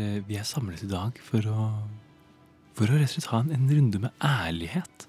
[0.00, 1.68] Er, eh, vi er samlet i dag for å,
[2.78, 5.06] for å rett og slett ha en, en runde med ærlighet.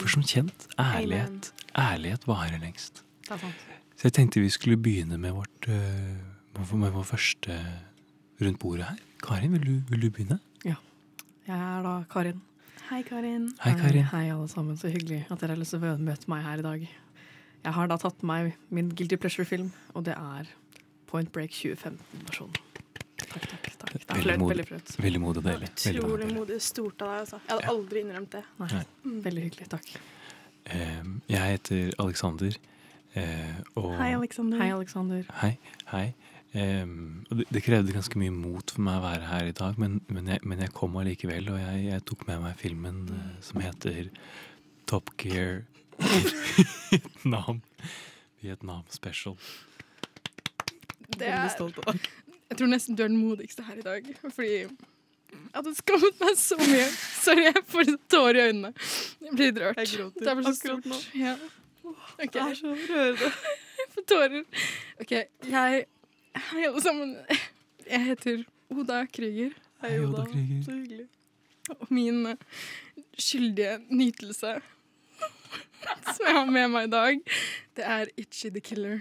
[0.00, 3.04] For som kjent, ærlighet, ærlighet varer lengst.
[3.28, 6.16] Så jeg tenkte vi skulle begynne med vårt eh,
[6.58, 7.60] med vår første
[8.42, 8.98] rundt bordet her.
[9.22, 10.40] Karin, vil du, vil du begynne?
[11.46, 12.42] Jeg er da Karin.
[12.88, 13.48] Hei, Karin.
[13.60, 14.04] Hei, Karin.
[14.12, 14.76] Hei, alle sammen.
[14.78, 16.84] Så hyggelig at dere har lyst til å møte meg her i dag.
[17.62, 20.50] Jeg har da tatt med meg min Guilty Pleasure-film, og det er
[21.10, 22.71] Point Break 2015-versjonen.
[23.32, 23.68] Takk, takk.
[23.82, 23.92] takk.
[24.06, 24.48] Det er modig.
[24.56, 24.94] veldig flaut.
[25.04, 25.70] Veldig modig og deilig.
[25.92, 27.20] Utrolig modig stort av deg.
[27.24, 27.40] Altså.
[27.48, 28.42] Jeg hadde aldri innrømt det.
[28.60, 28.84] Nei, Nei.
[29.28, 29.68] veldig hyggelig.
[29.76, 29.92] Takk.
[31.32, 32.58] Jeg heter Alexander.
[33.14, 34.58] eh, Og Hei, Alexander.
[34.62, 35.24] Hei, Alexander.
[35.42, 35.58] Hei.
[35.92, 36.14] hei.
[36.54, 39.78] Um, og det, det krevde ganske mye mot for meg å være her i dag,
[39.80, 43.22] men, men, jeg, men jeg kom allikevel, og jeg, jeg tok med meg filmen uh,
[43.40, 44.10] som heter
[44.86, 45.62] Top Gear
[46.90, 47.62] Vietnam.
[48.42, 49.38] Vietnam Special.
[51.08, 52.10] Det Veldig er, stolt av deg.
[52.52, 54.08] Jeg tror nesten du er den modigste her i dag.
[54.28, 54.68] Fordi jeg
[55.54, 56.84] hadde skammet meg så mye.
[57.22, 58.72] Sorry, jeg får tårer i øynene.
[59.24, 59.80] Jeg blir rørt.
[59.80, 60.88] Jeg gråter Det er så akkurat stort.
[60.90, 60.98] nå.
[61.22, 61.32] Ja.
[62.18, 62.26] Okay.
[62.34, 63.30] Det er så rørende.
[63.78, 64.44] jeg får tårer.
[65.00, 65.14] OK,
[65.48, 65.84] jeg
[66.32, 67.16] Hei, alle sammen.
[67.86, 69.56] Jeg heter Oda Krüger.
[69.82, 70.60] Hei, Oda Krüger.
[70.64, 71.08] Så hyggelig.
[71.78, 72.60] Og min eh,
[73.18, 74.54] skyldige nytelse
[76.14, 77.34] som jeg har med meg i dag,
[77.76, 79.00] det er Itchy the Killer.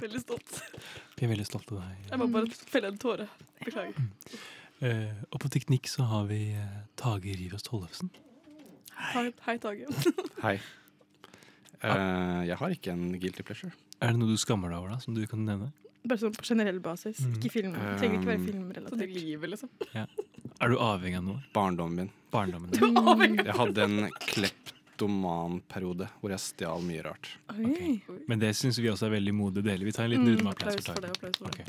[0.00, 0.62] Veldig stolt.
[1.22, 2.06] Vi er veldig stolte av deg.
[2.10, 3.28] Jeg må bare felle en tåre.
[3.62, 3.94] Beklager.
[4.82, 8.08] Uh, og på teknikk så har vi uh, Tage Rivas Tollefsen.
[9.12, 9.86] Hei, hei Tage.
[10.42, 10.56] Hei.
[11.82, 13.70] Uh, jeg har ikke en guilty pleasure.
[14.02, 15.70] Er det noe du skammer deg over, da, som du kan nevne?
[16.02, 17.22] Bare sånn på generell basis.
[17.22, 17.38] Mm.
[17.38, 17.78] Ikke film.
[17.78, 19.14] Det trenger ikke være Um, filmrelatert.
[19.14, 19.70] livet, liksom.
[19.94, 21.42] Er du avhengig av noe?
[21.54, 22.10] Barndommen min.
[22.34, 23.46] Barndommen Du er avhengig.
[23.46, 24.10] Jeg hadde en
[24.96, 27.28] kleptomanperiode hvor jeg stjal mye rart.
[27.50, 28.00] Okay.
[28.28, 29.84] Men det syns vi også er veldig modig å dele.
[29.86, 31.02] Vi tar en liten Mm, applaus for for det.
[31.02, 31.10] Tage.
[31.16, 31.60] Applaus for det.
[31.62, 31.66] Ok,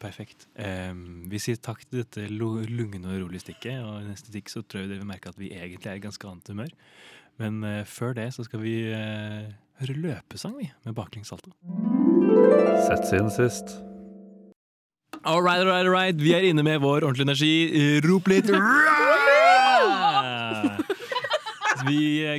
[0.00, 0.46] Perfekt.
[0.56, 4.62] Um, vi sier takk til dette lungne og rolige stikket, og i neste stikk så
[4.64, 6.68] tror jeg dere vil merke at vi egentlig er i ganske annet humør.
[7.38, 9.44] Men uh, før det så skal vi uh,
[9.82, 11.50] høre løpesang, vi, med baklengs salto.
[12.88, 13.76] Sett siden sist.
[15.22, 16.16] All right, all right, all right.
[16.16, 18.00] Vi er inne med vår ordentlige energi.
[18.08, 18.48] Rop litt!
[21.86, 21.98] Vi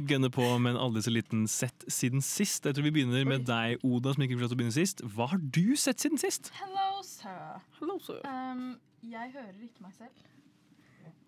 [0.10, 2.66] gønner på med en aldri så liten sett siden sist.
[2.68, 5.02] Jeg tror vi begynner med deg, Oda, som ikke fikk lov til å begynne sist.
[5.16, 6.52] Hva har du sett siden sist?
[6.60, 7.62] Hello, sir.
[7.80, 8.20] Hello, sir.
[8.28, 8.76] Um,
[9.10, 10.28] jeg hører ikke meg selv.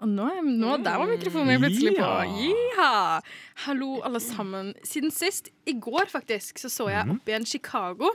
[0.03, 2.03] Og nå, er- nå der var mikrofonen min plutselig på.
[2.03, 2.25] Ja.
[2.27, 3.21] Jiha!
[3.65, 4.73] Hallo, alle sammen.
[4.83, 8.09] Siden sist, i går faktisk, så så jeg opp igjen Chicago.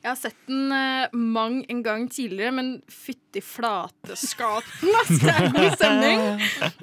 [0.00, 5.10] Jeg har sett den uh, mang en gang tidligere, men fytti flate skaten, ass!
[5.20, 6.22] Det er god stemning.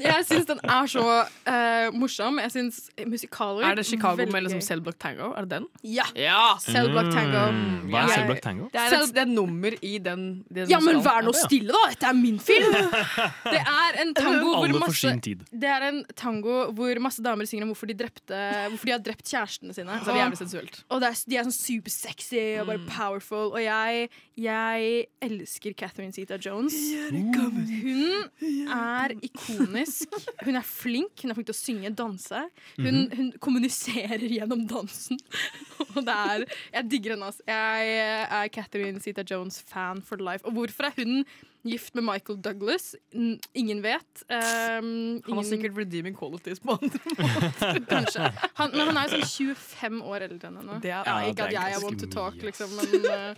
[0.04, 2.38] Jeg syns den er så uh, morsom.
[2.44, 2.78] Jeg syns
[3.10, 4.62] musikaler Er det Chicago veldig med liksom.
[4.68, 5.32] Cellblock Tango?
[5.34, 5.66] Er det den?
[5.84, 6.06] Ja!
[6.14, 6.44] Ja!
[6.62, 7.42] Cellblock Tango.
[7.56, 8.70] Mm, Hva er Jeg- Cellblock Tango?
[8.76, 10.24] Det er et, det er nummer i den,
[10.54, 11.84] den Ja, men vær nå stille, da!
[11.96, 12.78] Dette er min film!
[13.58, 15.12] Det er en tango hvor masse.
[15.52, 18.40] Det er en tango hvor masse damer synger om hvorfor de, drepte,
[18.70, 19.98] hvorfor de har drept kjærestene sine.
[20.04, 20.80] Så det er jævlig sensuelt.
[20.92, 23.52] og det er, de er sånn supersexy og bare powerful.
[23.56, 26.76] Og jeg, jeg elsker Catherine Zeta Jones.
[27.12, 30.14] Hun er ikonisk.
[30.44, 31.22] Hun er flink.
[31.24, 32.44] Hun er flink til å synge, danse.
[32.78, 35.20] Hun, hun kommuniserer gjennom dansen.
[35.96, 37.30] Og det er Jeg digger henne.
[37.32, 37.44] altså.
[37.48, 37.98] Jeg
[38.42, 40.46] er Catherine Zeta Jones-fan for life.
[40.46, 41.24] Og hvorfor er hun
[41.66, 42.96] gift med Michael Douglas?
[43.14, 44.24] N- Ingen vet.
[44.30, 47.00] Um, Han har ingen- sikkert redeeming qualities på andre.
[47.92, 48.32] Kanskje.
[48.56, 50.80] Han, men han er jo sånn 25 år eldre enn henne.
[50.82, 53.36] Det er- ja, Ja, ikke det at jeg er want to talk, liksom, men uh,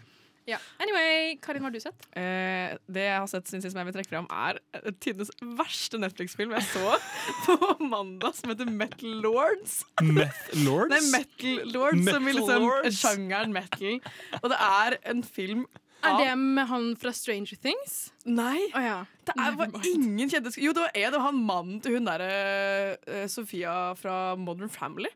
[0.49, 0.57] ja.
[0.81, 2.05] Anyway, Karin, hva har du sett?
[2.17, 5.29] Eh, det jeg har sett siden sist som jeg vil trekke fram, er eh, tidenes
[5.59, 6.95] verste Netflix-film jeg så
[7.45, 9.83] på mandag, som heter Metal Lords.
[10.01, 10.89] Meth Lords?
[10.89, 12.97] Nei, Metal Lords, som i liksom Lords.
[13.03, 13.99] sjangeren metal.
[14.41, 15.67] Og det er en film
[16.05, 17.95] Er det med han fra Stranger Things?
[18.25, 18.69] Nei!
[18.73, 18.99] Oh, ja.
[19.27, 22.97] Det er, var ingen kjente Jo, det var en var han mannen til hun derre
[23.03, 25.11] uh, Sofia fra Modern Family.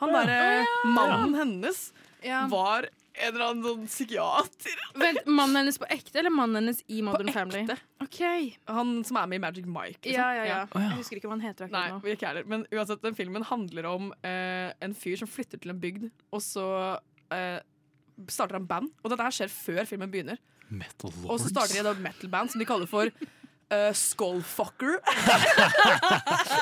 [0.00, 1.88] Han derre mannen hennes
[2.24, 2.46] ja.
[2.50, 4.80] var En eller annen sånn psykiater.
[4.98, 7.60] Vent, Mannen hennes på ekte, eller mannen hennes i Modern På Family?
[7.62, 7.76] ekte.
[8.02, 8.18] Ok
[8.74, 10.00] Han som er med i Magic Mike.
[10.02, 10.16] liksom.
[10.18, 10.56] Ja, ja, ja.
[10.72, 10.88] Oh, ja.
[10.88, 12.16] Jeg husker ikke hva han heter Nei, vi nå.
[12.16, 12.48] ikke heller.
[12.50, 16.42] Men uansett, den filmen handler om eh, en fyr som flytter til en bygd, og
[16.42, 16.66] så
[17.30, 17.60] eh,
[18.28, 18.90] starter han band.
[19.02, 20.40] Og dette her skjer før filmen begynner.
[21.28, 24.98] Og så starter de et metal-band som de kaller for uh, Skullfucker.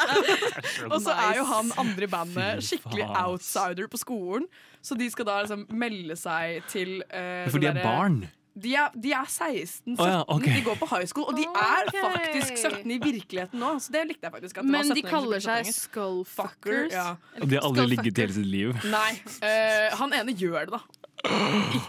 [0.93, 4.46] og så er jo han andre i bandet skikkelig outsider på skolen.
[4.82, 8.25] Så de skal da liksom melde seg til uh, For de er barn.
[8.54, 10.56] De er, de er 16-17, Oh, ja, okay.
[10.58, 12.02] de går på high school, og de er okay.
[12.04, 13.70] faktisk 17 i virkeligheten nå.
[13.81, 14.58] Så det likte jeg faktisk.
[14.60, 16.93] At Men de kaller seg skullfuckers.
[16.93, 17.14] Ja.
[17.40, 18.75] Og de har aldri ligget i hele sitt liv.
[18.93, 19.12] Nei,
[19.43, 20.82] Uh, han ene gjør det, da.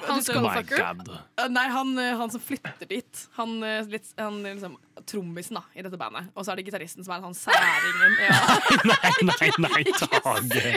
[0.07, 0.77] Han skullfucker?
[0.77, 1.09] God.
[1.41, 3.23] Eh, Nei, han, eh, han som flytter dit.
[3.37, 3.55] Han,
[3.89, 4.77] litt, han liksom
[5.09, 6.27] trommisen da, i dette bandet.
[6.37, 8.13] Og så er det gitaristen som er sånn særingen.
[8.23, 8.37] Ja.
[8.87, 10.75] Nei, nei, nei, Tage.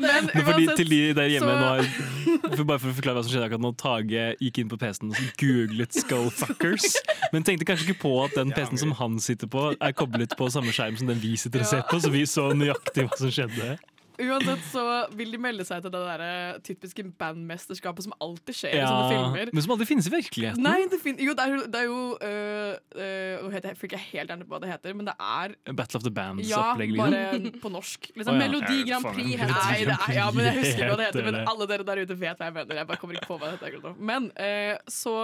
[0.00, 3.16] Men Men for de, til de der hjemme så- nå for Bare for å forklare
[3.18, 6.96] hva som skjedde akkurat nå Tage gikk inn på PC-en og googlet 'Skullfuckers'.
[7.32, 10.50] Men tenkte kanskje ikke på at den PC-en som han sitter på, er koblet på
[10.52, 13.30] samme skjerm som den vi sitter og ser på, så vi så nøyaktig hva som
[13.32, 13.76] skjedde.
[14.22, 14.84] Uansett så
[15.18, 19.08] vil de melde seg til det der eh, typiske bandmesterskapet som alltid skjer i sånne
[19.10, 19.52] filmer.
[19.52, 20.62] men som aldri finnes i virkeligheten.
[20.64, 23.72] Nei, det, fin jo, det er det er jo øh, øh, Hva heter det?
[23.74, 26.14] Jeg fikk ikke helt gjerne på hva det heter, men det er Battle of the
[26.14, 26.94] Bands-opplegg.
[26.94, 27.16] liksom.
[27.16, 28.10] bare på norsk.
[28.22, 28.34] Liksom.
[28.34, 28.46] oh, ja.
[28.46, 31.26] Melodi Grand Prix Nei, det er, ja, men jeg husker ikke hva det heter.
[31.28, 32.80] Men alle dere der ute vet hva jeg mener.
[32.82, 33.98] Jeg bare kommer ikke på hva det heter.
[33.98, 35.16] Men øh, så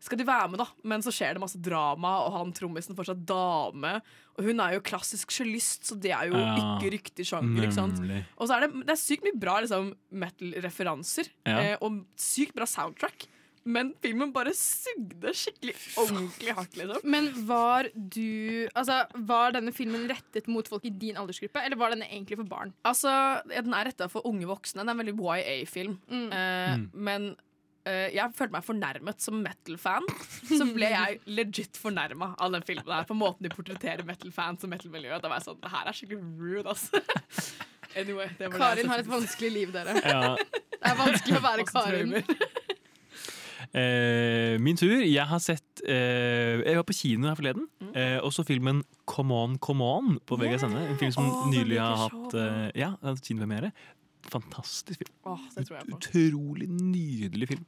[0.00, 0.66] skal de være med, da.
[0.88, 3.98] Men så skjer det masse drama, og han trommisen fortsatt dame.
[4.38, 7.66] Og hun er jo klassisk cellist, så det er jo Ja, ikke riktig sjanger.
[7.66, 8.00] Ikke sant?
[8.38, 11.58] Og så er det, det er sykt mye bra liksom, metal-referanser, Ja.
[11.60, 13.26] eh, og sykt bra soundtrack.
[13.62, 17.02] Men filmen bare sugde skikkelig ordentlig hardt, liksom.
[17.04, 21.90] Men var du Altså, var denne filmen rettet mot folk i din aldersgruppe, eller var
[21.90, 22.72] den egentlig for barn?
[22.88, 23.10] Altså,
[23.52, 24.80] ja, Den er retta for unge voksne.
[24.80, 25.98] Det er en veldig YA-film.
[26.08, 26.32] Mm.
[26.32, 26.90] Eh, Mm.
[26.94, 27.36] Men
[28.14, 30.06] jeg følte meg fornærmet som metal-fan.
[30.50, 34.72] Så ble jeg legit fornærma av den filmen her på måten de portretterer metal-fans og
[34.72, 35.22] metal-miljøet.
[35.24, 37.02] Da var jeg sånn Det her er skikkelig rude, altså.
[37.98, 39.96] Anyway, det var det Karin har et vanskelig liv, dere.
[40.14, 40.34] Ja.
[40.38, 42.12] Det er vanskelig å være Karin.
[43.72, 44.96] Eh, min tur.
[45.04, 47.92] Jeg har sett eh, Jeg var på kino her forleden Mm.
[47.96, 50.74] eh, og så filmen Come On, Come On på VGSN.
[50.78, 52.92] En film som oh, nylig har hatt eh, Ja,
[53.24, 53.72] kinopremiere.
[54.30, 55.16] Fantastisk film.
[55.30, 55.98] Åh, det tror jeg på.
[55.98, 57.66] Utrolig nydelig film.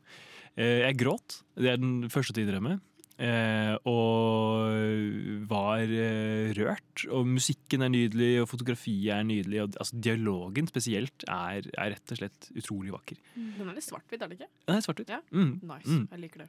[0.57, 1.41] Eh, jeg gråt.
[1.59, 2.79] Det er den første til å innrømme.
[3.21, 7.05] Eh, og var eh, rørt.
[7.13, 9.61] Og musikken er nydelig, og fotografiet er nydelig.
[9.65, 13.21] Og altså, dialogen spesielt er, er rett og slett utrolig vakker.
[13.37, 14.51] Den er litt svart-hvitt, er det ikke?
[14.71, 15.13] Den er svart-hvitt.
[15.13, 15.21] Ja.
[15.35, 15.89] Mm, Nice.
[15.93, 16.07] mm.
[16.15, 16.49] Jeg liker det.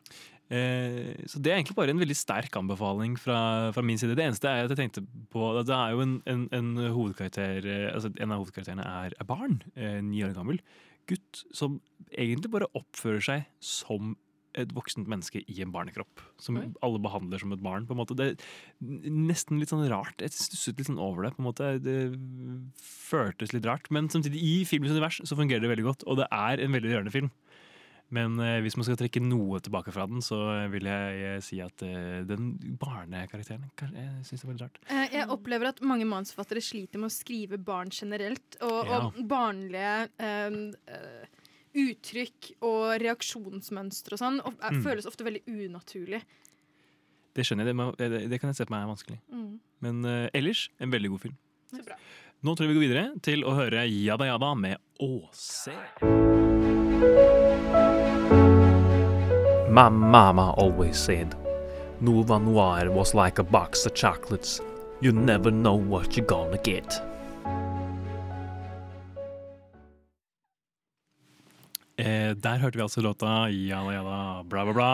[0.54, 3.40] Eh, så det er egentlig bare en veldig sterk anbefaling fra,
[3.76, 4.16] fra min side.
[4.20, 7.66] Det eneste er at jeg tenkte på at Det er jo en, en, en hovedkarakter
[7.66, 9.62] eh, Altså En av hovedkarakterene er, er barn.
[9.76, 10.60] Eh, ni år gammel.
[11.10, 11.80] Gutt som
[12.14, 14.14] egentlig bare oppfører seg som
[14.56, 16.22] et voksent menneske i en barnekropp.
[16.42, 16.68] Som Oi.
[16.86, 17.86] alle behandler som et barn.
[17.88, 18.16] på en måte.
[18.16, 20.18] Det er nesten litt sånn rart.
[20.22, 21.36] Jeg stusset litt sånn over det.
[21.36, 21.72] på en måte.
[21.84, 21.98] Det
[22.80, 23.90] føltes litt rart.
[23.94, 26.04] Men samtidig, i filmens univers så fungerer det veldig godt.
[26.08, 27.32] Og det er en veldig rørende film.
[28.14, 30.38] Men eh, hvis man skal trekke noe tilbake fra den, så
[30.70, 34.78] vil jeg eh, si at eh, den barnekarakteren Jeg synes det er veldig rart.
[34.92, 39.00] Eh, Jeg opplever at mange manusforfattere sliter med å skrive barn generelt, og, Ja.
[39.08, 40.60] og barnlige eh,
[40.94, 41.26] eh,
[41.74, 44.84] uttrykk og reaksjonsmønstre og sånn og, Mm.
[44.86, 46.22] føles ofte veldig unaturlig.
[47.34, 49.20] Det skjønner jeg, det, det, det kan jeg se på meg er vanskelig.
[49.34, 49.60] Mm.
[49.82, 51.38] Men uh, ellers en veldig god film.
[51.74, 51.96] Så bra.
[52.44, 55.74] Nå tror jeg vi går videre til å høre Jada Jada med Åse.
[59.74, 61.34] My mama always said,
[62.00, 64.62] Nova Noir was like a box of chocolates.
[65.02, 67.02] You never know what you're gonna get.
[72.04, 74.18] Eh, der hørte vi altså låta Jada Jada,
[74.50, 74.94] bla, bla, bla.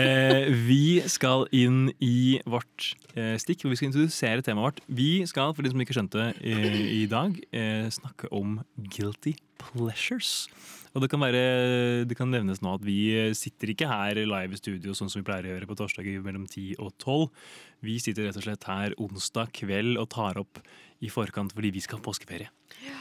[0.00, 4.80] Eh, vi skal inn i vårt eh, stikk, hvor vi skal introdusere temaet vårt.
[4.88, 8.62] Vi skal, for de som ikke skjønte eh, i dag, eh, snakke om
[8.96, 10.46] guilty pleasures.
[10.96, 14.60] Og det kan, være, det kan nevnes nå at vi sitter ikke her live i
[14.60, 17.26] studio sånn som vi pleier å gjøre på torsdager mellom 10 og 12.
[17.84, 20.62] Vi sitter rett og slett her onsdag kveld og tar opp
[21.04, 22.48] i forkant fordi vi skal ha påskeferie.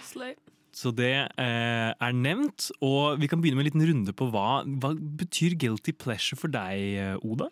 [0.03, 0.35] Slay.
[0.75, 4.65] Så det eh, er nevnt, og vi kan begynne med en liten runde på hva,
[4.67, 7.47] hva betyr guilty pleasure for deg, eh, Oda?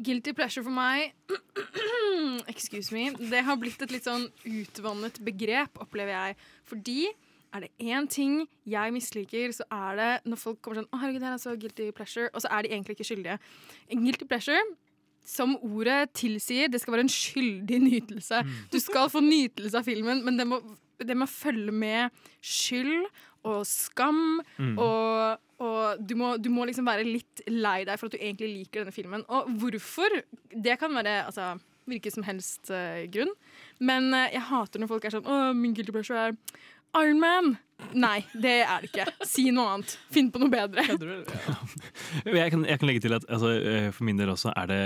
[0.00, 1.12] Guilty pleasure for meg
[2.52, 3.10] Excuse me.
[3.12, 6.38] Det har blitt et litt sånn utvannet begrep, opplever jeg.
[6.70, 7.00] Fordi
[7.52, 11.20] er det én ting jeg misliker, så er det når folk kommer sånn Å, herregud,
[11.20, 12.30] det her er så guilty pleasure.
[12.32, 13.36] Og så er de egentlig ikke skyldige.
[13.92, 14.62] En guilty pleasure
[15.28, 18.40] som ordet tilsier, det skal være en skyldig nytelse.
[18.72, 20.58] Du skal få nytelse av filmen, men det må,
[21.08, 22.10] det må følge med
[22.42, 23.06] skyld
[23.48, 24.76] og skam Mm.
[24.78, 28.48] og, Og du må, du må liksom være litt lei deg for at du egentlig
[28.50, 29.22] liker denne filmen.
[29.30, 30.10] Og hvorfor?
[30.50, 31.52] Det kan være altså,
[31.86, 33.30] hvilken som helst uh, grunn.
[33.78, 36.34] Men uh, jeg hater når folk er sånn Å, min guilty pleasure er
[36.98, 37.52] Iron Man.
[37.94, 39.06] Nei, det er det ikke.
[39.28, 39.96] Si noe annet.
[40.14, 40.84] Finn på noe bedre.
[42.24, 44.80] Jeg kan, jeg kan legge til at altså, eh, for min del også er det,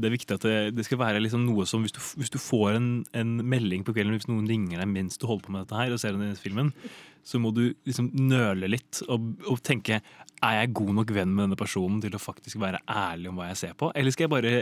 [0.00, 2.38] det er viktig at det, det skal være liksom noe som Hvis du, hvis du
[2.42, 5.64] får en, en melding på kvelden, hvis noen ringer deg mens du holder på med
[5.66, 6.72] dette her og ser denne filmen,
[7.26, 10.00] så må du liksom nøle litt og, og tenke
[10.40, 13.50] er jeg god nok venn med denne personen til å faktisk være ærlig om hva
[13.50, 14.52] jeg ser på, eller skal jeg bare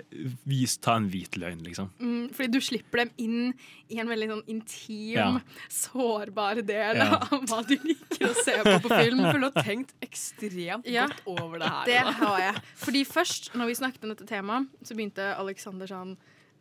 [0.50, 1.92] vis, ta en hvit løgn, liksom?
[2.02, 3.52] Mm, fordi du slipper dem inn
[3.94, 5.28] i en veldig sånn intim, Ja.
[5.70, 7.20] sårbar del Ja.
[7.22, 9.20] av hva du liker å se på på film.
[9.28, 11.06] For du har tenkt ekstremt Ja.
[11.10, 11.84] godt over det her.
[11.92, 12.64] Det har jeg.
[12.86, 16.16] Fordi først, når vi snakket om dette temaet, så begynte Alexander sånn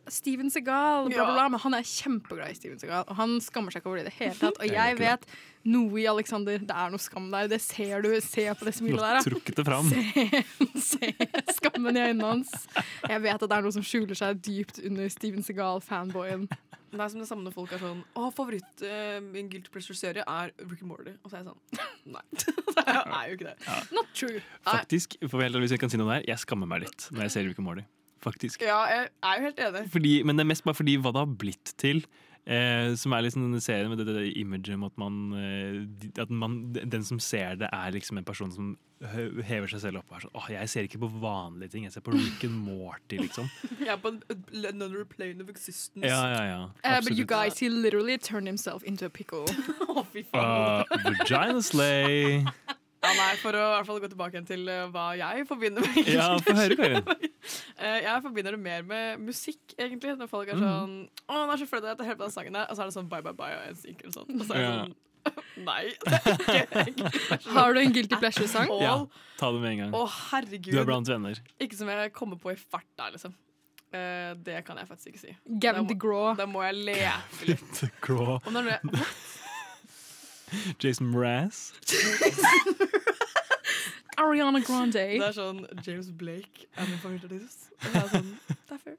[0.08, 1.48] Steven Segal, bla, bla, bla.
[1.52, 4.08] Men han er kjempeglad i Steven Segal, og han skammer seg ikke over det i
[4.08, 4.56] det hele tatt.
[4.64, 5.26] Og jeg vet
[5.68, 6.56] noe i Alexander.
[6.64, 7.50] Det er noe skam der.
[7.52, 8.08] Det ser du.
[8.24, 9.20] Se på det smilet der.
[9.26, 9.90] Trukket det fram.
[9.92, 10.40] Se,
[10.80, 11.12] se
[11.58, 12.54] skammen i øynene hans.
[13.04, 16.48] Jeg vet at det er noe som skjuler seg dypt under Steven Segal-fanboyen.
[16.88, 20.24] Det er som det samme når folk er sånn Å, favoritt uh, min guilty pleasure-serie
[20.24, 21.12] er Rick and Morty.
[21.22, 22.24] Og så er jeg sånn Nei.
[22.78, 23.76] det er jo ikke det.
[23.92, 24.42] Not true.
[24.64, 27.36] Faktisk, for helt hvis jeg kan si noe der, jeg skammer meg litt når jeg
[27.36, 27.84] ser Rick and Morty.
[28.24, 28.64] Faktisk.
[28.66, 29.84] Ja, jeg er jo helt enig.
[29.92, 32.02] Fordi, men det er mest bare fordi hva det har blitt til.
[32.48, 36.22] Eh, som er liksom denne serien med det, det, det imaget om at man, eh,
[36.22, 38.70] at man Den som ser det, er liksom en person som
[39.44, 41.92] hever seg selv opp og er sånn Åh, jeg ser ikke på vanlige ting, jeg
[41.92, 43.50] ser på Rick and Morty, liksom.
[43.84, 44.14] Jeg er på
[44.64, 46.08] another plane of existence.
[46.08, 46.62] Ja, ja, ja.
[46.82, 49.44] Uh, but you guys, he literally turned himself into a pickle.
[49.92, 52.42] Å, fy Uh, vagina slay.
[52.98, 55.84] Ja, nei, For å i hvert fall gå tilbake igjen til uh, hva jeg forbinder
[55.86, 57.04] med Ja, få høre, Karin.
[57.78, 60.16] Eh, jeg forbinder det mer med musikk, egentlig.
[60.18, 60.62] Når folk er Mhm.
[60.62, 62.66] sånn Å, han er så flau at jeg hører på den sangen der.
[62.70, 64.40] Og så er det sånn Bye Bye Bye og en synk eller sånn.
[64.40, 64.94] Og så er det sånn
[65.68, 65.92] Nei.
[66.06, 68.68] Det er ikke Har du en guilty pleasure-sang?
[68.80, 68.94] Ja,
[69.36, 69.92] ta det med en gang.
[69.98, 70.72] Å, herregud.
[70.72, 71.34] Du er blant venner.
[71.60, 73.34] Ikke som jeg kommer på i farta, liksom.
[73.92, 75.36] Uh, det kan jeg faktisk ikke si.
[75.58, 76.34] Gavin DeGraw.
[76.36, 77.82] Da må jeg lete litt.
[77.82, 78.78] Er noe
[80.80, 81.72] Jason Mraz.
[84.24, 85.04] Ariana Grande.
[85.18, 87.68] Det er sånn James Blake er min favorittartist.
[87.78, 88.96] Og det er sånn Det er fair.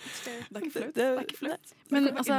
[0.00, 0.94] Det er ikke flaut.
[0.96, 1.72] Det er ikke flaut.
[1.92, 2.36] Men altså,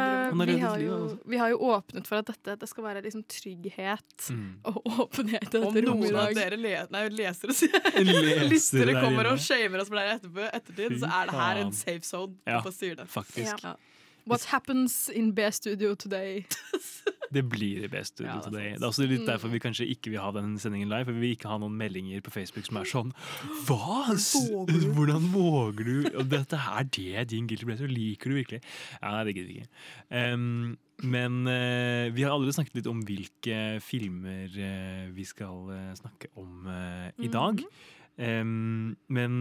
[0.50, 1.18] vi har, jo, altså.
[1.30, 4.48] vi har jo åpnet for at dette det skal være liksom trygghet Mm.
[4.66, 7.54] og åpenhet i dette rommet i noen av dere le nei, lesere,
[8.08, 11.72] Lesere Lystere kommer og shamer oss for det etterpå, ettertid, så er det her en
[11.76, 12.38] safe zone.
[12.50, 12.62] Ja,
[13.14, 13.66] faktisk.
[13.66, 13.76] Ja.
[14.30, 16.46] What happens in B-studio today?
[17.32, 18.74] Det blir i B-studio Ja, Today.
[18.76, 21.08] Det er også litt derfor vi kanskje ikke vil ha den sendingen live.
[21.08, 23.14] For vi vil ikke ha noen meldinger på Facebook som er sånn
[23.70, 24.02] Hva?!
[24.12, 26.24] Våger Hvordan våger du?
[26.32, 27.92] Dette er det din guilty pleasure.
[27.92, 28.62] Liker du virkelig?
[28.98, 29.72] Ja, nei, det gidder vi ikke.
[30.12, 35.94] Um, men uh, vi har allerede snakket litt om hvilke filmer uh, vi skal uh,
[35.98, 36.68] snakke om
[37.22, 37.64] i dag.
[38.20, 39.40] Um, men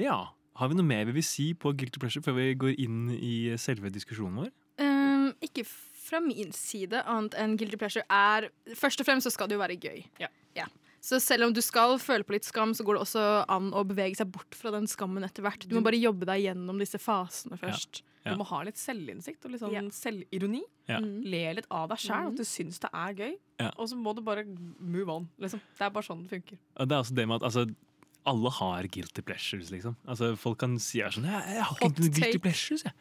[0.00, 0.20] ja.
[0.60, 3.32] Har vi noe mer vi vil si på guilty pleasure før vi går inn i
[3.60, 4.52] selve diskusjonen vår?
[4.82, 9.48] Um, ikke fra min side, annet enn guilty pleasure er Først og fremst så skal
[9.48, 10.04] det jo være gøy.
[10.20, 10.28] Ja.
[11.02, 13.80] Så selv om du skal føle på litt skam, så går det også an å
[13.82, 15.64] bevege seg bort fra den skammen etter hvert.
[15.66, 18.04] Du må bare jobbe deg gjennom disse fasene først.
[18.22, 18.30] Ja.
[18.30, 19.82] Du må ha litt selvinnsikt og litt sånn Ja.
[19.90, 20.62] selvironi.
[20.86, 21.00] Ja.
[21.02, 21.24] Mm.
[21.26, 23.34] Le litt av deg sjæl, at du syns det er gøy.
[23.58, 23.72] Ja.
[23.82, 24.44] Og så må du bare
[24.78, 25.28] move on.
[25.42, 25.58] Liksom.
[25.74, 26.58] Det er bare sånn det funker.
[26.78, 27.66] Det er også det med at altså,
[28.26, 29.96] alle har guilty pleasures, liksom.
[30.06, 32.92] Altså, folk kan si er sånn Jeg, jeg har ikke egentlig noen guilty pleasures, jeg.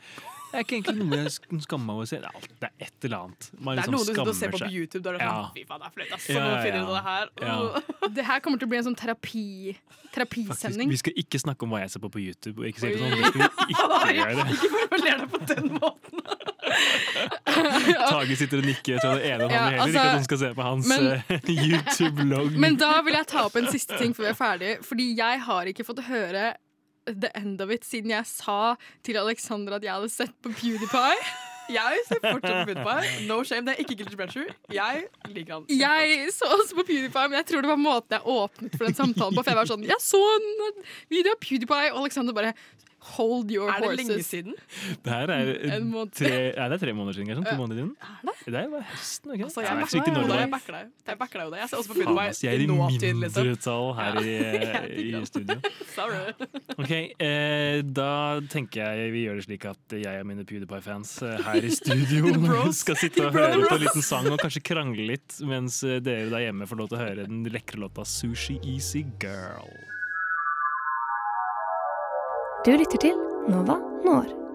[0.51, 2.17] Det er ikke egentlig noe jeg sk- skammer meg over å se.
[2.19, 3.45] Det er, det et eller annet.
[3.55, 4.67] Man Det er liksom noe du sitter og ser på på.
[4.75, 5.03] YouTube.
[5.05, 5.31] Da er er Ja.
[5.31, 6.25] sånn, Fy faen, det er flaut, ass.
[6.25, 6.85] Så Ja, ja, du ja.
[6.91, 7.25] det her.
[7.39, 8.07] Ja.
[8.17, 10.89] Det her kommer til å bli en sånn terapi, Faktisk, terapisending.
[10.91, 12.57] vi skal ikke snakke om hva jeg ser på på YouTube.
[12.59, 14.43] Og ikke si det sånn, det skal vi ikke gjøre.
[14.51, 16.19] Ikke formulere det på den måten.
[18.11, 18.95] Tage sitter og nikker.
[18.95, 20.91] Jeg tror det ene han Ja, heller altså, ikke at hun skal se på hans
[20.95, 21.37] eh,
[21.67, 22.57] YouTube-logg.
[22.65, 24.73] Men da vil jeg ta opp en siste ting før vi er ferdig.
[24.87, 26.51] Fordi jeg har ikke fått høre
[27.07, 28.75] the end of it siden jeg sa
[29.05, 31.15] til Alexander at jeg hadde sett på PewDiePie.
[31.71, 33.13] Jeg ser fortsatt på PewDiePie.
[33.29, 34.55] No shame, det er ikke guilty pleasure.
[34.73, 35.65] Jeg liker han.
[35.71, 38.97] Jeg så også på PewDiePie, men jeg tror det var måten jeg åpnet for den
[38.97, 39.43] samtalen på.
[39.43, 40.47] For jeg var sånn Jeg så en
[41.11, 42.53] video av PewDiePie, og Alexander bare
[43.01, 44.07] Hold your Er det horses.
[44.07, 44.53] lenge siden?
[45.03, 46.11] Det her er En måned.
[46.13, 47.27] tre, ja, det er tre måneder siden.
[47.31, 47.95] Kanskje, to måneder siden.
[48.45, 49.31] Det er jo bare høsten.
[49.31, 49.43] Okay?
[49.43, 50.27] Altså, Jeg jeg deg.
[50.29, 50.87] det Jeg backer deg.
[51.07, 51.59] Jeg backer deg jo det.
[51.61, 53.45] Jeg ser også på PewDiePie jeg er i liksom.
[53.45, 55.57] mindretall her i, Ja, i studio.
[55.97, 56.33] Sorry.
[56.77, 61.41] Ok, eh, Da tenker jeg vi gjør det slik at jeg og mine PewDiePie-fans eh,
[61.41, 62.35] her i studio
[62.81, 66.29] skal sitte og høre på en liten sang og kanskje krangle litt, mens eh, dere
[66.29, 69.90] der hjemme får lov til å høre den lekre låta 'Sushi Easy Girl'.
[72.65, 73.15] Du lytter til
[73.49, 73.75] Nova
[74.05, 74.50] Når.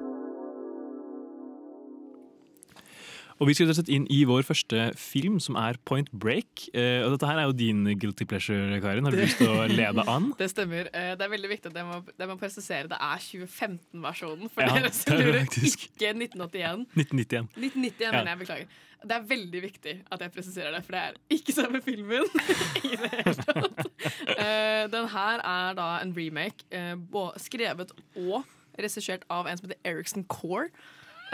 [3.36, 6.70] Og vi skal sette inn i vår første film, som er Point Break.
[6.72, 9.04] Eh, og dette her er jo din guilty pleasure, Karin.
[9.04, 10.30] Har du lyst til å lede an?
[10.38, 10.88] Det stemmer.
[10.96, 14.48] Eh, Det er veldig viktig at jeg må, jeg må presisere det er 2015-versjonen.
[14.54, 16.86] For Ja, dere som det er lurer, ikke 1981.
[16.96, 17.52] 1991.
[17.60, 18.10] 1991 Ja.
[18.16, 18.40] mener jeg.
[18.46, 18.82] Beklager.
[19.06, 22.24] Det er veldig viktig at jeg presiserer det, for det er ikke samme filmen.
[22.88, 23.86] i det hele tatt.
[24.32, 26.96] Eh, den her er da en remake, eh,
[27.44, 28.48] skrevet og
[28.80, 30.70] regissert av en som heter Eriksen Core.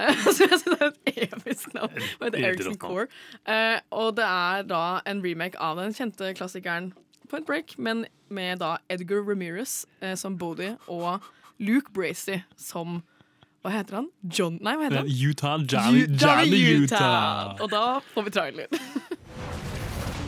[0.02, 1.94] Eh, så jeg synes det er et episk navn.
[2.18, 2.78] Hva heter Eriksen.
[2.82, 3.06] Core.
[3.46, 6.92] Eh, og det er da en remake av den kjente klassikeren
[7.30, 11.22] Point Break, men med da Edgar Ramirez eh, som Bodie og
[11.58, 13.02] Luke Bracey som
[13.62, 14.08] Hva heter han?
[14.26, 15.08] John Nei, hva heter han?
[15.08, 17.54] Utah, Jolly, Jolly, Jolly Utah.
[17.62, 18.66] Og da får vi trailer.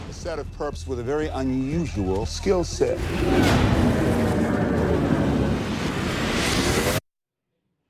[0.09, 2.97] A set of perps with a very unusual skill set.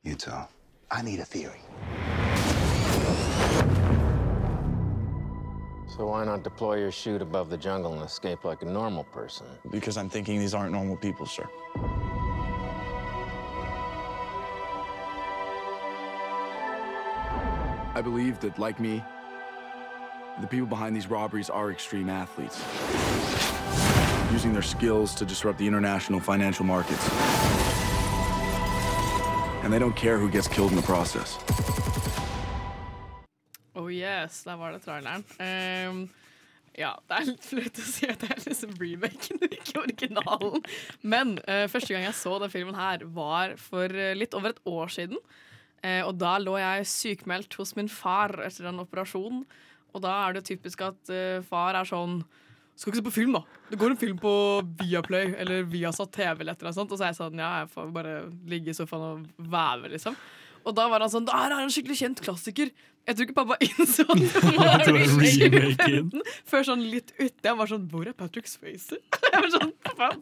[0.02, 0.46] Utah,
[0.94, 1.58] I need a theory.
[5.88, 9.46] So why not deploy your chute above the jungle and escape like a normal person?
[9.72, 11.48] Because I'm thinking these aren't normal people, sir.
[17.96, 19.02] I believe that, like me,
[20.40, 22.62] the people behind these robberies are extreme athletes,
[24.32, 27.63] using their skills to disrupt the international financial markets.
[29.64, 31.38] And they don't care who gets killed in the process.
[33.74, 35.24] Oh yes, der var det traileren.
[35.40, 36.10] Um,
[36.76, 40.62] ja, det er litt flaut å si at det er liksom remaken ikke originalen.
[41.00, 44.60] Men uh, første gang jeg så den filmen her, var for eh, litt over et
[44.68, 45.16] år siden.
[45.80, 49.46] Uh, og da lå jeg sykmeldt hos min far etter en operasjon.
[49.94, 52.20] Og da er det typisk at uh, far er sånn
[52.74, 53.42] skal ikke se på film, da.
[53.70, 54.30] Det går en film på
[54.80, 56.40] Viaplay eller Viasat TV.
[56.42, 56.90] eller et eller annet.
[56.94, 58.14] Og så er jeg sånn, ja, jeg får bare
[58.50, 60.16] ligge i sofaen og væve, liksom.
[60.64, 62.70] Og da var han sånn, det her er en skikkelig kjent klassiker.
[63.04, 66.06] Jeg tror ikke pappa innså det var At det var i remaken.
[66.08, 66.22] 2015.
[66.48, 67.34] Før sånn litt uti.
[67.44, 68.96] Jeg var sånn, hvor er Patrick Swayze?
[69.34, 69.74] Jeg var sånn,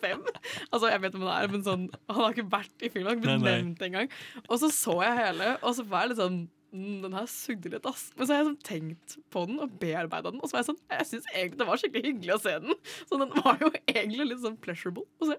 [0.02, 0.24] hvem?
[0.72, 3.12] Altså, jeg vet hvem han er, men sånn, han har ikke vært i filmen.
[3.12, 4.10] Han har ikke blitt nevnt engang.
[4.48, 6.38] Og så så jeg hele, og så var jeg litt sånn
[6.72, 8.06] den her sugde litt, ass.
[8.16, 10.40] Men så har jeg sånn tenkt på den og bearbeida den.
[10.40, 12.78] Og så var jeg sånn, jeg syns egentlig det var skikkelig hyggelig å se den.
[13.10, 15.36] Så den var jo egentlig litt sånn pleasurable å se.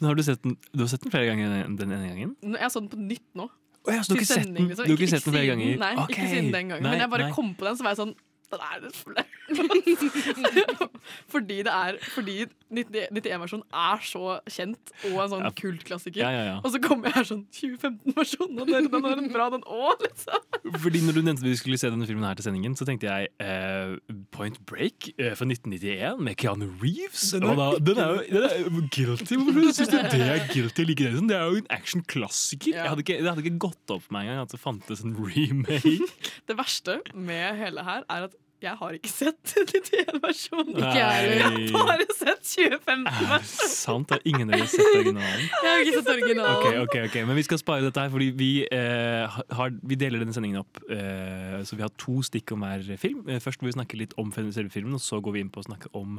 [0.00, 2.34] Men har du, sett den, du har sett den flere ganger enn den ene gangen?
[2.58, 3.48] Jeg så den på nytt nå.
[3.84, 4.92] Oh, ja, så du har ikke sett den- liksom.
[4.96, 5.74] ikke sett den flere ganger?
[5.82, 6.14] Nei, okay.
[6.14, 6.86] ikke siden den gangen.
[6.86, 7.34] Nei, Men jeg bare nei.
[7.36, 8.14] kom på den, så var jeg sånn
[8.54, 9.24] Den er litt flau.
[11.34, 12.36] fordi det er Fordi
[12.74, 15.50] 91-versjonen er så kjent og en sånn Ja.
[15.58, 16.22] kultklassiker.
[16.24, 16.54] Ja, ja, ja.
[16.64, 20.40] Og så kommer jeg her sånn 2015-versjonen, og den, den er bra, den òg, liksom.
[20.80, 23.28] Fordi når du nevnte vi skulle se denne filmen her til sendingen, så tenkte jeg
[23.44, 23.94] eh,
[24.34, 27.28] Point Break eh, fra 1991 med Keanu Reeves.
[27.36, 29.38] Den er og da, den er jo den er jo guilty.
[29.38, 31.24] Hvorfor syns du det er guilty å like det?
[31.30, 32.74] Det er jo en actionklassiker.
[32.74, 32.94] Ja.
[32.96, 35.98] det hadde ikke gått opp for meg engang at det fantes en remake.
[36.48, 40.72] Det verste med hele her er at jeg har ikke sett 91-versjonen.
[40.78, 41.58] Ikke jeg heller.
[41.58, 43.72] Jeg har bare sett 2015-versjonen.
[43.74, 45.44] Sant, det er ingen av dere sett originalen.
[45.64, 46.54] Jeg har ikke sett originalen.
[46.54, 50.22] Ok, ok, ok, Men vi skal spare dette her, fordi vi, eh, har, vi deler
[50.24, 50.80] denne sendingen opp.
[50.88, 53.24] Eh, så vi har to stikk om hver film.
[53.28, 55.62] Eh, først må vi snakke litt om selve filmen, og så går vi inn på
[55.62, 56.18] å snakke om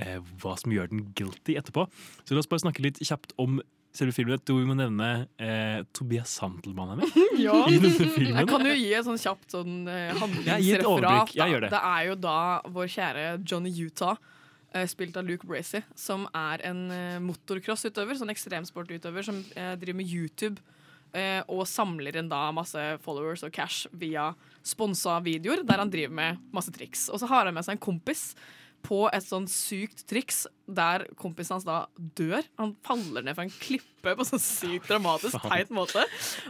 [0.00, 1.86] eh, hva som gjør den guilty etterpå.
[2.24, 3.60] Så la oss bare snakke litt kjapt om
[3.92, 4.34] selve filmen.
[4.38, 7.58] Jeg tror vi må nevne eh, Tobias Santelmann er med Ja.
[7.68, 8.38] i denne filmen.
[8.40, 11.34] Jeg kan jo gi et sånn kjapt sånn, eh, handlingsreferat.
[11.36, 11.70] Ja, det.
[11.74, 12.36] det er jo da
[12.72, 14.16] vår kjære Johnny Utah,
[14.72, 20.00] eh, spilt av Luke Bracey, som er en eh, motocross-utøver, sånn ekstremsportutøver, som eh, driver
[20.02, 20.60] med YouTube.
[21.52, 24.30] og samler inn da masse followers og cash via
[24.64, 27.10] sponsa videoer der han driver med masse triks.
[27.12, 28.30] Og så har han med seg en kompis
[28.82, 31.86] på et sånn sykt triks der kompisen hans da
[32.18, 32.44] dør.
[32.60, 36.04] Han faller ned fra en klippe på sånn sykt dramatisk teit måte.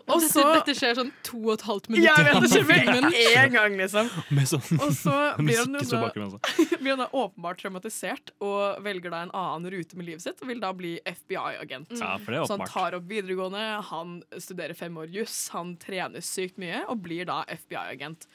[0.07, 2.68] Og dette, dette skjer sånn to og et halvt minutt Ja, jeg vet, det skjer
[2.68, 4.12] med en gang, liksom.
[4.33, 6.40] Med sånn Og så blir han, musikk da,
[6.83, 10.53] blir han da åpenbart traumatisert og velger da en annen rute med livet sitt og
[10.53, 11.92] vil da bli FBI-agent.
[11.99, 15.77] Ja, for det er Så han tar opp videregående, han studerer fem år juss, han
[15.83, 18.29] trener sykt mye og blir da FBI-agent.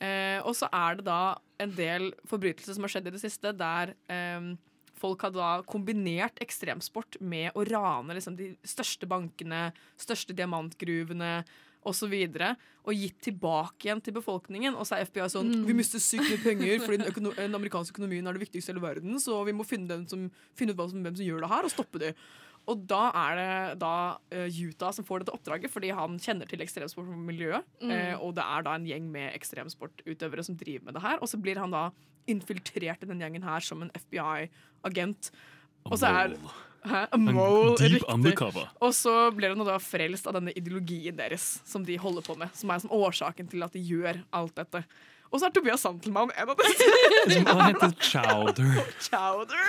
[0.00, 1.22] Eh, og så er det da
[1.62, 4.52] en del forbrytelser som har skjedd i det siste, der eh,
[5.02, 11.42] folk har da kombinert ekstremsport med å rane liksom, de største bankene, største diamantgruvene
[11.88, 12.14] osv.
[12.86, 14.76] Og gitt tilbake igjen til befolkningen.
[14.78, 15.66] Og så er FBI sånn Mm.
[15.66, 18.84] Vi mister sykt mye penger fordi den, den amerikanske økonomien er det viktigste i hele
[18.84, 21.66] verden, så vi må finne, som, finne ut hvem som, hvem som gjør det her,
[21.66, 22.12] og stoppe det.
[22.70, 23.94] Og da er det da
[24.30, 27.66] eh, Utah som får dette oppdraget, fordi han kjenner til ekstremsportmiljøet.
[27.82, 27.94] Mm.
[27.94, 31.18] eh, og det er da en gjeng med ekstremsportutøvere som driver med det her.
[31.20, 31.88] Og så blir han da
[32.30, 35.32] infiltrert i den gjengen her som en FBI-agent.
[35.90, 36.36] Og så er
[36.82, 37.04] Hæ?
[37.14, 38.46] A mole, riktig.
[38.82, 42.50] Og så blir han da frelst av denne ideologien deres som de holder på med.
[42.58, 44.82] Som er som årsaken til at de gjør alt dette.
[45.32, 46.86] Og så er Tobias Santelmann en av disse.
[47.32, 48.72] Som han heter Chowder.
[49.06, 49.62] Chowder.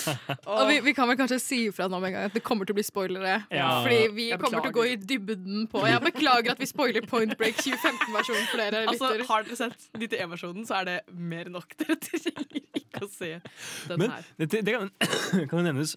[0.54, 2.68] Og vi, vi kan vel kanskje si ifra nå med en gang at det kommer
[2.68, 3.40] til å bli spoilere.
[3.50, 3.68] Ja.
[3.82, 7.34] Fordi vi kommer til å gå i dybden på Jeg beklager at vi spoiler Point
[7.40, 9.26] Break 2015-versjonen for dere Altså, lytter.
[9.32, 11.74] har dere sett 91-versjonen, så er det mer enn nok.
[11.82, 13.32] Dere trenger ikke å se
[13.90, 14.30] den Men her.
[14.38, 14.92] det, det kan,
[15.50, 15.96] kan jo nevnes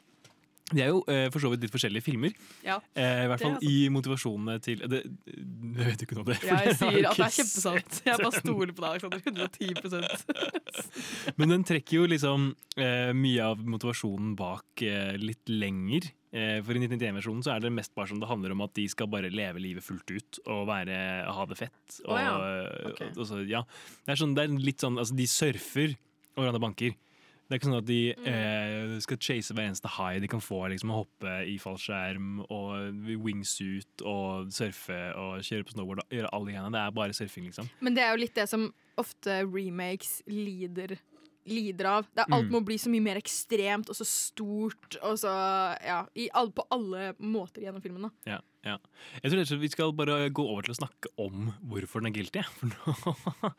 [0.71, 2.35] De er jo eh, for så vidt litt forskjellige filmer.
[2.65, 6.29] Ja, Eh, I hvert fall er i motivasjonene til det, Jeg vet ikke noe om
[6.31, 6.37] det.
[6.41, 7.99] for Jeg sier at det er kjempesant.
[8.05, 9.49] Jeg bare stoler på deg, Alexander.
[9.51, 16.09] 110 Men den trekker jo liksom eh, mye av motivasjonen bak eh, litt lenger.
[16.31, 18.85] Eh, for i 1991-versjonen så er det mest bare som det handler om at de
[18.91, 20.95] skal bare leve livet fullt ut og være,
[21.27, 21.97] ha det fett.
[22.05, 22.35] Og, oh, ja.
[22.93, 23.09] Okay.
[23.11, 23.63] Og, og så, ja.
[24.05, 25.95] Det er, sånn, det er litt sånn Altså, de surfer
[26.37, 26.95] og hverandre banker.
[27.51, 28.27] Det er ikke sånn at de Mm.
[28.31, 30.61] eh, skal chase hver eneste high de kan få.
[30.71, 35.99] Liksom, å hoppe i fallskjerm og wingsuit og surfe og kjøre på snowboard.
[36.05, 36.71] Og gjøre alle greiene.
[36.71, 37.67] Det er bare surfing, liksom.
[37.81, 40.95] Men det er jo litt det som ofte remakes lider,
[41.45, 42.07] lider av.
[42.15, 42.51] Det er alt Mm.
[42.53, 45.31] må bli så mye mer ekstremt og så stort og så
[45.83, 48.03] Ja, i all, på alle måter gjennom filmen.
[48.03, 48.77] da Ja, ja.
[49.23, 51.99] Jeg tror rett og slett vi skal bare gå over til å snakke om hvorfor
[52.01, 52.43] den er guilty.
[52.43, 53.51] For nå,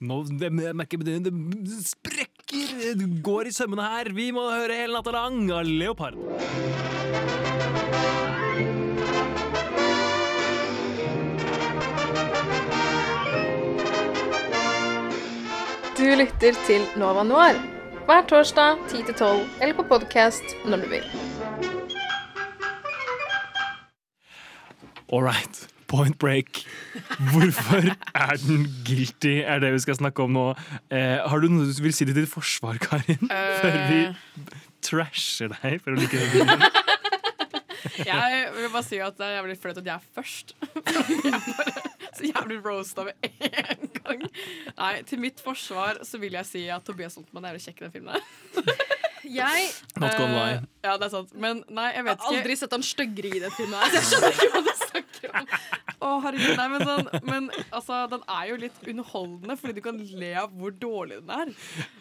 [0.00, 4.12] nå det, jeg det, det, det sprekker, går i sømmene her.
[4.14, 6.14] Vi må høre hele natta lang av Leopard.
[15.96, 17.56] Du lytter til Nova Noir
[18.06, 21.06] hver torsdag 10-12 eller på podkast når du vil.
[25.08, 25.75] All right.
[25.86, 26.64] Point break.
[27.32, 30.46] Hvorfor er den guilty, er det vi skal snakke om nå.
[30.90, 33.30] Eh, har du noe du vil si til ditt forsvar, Karin?
[33.30, 34.00] Før vi
[34.86, 36.66] trasher deg for å like den filmen?
[37.96, 40.54] Jeg vil bare si at det er jævlig flaut at jeg er først.
[41.24, 41.84] Jeg bare
[42.16, 44.24] så jævlig roasta med en gang.
[44.78, 47.86] Nei, til mitt forsvar så vil jeg si at Tobias Holtmann er jævlig kjekk i
[47.86, 48.14] den filmen.
[49.26, 49.68] Jeg
[50.00, 50.56] Not gonna lie.
[50.60, 51.32] Eh, Ja, det er sant.
[51.34, 54.06] Men nei, jeg vet har aldri sett han styggere i det filmet her, Så jeg
[54.06, 55.48] skjønner ikke hva du snakker om.
[56.06, 59.98] Å, herregud, nei, men, sånn, men altså, den er jo litt underholdende, fordi du kan
[60.20, 61.50] le av hvor dårlig den er.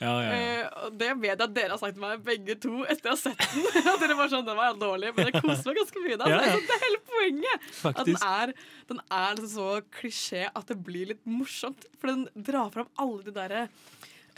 [0.04, 0.44] Ja, ja, ja.
[0.76, 3.22] Uh, det vet jeg at dere har sagt til meg begge to etter å ha
[3.24, 3.66] sett den.
[3.96, 6.20] At dere var sånn, den var dårlig, men jeg koser meg ganske mye.
[6.22, 6.30] Da.
[6.30, 6.52] Ja, ja.
[6.52, 7.70] Altså, det er hele poenget.
[7.90, 8.54] At den er,
[8.92, 11.88] den er liksom så klisjé at det blir litt morsomt.
[11.98, 13.66] For den drar fram alle de derre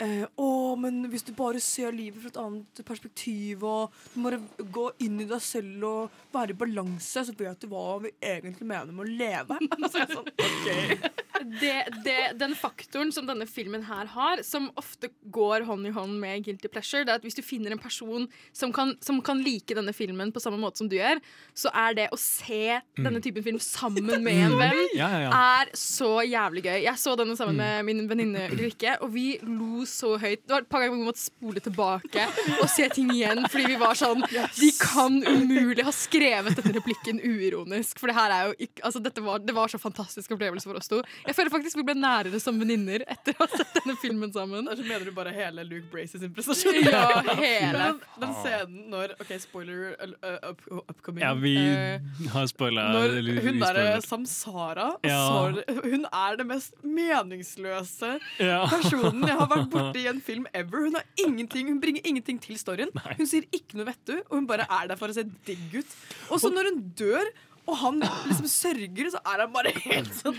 [0.04, 4.40] eh, å, men hvis du bare ser livet fra et annet perspektiv, og du bare
[4.74, 8.68] gå inn i deg selv og være i balanse, så vet du hva vi egentlig
[8.68, 9.58] mener med å leve.
[9.90, 11.27] Så jeg sånn, ok.
[11.60, 11.74] Det,
[12.04, 16.44] det, den faktoren som denne filmen her har, som ofte går hånd i hånd med
[16.46, 19.76] guilty pleasure, det er at hvis du finner en person som kan, som kan like
[19.76, 21.20] denne filmen på samme måte som du gjør,
[21.56, 25.42] så er det å se denne typen film sammen med en venn Ja, ja, ja.
[25.60, 26.78] er så jævlig gøy.
[26.84, 30.44] Jeg så denne sammen med min venninne Ulrikke, og vi lo så høyt.
[30.44, 32.26] Det var et par ganger vi måtte spole tilbake
[32.58, 37.20] og se ting igjen, fordi vi var sånn De kan umulig ha skrevet denne replikken
[37.22, 40.68] uironisk, for det her er jo ikke Altså, dette var, det var så fantastisk opplevelse
[40.68, 41.00] for oss to.
[41.28, 44.68] Jeg føler faktisk vi ble nærere som venninner etter å ha sett denne filmen sammen.
[44.72, 46.78] Så mener du bare hele Luke Braces sin prestasjon?
[46.86, 47.02] Ja,
[47.42, 47.88] hele.
[47.90, 51.22] Men den, scenen når OK, spoiler uh, up, upcoming.
[51.24, 53.86] Ja, vi eh, har spoila når hun derre.
[54.04, 55.18] Samsara Ja.
[55.28, 58.62] så, Hun er det mest meningsløse Ja.
[58.74, 60.88] personen jeg har vært borti i en film ever.
[60.88, 62.94] Hun, har ingenting, hun bringer ingenting til storyen.
[63.18, 65.98] Hun sier ikke noe vettug, og hun bare er der for å se digg ut.
[66.32, 67.28] Og så når hun dør
[67.68, 70.38] og han liksom sørger, så er han bare helt sånn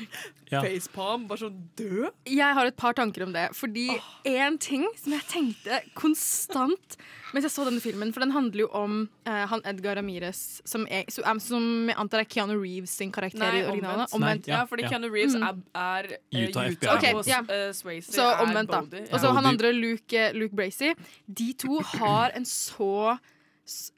[0.50, 0.64] Ja.
[0.66, 1.28] facepalm.
[1.30, 2.10] Bare sånn død.
[2.26, 3.52] Jeg har et par tanker om det.
[3.54, 3.88] Fordi
[4.26, 6.98] én ting som jeg tenkte konstant
[7.30, 8.94] mens jeg så denne filmen, for den handler jo om
[9.30, 13.60] eh, han Edgar Ramirez, som, er, som jeg antar er Keanu Reeves sin karakter Nei,
[13.60, 14.08] i originalen.
[14.10, 14.16] omvendt.
[14.18, 14.48] Omvendt.
[14.50, 15.44] ja, fordi Keanu Reeves Mm.
[15.46, 16.90] er, er eh, Utah Utah, FBI.
[16.96, 17.42] Ok, og ja.
[17.46, 18.82] uh, Swayze Så er omvendt, da.
[19.14, 20.96] Og så han andre, Luke, eh, Luke Bracey.
[21.28, 23.20] De to har en så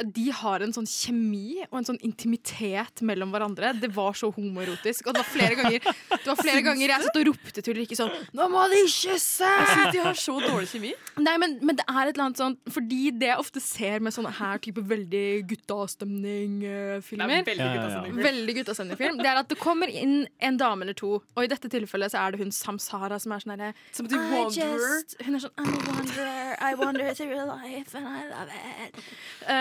[0.04, 3.72] De har en sånn kjemi og en sånn intimitet mellom hverandre.
[3.80, 5.08] Det var så homoerotisk.
[5.08, 5.80] Og det var flere ganger
[6.12, 9.48] Det var flere ganger jeg satt og ropte til Ulrikke sånn Nå må de kysse!
[9.48, 10.92] Jeg synes de har så dårlig kjemi.
[11.22, 14.14] Nei, men, men det er et eller annet sånn Fordi det jeg ofte ser med
[14.16, 17.46] sånne her type veldig guttastemning-filmer er
[18.24, 19.18] veldig guttastemning-film.
[19.22, 22.22] Det er at det kommer inn en dame eller to, og i dette tilfellet så
[22.26, 24.78] er det hun Samsara som er sånn herre Som the wanderer.
[24.78, 28.96] just- Hun er sånn I'm a wanderer, I wander through life and I love it.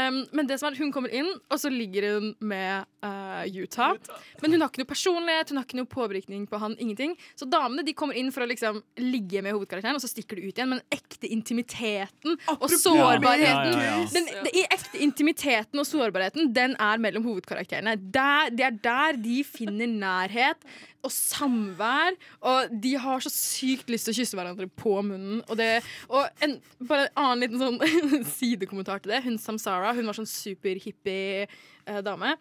[0.09, 3.97] Um, men det som er, hun kommer inn, og så ligger hun med uh, Utah.
[4.43, 6.77] Men hun har ikke noe personlighet, hun har ikke noe påvirkning på han.
[6.79, 10.39] ingenting Så damene de kommer inn for å liksom ligge med hovedkarakteren, og så stikker
[10.41, 10.75] de ut igjen.
[10.75, 14.07] Men ekte intimiteten og sårbarheten Ja, ja, ja.
[14.15, 17.97] Den, den, ekte intimiteten og sårbarheten Den er mellom hovedkarakterene.
[18.15, 20.69] Der, det er der de finner nærhet
[21.07, 22.17] og samvær.
[22.47, 25.41] Og de har så sykt lyst til å kysse hverandre på munnen.
[25.47, 29.23] Og, det, og en, bare en annen liten sånn sidekommentar til det.
[29.27, 32.37] Hun Samsara hun var sånn superhippie eh, dame.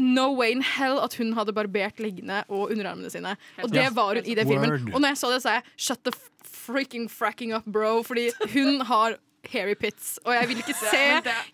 [0.00, 3.36] No way in hell at hun hadde barbert leggene og underarmene sine.
[3.62, 4.78] Og det var hun i den filmen.
[4.78, 4.94] Word.
[4.94, 6.14] Og når jeg så det, sa jeg shut the
[6.64, 8.02] freaking fracking up, bro.
[8.06, 9.18] Fordi hun har
[9.52, 10.18] hairy pits.
[10.24, 11.02] Og jeg vil ikke se,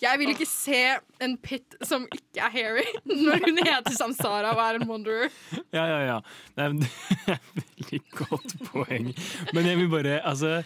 [0.03, 0.81] jeg vil ikke se
[1.25, 2.87] en pit som ikke er hairy,
[3.27, 5.35] når hun heter Samsara og er en wanderer.
[5.73, 6.19] Ja, ja, ja.
[6.59, 6.91] Nei, Det
[7.27, 9.13] er et veldig godt poeng.
[9.55, 10.63] Men jeg vil bare Altså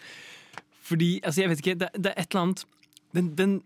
[0.83, 1.75] Fordi altså, Jeg vet ikke.
[1.81, 2.65] Det, det er et eller annet
[3.15, 3.63] Den, den,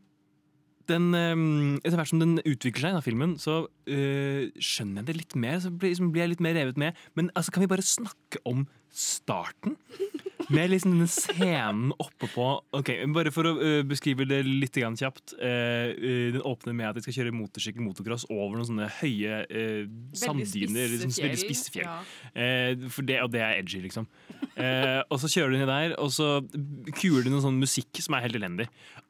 [0.90, 5.18] den ehm, Etter hvert som den utvikler seg, da, filmen, så øh, skjønner jeg det
[5.20, 5.60] litt mer.
[5.62, 6.98] Så blir, liksom blir jeg litt mer revet med.
[7.18, 9.78] Men altså, kan vi bare snakke om starten?
[10.48, 12.44] Med liksom denne scenen oppe på
[12.76, 15.34] Ok, Bare for å øh, beskrive det litt grann kjapt.
[15.36, 19.42] øh, øh, den åpner med at de skal kjøre motorsykkel motocross over noen sånne høye
[20.16, 20.88] sanddyner.
[20.94, 21.88] Liksom, veldig spisse fjell.
[21.88, 21.98] ja.
[22.32, 24.08] Eh, for det, og det er edgy, liksom.
[24.56, 26.30] Eh, og så kjører du ned der, og så
[26.98, 28.68] kuer du noen sånn musikk som er helt elendig.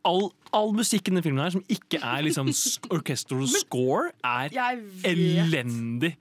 [0.09, 2.51] All, all musikken i denne filmen her som ikke er liksom
[2.97, 4.55] orchestral score, er
[5.07, 6.15] elendig.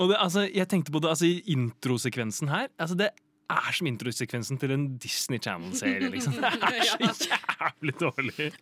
[0.00, 2.70] Og det, altså, jeg tenkte på det altså, introsekvensen her.
[2.80, 3.12] Altså, det
[3.54, 6.10] er som introsekvensen til en Disney Channel-serie.
[6.12, 6.36] Liksom.
[6.38, 8.52] Det er så jævlig dårlig.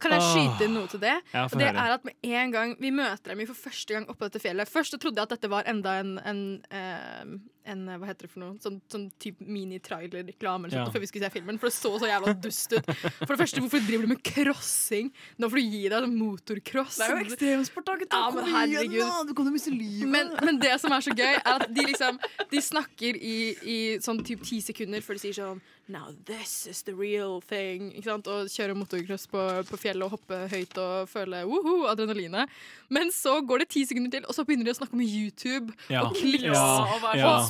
[0.00, 1.16] Kan jeg skyte inn noe til det?
[1.34, 4.42] Ja, det er at med en gang Vi møter dem for første gang oppå dette
[4.42, 4.70] fjellet.
[4.70, 7.34] Først så trodde jeg at dette var enda en, en, eh,
[7.66, 8.54] en Hva heter det for noe?
[8.60, 10.84] Sånn, sånn type mini-trailer-reklame Ja.
[10.90, 11.58] før vi skulle se filmen.
[11.58, 12.84] For det så så jævla dust ut.
[13.24, 15.10] For det første, hvorfor driver du med crossing?
[15.38, 16.98] Nå får du gi deg en motorcross.
[16.98, 18.16] Det er jo ekstremsport, da, gutta.
[18.20, 19.00] Ja, Kom men igjen, herregud.
[19.00, 19.22] da.
[19.24, 20.08] Du kan jo miste livet.
[20.08, 22.18] Men, men det som er så gøy, er at de liksom
[22.50, 26.80] De snakker i, i sånn typ ti sekunder før de sier sånn Now this is
[26.82, 27.90] the real thing.
[27.92, 28.26] Ikke sant?
[28.32, 32.48] Og kjøre motocross på, på fjellet og hoppe høyt og føle woho, adrenalinet.
[32.88, 35.74] Men så går det ti sekunder til, og så begynner de å snakke om YouTube
[35.92, 36.06] Ja.
[36.06, 36.46] og kliks.
[36.48, 37.04] Ja, og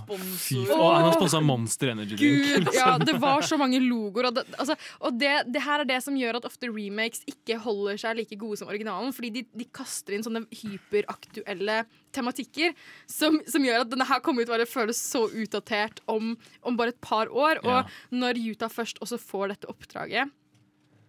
[0.05, 0.73] sponsor.
[0.77, 2.45] Og han har sponsa Monster Energy Drink.
[2.45, 2.79] Gud, liksom.
[2.79, 4.29] ja, det var så mange logoer.
[4.31, 7.59] Og, det, altså, og det, det her er det som gjør at ofte remakes ikke
[7.65, 9.13] holder seg like gode som originalen.
[9.17, 11.83] Fordi de, de kaster inn sånne hyperaktuelle
[12.15, 12.75] tematikker
[13.11, 16.79] som, som gjør at denne her kommer ut til å føles så utdatert om, om
[16.79, 17.63] bare et par år.
[17.65, 17.83] Og Ja.
[18.15, 20.31] når Utah først også får dette oppdraget,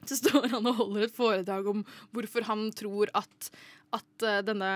[0.11, 3.51] så står han og holder et foredrag om hvorfor han tror at
[3.95, 4.69] at eh, denne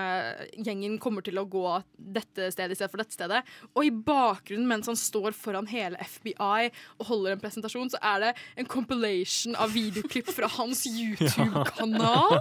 [0.64, 1.64] gjengen kommer til å gå
[1.94, 3.40] dette stedet i stedet for dette stedet.
[3.74, 8.24] Og i bakgrunnen, mens han står foran hele FBI og holder en presentasjon, så er
[8.24, 12.38] det en compilation av videoklipp fra hans YouTube-kanal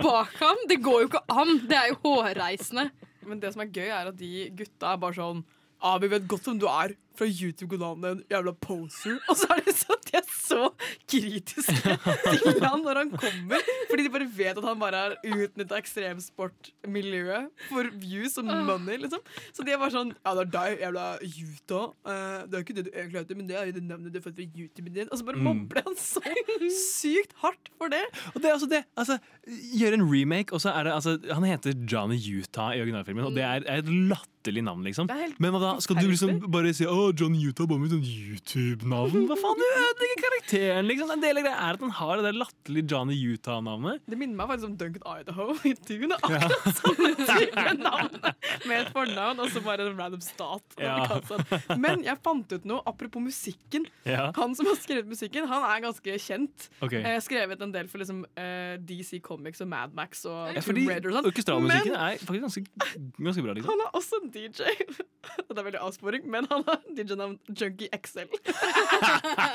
[0.00, 0.66] bak ham.
[0.70, 1.56] Det går jo ikke an!
[1.70, 2.90] Det er jo hårreisende.
[3.28, 5.44] Men det som er gøy, er at de gutta er bare sånn
[5.80, 9.18] ah, vi vet godt hvem du er fra YouTube-kanalen en jævla poser.
[9.30, 10.60] Og så er det så, de er så
[11.10, 11.96] kritiske
[12.40, 13.60] til han når han kommer.
[13.90, 19.22] Fordi de bare vet at han bare har utnytta ekstremsportmiljøet for views og money, liksom.
[19.54, 21.86] Så de er bare sånn Ja, det er deg, jævla Utah.
[22.06, 24.18] Uh, det er ikke det du egentlig heter, men det er jo det navnet du
[24.20, 25.08] har fått fra YouTuben din.
[25.10, 25.46] Og så bare Mm.
[25.46, 26.20] mobler han så
[26.74, 28.02] sykt hardt for det.
[28.34, 28.82] Og det er altså det.
[28.98, 29.16] Altså,
[29.78, 33.34] gjøre en remake, og så er det altså, Han heter Johnny Utah i originalfilmen, og
[33.34, 35.08] det er, er et latterlig navn, liksom.
[35.38, 35.70] Men hva da?
[35.80, 39.26] Skal du liksom bare si å, Johnny Utah bare med sånn YouTube-navn?
[39.28, 41.12] Hva faen, du ødelegger karakteren, liksom.
[41.14, 44.02] En del av greia er at han har det der latterlige Johnny Utah-navnet.
[44.10, 46.18] Det minner meg faktisk om Duncan Idaho i Dune.
[46.20, 48.18] Akkurat samme type navn
[48.68, 50.78] med et fornavn og så bare en random stat.
[50.80, 51.20] Ja.
[51.80, 53.86] Men jeg fant ut noe apropos musikken.
[54.08, 54.30] Ja.
[54.38, 56.68] Han som har skrevet musikken, han er ganske kjent.
[56.80, 57.02] Okay.
[57.02, 60.64] Jeg har skrevet en del for liksom, eh, DC Comics og Mad Max og Ja,
[60.64, 61.30] fordi Tomb Raider og sånn.
[61.32, 62.64] orkestralmusikken Men er faktisk ganske,
[63.18, 63.70] ganske bra, liksom.
[63.74, 64.70] han er også en DJ.
[65.50, 66.64] Det er veldig avsporing, men han
[67.00, 68.28] har DJ-navn Junkie XL.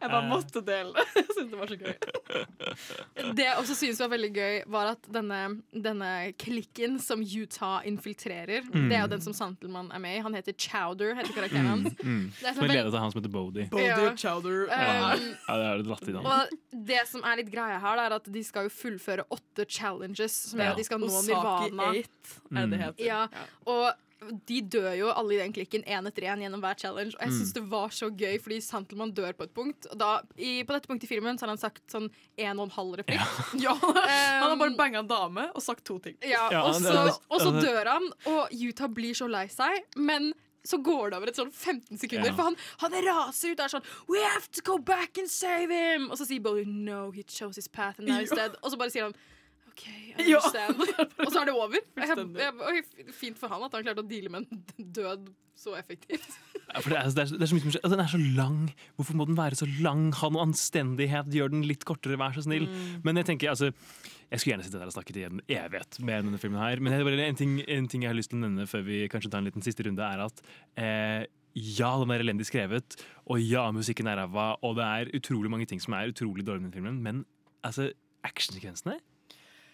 [0.00, 1.04] Jeg bare måtte dele det.
[1.16, 1.94] Jeg syntes det var så gøy.
[3.36, 5.38] Det jeg også synes var veldig gøy, var at denne,
[5.74, 8.88] denne klikken som Utah infiltrerer, Mm.
[8.90, 10.20] det er jo den som Santelmann er med i.
[10.24, 11.94] Han heter Chowder, heter karakteren Mm, hans.
[12.02, 12.32] mm.
[12.40, 13.66] Det er Som så er ledet av han som heter Bodie.
[13.70, 14.14] Bodie Ja.
[14.16, 14.66] Chowder.
[14.68, 16.26] Ja, Um, ja, det er et i navn.
[16.26, 19.66] Og det som er litt greia her, det er at de skal jo fullføre åtte
[19.68, 20.70] challenges, som gjør Ja.
[20.72, 21.88] at de skal nå Osaki Nirvana.
[21.90, 22.84] 8, er det det Mm.
[22.84, 23.04] heter.
[23.04, 23.26] Ja,
[23.66, 23.92] og
[24.46, 27.14] de dør jo alle i den klikken én etter én gjennom hver challenge.
[27.16, 27.52] Og jeg Mm.
[27.54, 29.86] det var så gøy, fordi Santelmann dør på et punkt.
[29.90, 32.66] Og da, i, på dette punktet i filmen så har han sagt sånn en og
[32.68, 33.20] en halv replikk.
[33.62, 33.74] Ja,
[34.42, 36.16] han har bare Um, banga en dame og sagt to ting.
[36.22, 39.84] Ja, Ja, og, så, og så dør han, og Utah blir så lei seg.
[39.96, 42.28] Men så går det over et sånn 15 sekunder.
[42.28, 42.34] Ja.
[42.36, 45.72] For han, han raser ut og er sånn We have to go back and save
[45.72, 46.10] him!
[46.10, 48.58] Og så sier Bowie no, he chose his path and now he's dead.
[48.62, 49.14] Og så bare sier han
[49.80, 50.40] OK, I Ja.
[51.24, 51.76] og så er det over.
[51.96, 54.64] Jeg, jeg, jeg, fint for han at han klarte å deale med en
[55.00, 56.28] død så effektivt.
[56.70, 57.82] Ja, for det, er, det, er, det er så mye som skjer.
[57.84, 58.60] Altså, Den er så lang.
[58.96, 60.06] Hvorfor må den være så lang?
[60.16, 61.32] Ha noe anstendighet.
[61.36, 62.68] Gjør den litt kortere, vær så snill.
[62.70, 63.02] Mm.
[63.04, 63.68] Men jeg tenker, altså
[64.30, 66.80] Jeg skulle gjerne sittet der og snakket i en evighet med denne filmen her.
[66.80, 69.02] Men det bare en ting, en ting jeg har lyst til å nevne før vi
[69.10, 70.42] kanskje tar en liten siste runde, er at
[70.78, 71.24] eh,
[71.58, 72.94] ja, den er elendig skrevet,
[73.26, 76.62] og ja, musikken er ræva, og det er utrolig mange ting som er utrolig dårlig
[76.62, 77.24] med den filmen, men
[77.66, 77.88] altså,
[78.22, 79.00] actionsekvensene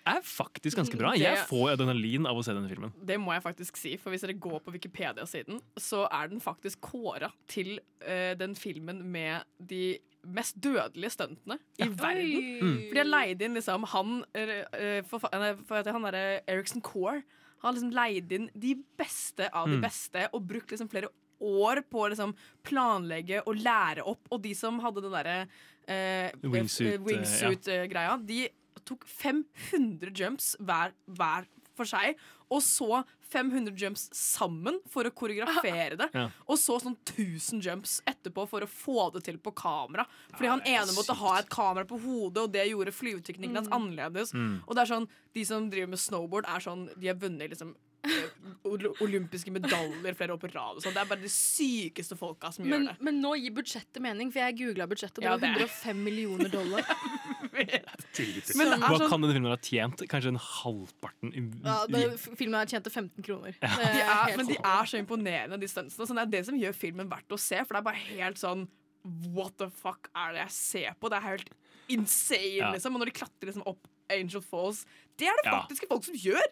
[0.07, 1.13] er faktisk ganske bra.
[1.19, 2.93] Jeg får adrenalin av å se denne filmen.
[3.07, 6.81] Det må jeg faktisk si, for hvis dere går på Wikipedia-siden, så er den faktisk
[6.87, 12.47] kåra til uh, den filmen med de mest dødelige stuntene i verden.
[12.63, 12.79] Mm.
[12.89, 17.23] For de har leid inn liksom han uh, for at Han derre Eriksen Core
[17.63, 19.85] har liksom leid inn de beste av de Mm.
[19.87, 21.09] beste og brukt liksom flere
[21.41, 24.27] år på å liksom planlegge og lære opp.
[24.33, 25.49] Og de som hadde den derre
[25.89, 28.49] eh, Wingsuit, eh, wingsuit-greia, de
[28.85, 32.17] tok 500 jumps hver, hver for seg,
[32.53, 36.09] og så 500 jumps sammen for å koreografere det.
[36.15, 36.29] Ja.
[36.47, 40.07] Og så sånn 1000 jumps etterpå for å få det til på kamera.
[40.35, 44.33] Fordi han ene måtte ha et kamera på hodet, og det gjorde flyveteknikken hans annerledes.
[44.37, 44.61] Mm.
[44.65, 47.75] Og det er sånn, de som driver med snowboard, er sånn De har vunnet liksom
[49.03, 50.81] olympiske medaljer flere år på rad.
[50.83, 50.95] Sånn.
[50.95, 53.05] Det er bare de sykeste folka som Men, gjør det.
[53.09, 55.67] men nå gir budsjettet mening, for jeg googla budsjettet, og det Ja, var det er-
[55.67, 56.83] 105 millioner dollar.
[57.57, 60.03] Men det er Hva sånn- kan denne filmen ha tjent?
[60.11, 61.33] Kanskje en halvparten?
[61.33, 63.55] i- Ja, det, filmen tjente 15 kroner.
[63.63, 63.69] Ja.
[63.77, 64.01] De
[64.33, 66.07] er, men de er så imponerende, de stuntsene.
[66.07, 67.57] Så det er det som gjør filmen verdt å se.
[67.65, 68.69] For det er bare helt sånn
[69.33, 71.09] What the fuck er det jeg ser på?
[71.09, 71.51] Det er helt
[71.89, 72.73] insane, Ja.
[72.73, 72.95] liksom.
[72.97, 74.85] Og når de klatrer liksom opp Angel Falls
[75.17, 75.63] Det er det Ja.
[75.63, 76.43] faktiske folk som gjør!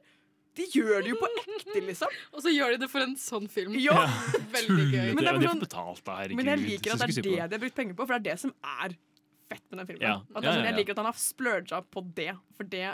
[0.54, 2.12] De gjør det jo på ekte, liksom.
[2.34, 3.74] Og så gjør de det for en sånn film.
[3.80, 4.04] Ja.
[4.56, 5.08] Veldig gøy.
[5.16, 6.20] Men det er sånn- betalt, da.
[6.30, 8.28] Men jeg liker at det er det de har brukt penger på, for det er
[8.34, 8.94] det som er
[9.50, 10.04] fett med den filmen.
[10.06, 10.14] Ja.
[10.32, 10.68] At det er sånn.
[10.70, 12.84] Jeg liker at han har splurga på det, for det,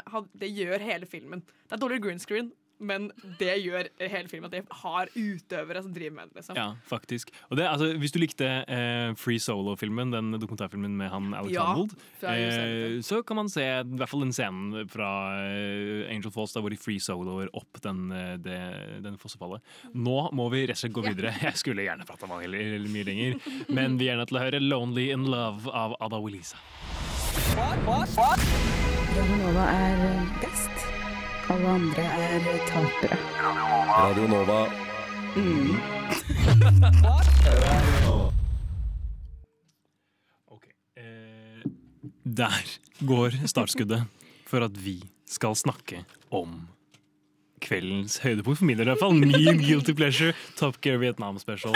[0.42, 1.44] det gjør hele filmen.
[1.68, 5.92] Det er dårlig green screen, men det gjør hele filmen at de har utøvere som
[5.94, 6.40] driver med det.
[6.40, 6.58] Liksom.
[6.58, 7.32] Ja, faktisk.
[7.50, 11.66] Og det, altså, hvis du likte eh, Free Solo-filmen, den dokumentarfilmen med han Alex Ja,
[11.70, 15.10] Honnold, eh, så kan man se i hvert fall den scenen fra
[15.44, 18.58] eh, Angel Falls da, hvor de free soloer opp den, eh, det,
[19.04, 19.64] den fossefallet.
[19.94, 21.34] Nå må vi rett og slett gå videre.
[21.50, 24.62] Jeg skulle gjerne prata om eller mye lenger, men vi er nødt til å høre
[24.62, 26.60] 'Lonely in Love' av Ada Wilisa.
[27.56, 29.98] Radio Hva er
[30.40, 30.79] best.
[31.50, 33.16] Alle andre er tapere.
[33.90, 34.60] Radio Nova.
[42.24, 42.60] Der
[43.06, 44.04] går startskuddet
[44.46, 46.68] for at vi skal snakke om
[47.60, 48.58] kveldens høydepunkt.
[48.58, 49.18] For min del i hvert fall.
[49.18, 51.74] Min guilty pleasure, Top Gear Vietnam Special.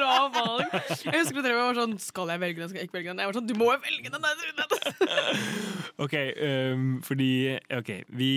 [0.00, 0.74] Bra valg!
[1.04, 3.22] Jeg husker at dere var sånn Skal jeg velge den, skal jeg ikke velge den?
[3.22, 4.18] Jeg var sånn, Du må jo velge den!
[6.00, 7.30] Ok, um, fordi
[7.76, 8.32] Ok, vi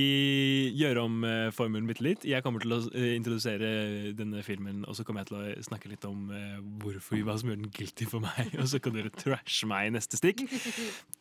[0.75, 2.25] gjør om uh, formelen bitte litt.
[2.27, 3.69] Jeg kommer til å uh, introdusere
[4.17, 7.51] denne filmen, og så kommer jeg til å snakke litt om uh, hvorfor hva som
[7.51, 8.53] gjør den guilty for meg.
[8.61, 10.43] Og så kan dere trashe meg i neste stikk.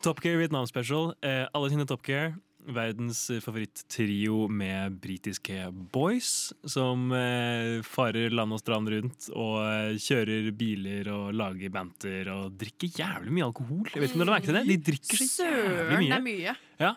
[0.03, 1.13] Top Gear Vietnam Special.
[1.25, 2.33] Eh, alle kjenner Top Gear.
[2.71, 9.97] Verdens eh, favoritt-trio med britiske boys som eh, farer land og strand rundt og eh,
[9.99, 13.87] kjører biler og lager banter og drikker jævlig mye alkohol.
[13.91, 14.63] Jeg vet ikke om dere merket det?
[14.69, 16.07] De drikker så jævlig Søren, mye.
[16.07, 16.53] det er mye.
[16.83, 16.91] Ja.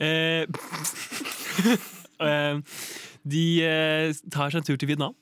[0.00, 0.44] Eh,
[3.34, 3.44] de
[4.30, 5.14] tar seg en tur til Vietnam.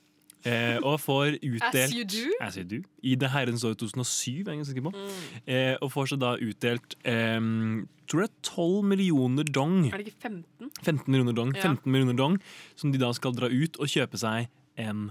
[0.47, 2.27] Eh, og får utdelt As you do.
[2.41, 2.83] As you do.
[3.03, 4.93] I det herrens år 2007, er ganske sikker på.
[4.95, 5.23] Mm.
[5.47, 7.41] Eh, og får så da utdelt eh,
[8.09, 9.81] tror det er 12 millioner dong.
[9.91, 10.71] Er det ikke 15?
[10.83, 11.63] 15 millioner dong, Ja.
[11.63, 12.39] 15 millioner dong
[12.77, 14.49] Som de da skal dra ut og kjøpe seg
[14.79, 15.11] en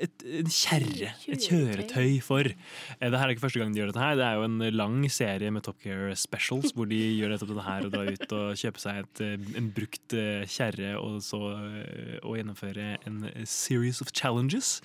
[0.00, 2.48] et, en kjerre, et kjøretøy for.
[2.48, 4.02] Dette Det her er ikke første gang de gjør dette.
[4.02, 7.52] her Det er jo en lang serie med Top Gear Specials hvor de gjør nettopp
[7.52, 11.20] dette her og drar ut og kjøper seg et, eh, en brukt eh, kjerre og
[11.22, 14.80] så eh, og gjennomføre en series of challenges.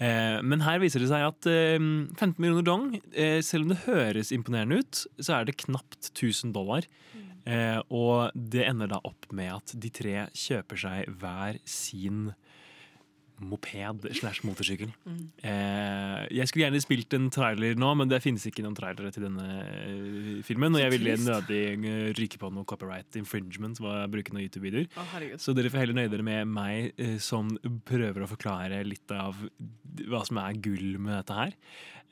[0.00, 3.82] Eh, Men her viser det seg at eh, 15 millioner dong, eh, selv om det
[3.84, 6.86] høres imponerende ut, så er det knapt 1000 dollar.
[7.48, 12.32] Eh, og det ender da opp med at de tre kjøper seg hver sin
[13.40, 14.90] moped slash motorsykkel.
[15.42, 19.26] Eh, jeg skulle gjerne spilt en trailer nå, men det finnes ikke noen trailere til
[19.28, 20.74] denne eh, filmen.
[20.76, 24.88] Og jeg ville nødig eh, ryke på noe copyright infringement ved å bruke noen YouTube-videoer.
[24.98, 25.18] Oh.
[25.40, 27.54] Så dere får heller nøye dere med meg eh, som
[27.88, 29.38] prøver å forklare litt av
[30.08, 31.56] hva som er gull med dette her.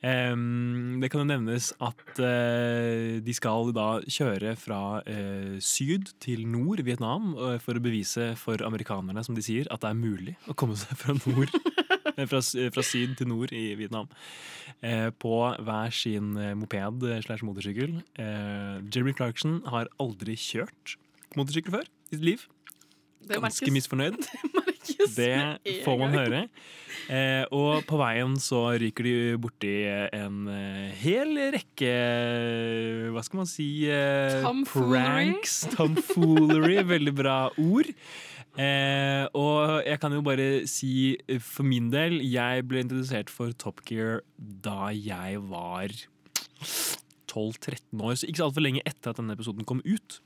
[0.05, 6.43] Em, det kan jo nevnes at uh, de skal da kjøre fra uh, syd til
[6.45, 10.35] nord Vietnam uh, for å bevise for amerikanerne, som de sier, at det er mulig
[10.45, 11.49] å komme seg fra nord
[12.29, 14.09] fra, fra syd til nord i Vietnam.
[14.85, 15.33] Eh, på
[15.65, 17.95] hver sin moped slash motorsykkel.
[18.17, 20.97] Jeremy Clarkson har aldri kjørt
[21.37, 22.45] motorsykkel før i sitt liv.
[23.25, 24.21] Det Ganske misfornøyd.
[25.17, 26.41] Det får man høre.
[27.07, 29.73] Eh, og på veien så ryker de borti
[30.17, 31.91] en eh, hel rekke
[33.13, 33.67] Hva skal man si?
[33.91, 34.97] Eh, Tomfoolery.
[34.97, 35.59] Pranks.
[35.75, 36.81] Tomfoolery.
[36.95, 37.93] Veldig bra ord.
[38.57, 43.53] Eh, og jeg kan jo bare si eh, for min del Jeg ble introdusert for
[43.53, 45.93] Top Gear da jeg var
[47.29, 50.17] 12-13 år, så ikke så altfor lenge etter at denne episoden kom ut.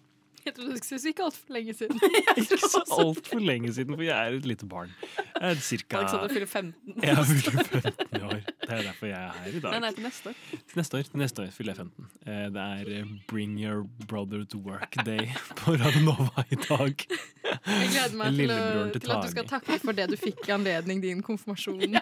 [0.45, 1.99] Jeg trodde du skulle si ikke altfor lenge siden.
[2.41, 4.89] Ikke så altfor lenge siden, for jeg er et lite barn.
[5.11, 6.95] Jeg er cirka Alexander fyller 15.
[7.03, 8.39] Jeg fyller 15 år.
[8.61, 9.71] Det er derfor jeg er her i dag.
[9.75, 10.39] Nei, nei, til neste år.
[10.71, 12.09] Til neste år, til neste år fyller jeg 15.
[12.25, 15.29] Eh, Det er eh, Bring Your Brother to Work Day
[15.61, 17.05] på Radionova i dag.
[17.05, 18.59] Jeg gleder meg til, å,
[18.95, 21.99] til til at du skal takke for det du fikk i anledning din konfirmasjon.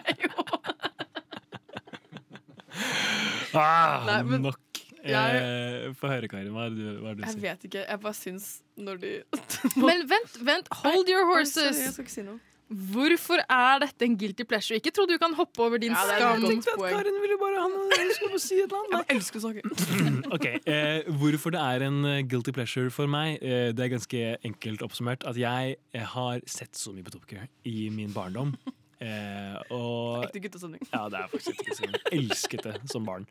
[3.52, 4.69] Ah, Nei, men nok.
[5.04, 6.52] Eh, Få høre, Karin.
[6.52, 7.42] Hva er det du, hva er det du Jeg sier?
[7.48, 7.86] vet ikke.
[7.88, 9.12] Jeg bare syns når de
[9.86, 11.82] Men vent, vent, hold your Sorry, horses.
[11.86, 12.38] jeg skal ikke si noe.
[12.70, 14.76] Hvorfor er dette en guilty pleasure?
[14.78, 16.44] Ikke tro du kan hoppe over din Ja, det er skam.
[16.44, 16.92] godt poeng.
[16.94, 17.72] Karin ville bare han
[18.14, 19.08] skulle bare si et eller annet.
[19.10, 19.62] Jeg elsker å snakke.
[20.36, 24.20] Ok, eh, Hvorfor det er en eh, guilty pleasure for meg, eh, det er ganske
[24.46, 25.26] enkelt oppsummert.
[25.26, 28.54] At jeg eh, har sett så mye på Top Gear i min barndom.
[29.00, 30.82] Eh, og Ekte guttestemning.
[30.92, 32.06] Ja, det er faktisk ekte guttestemning.
[32.20, 33.28] Elsket det som barn.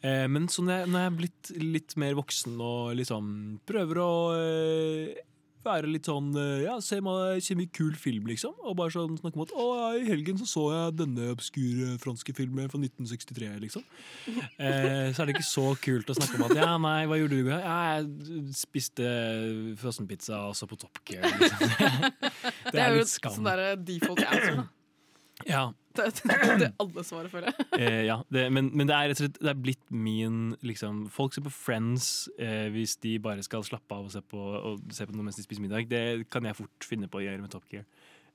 [0.00, 3.34] Eh, men så når jeg, når jeg er blitt litt mer voksen og liksom
[3.68, 5.18] prøver å eh,
[5.60, 8.54] være litt sånn eh, Ja, se meg se mye kul film, liksom.
[8.64, 9.66] Og bare sånn snakke om at å,
[10.00, 13.84] i helgen så så jeg denne obskure franske filmen fra 1963, liksom.
[14.56, 17.42] Eh, så er det ikke så kult å snakke om at ja, nei, hva gjorde
[17.44, 17.52] du?
[17.52, 19.04] Ja, jeg spiste
[19.84, 21.28] frossenpizza og så på Top Gear.
[21.28, 21.68] Liksom.
[22.70, 23.36] Det, Det er jo litt skam.
[23.36, 24.68] sånn derre default answer, da.
[25.48, 26.06] Ja, Det
[26.60, 27.52] det alle svaret, for det.
[27.78, 31.02] eh, ja, det, men, men det er rett og slett det er blitt min liksom,
[31.10, 34.84] Folk ser på Friends eh, hvis de bare skal slappe av og se på, og
[34.94, 35.90] se på noe mens de spiser middag.
[35.90, 37.88] Det kan jeg fort finne på å gjøre med Top Gear.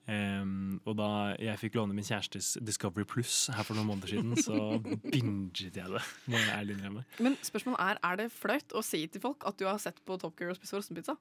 [0.06, 1.08] Um, og da
[1.42, 4.78] jeg fikk låne min kjærestes Discovery Pluss her for noen måneder siden, så
[5.16, 6.04] binget jeg det.
[6.30, 7.06] Jeg.
[7.26, 10.20] Men spørsmålet er, er det flaut å si til folk at du har sett på
[10.22, 11.18] Top Gear og spist frossenpizza?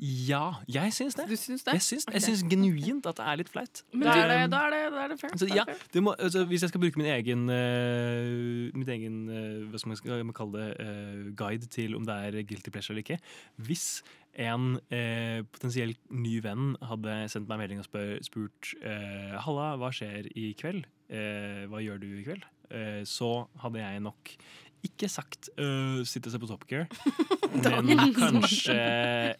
[0.00, 1.26] Ja, jeg syns det.
[1.28, 1.74] Du syns det?
[1.76, 3.82] Jeg syns, jeg syns genuint at det er litt flaut.
[3.92, 5.34] Men da er det, da er det, da er det fair.
[5.38, 5.66] Så, ja,
[6.00, 10.00] må, altså, hvis jeg skal bruke min egen, uh, mitt egen uh, hva skal man
[10.00, 13.20] skal man kalle det, uh, guide til om det er guilty pleasure eller ikke
[13.68, 14.02] Hvis
[14.40, 19.74] en uh, potensielt ny venn hadde sendt meg en melding og spør, spurt eh, Halla,
[19.80, 20.88] hva skjer i kveld?
[21.12, 22.46] Eh, hva gjør du i kveld?
[22.72, 24.32] Eh, så hadde jeg nok
[24.86, 26.86] ikke sagt uh, sitte og se på Top Gear,
[27.86, 28.74] men kanskje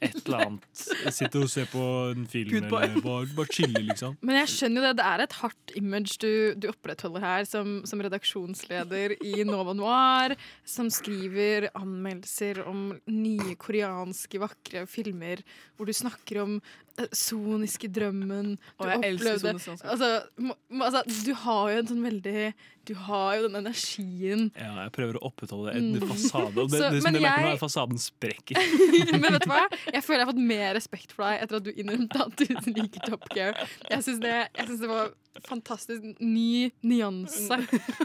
[0.05, 0.83] et eller annet.
[1.15, 1.83] Sitte og se på
[2.13, 4.15] en film eller bare, bare chille, liksom.
[4.23, 6.31] Men jeg skjønner jo det, det er et hardt image du,
[6.63, 10.37] du opprettholder her som, som redaksjonsleder i Nova Noir,
[10.69, 15.43] som skriver anmeldelser om nye koreanske vakre filmer,
[15.77, 16.59] hvor du snakker om
[17.01, 19.57] eh, soniske drømmen du og jeg elsker opplevde.
[19.67, 19.89] sonisk.
[19.89, 22.53] Altså, må- altså, du har jo en sånn veldig
[22.85, 24.49] Du har jo den energien.
[24.59, 26.07] Ja, jeg prøver å opprettholde en Mm.
[26.09, 26.59] fasade.
[26.59, 28.57] Og det, Så- det, som men jeg merker jeg- at fasaden sprekker.
[29.23, 29.63] Men vet du hva?
[29.93, 32.73] Jeg føler jeg har fått mer respekt for deg etter at du innrømte at du
[32.75, 33.55] liker Top Gear.
[33.91, 35.11] Jeg syns det, det var
[35.49, 37.57] fantastisk ny nyanse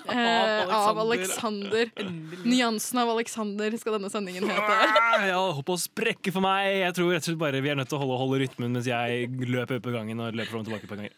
[0.07, 1.89] eh, av Alexander.
[2.45, 4.77] Nyansen av Alexander skal denne sendingen hete.
[5.27, 6.69] Ja, hopp og sprekke for meg.
[6.85, 8.85] Jeg tror rett og slett bare vi er nødt til å holde, holde rytmen mens
[8.87, 11.15] jeg løper opp på gangen og løper fram og tilbake på gangen.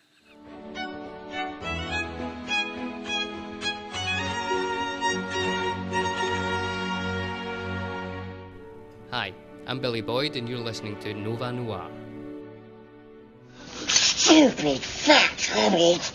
[9.69, 11.85] I'm Billy Boyd, and you're listening to Nova Noir.
[13.87, 16.11] Stupid fat hobbit.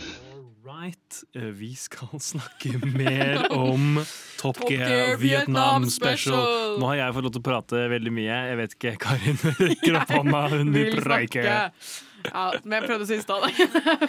[0.64, 1.22] Right.
[1.36, 4.00] eh, Vi skal snakke mer om
[4.38, 6.34] Top Top Gear Gear Vietnam Vietnam Special.
[6.34, 6.78] Special.
[6.80, 8.38] Nå har jeg fått lov til å prate veldig mye.
[8.50, 10.42] Jeg vet ikke, Karin rekker opp hånda.
[10.57, 11.44] Hun vil preike.
[11.46, 12.05] snakke.
[12.24, 13.44] Ja, men jeg prøvde å si i stad.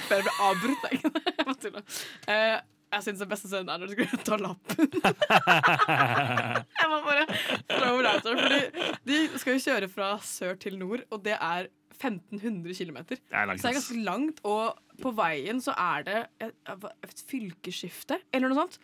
[0.07, 0.89] Før jeg ble avbrutt.
[0.89, 1.85] Jeg.
[2.31, 2.57] Eh,
[2.95, 4.91] Jeg syns den beste scenen er når du skal ta lappen.
[6.79, 7.25] jeg må bare
[7.73, 8.61] throw it out fordi
[9.09, 12.97] De skal jo kjøre fra sør til nord, og det er 1500 km.
[13.09, 16.55] Det er langt, Så det er ganske langt, og på veien så er det et,
[17.03, 18.79] et fylkesskifte, eller noe sånt.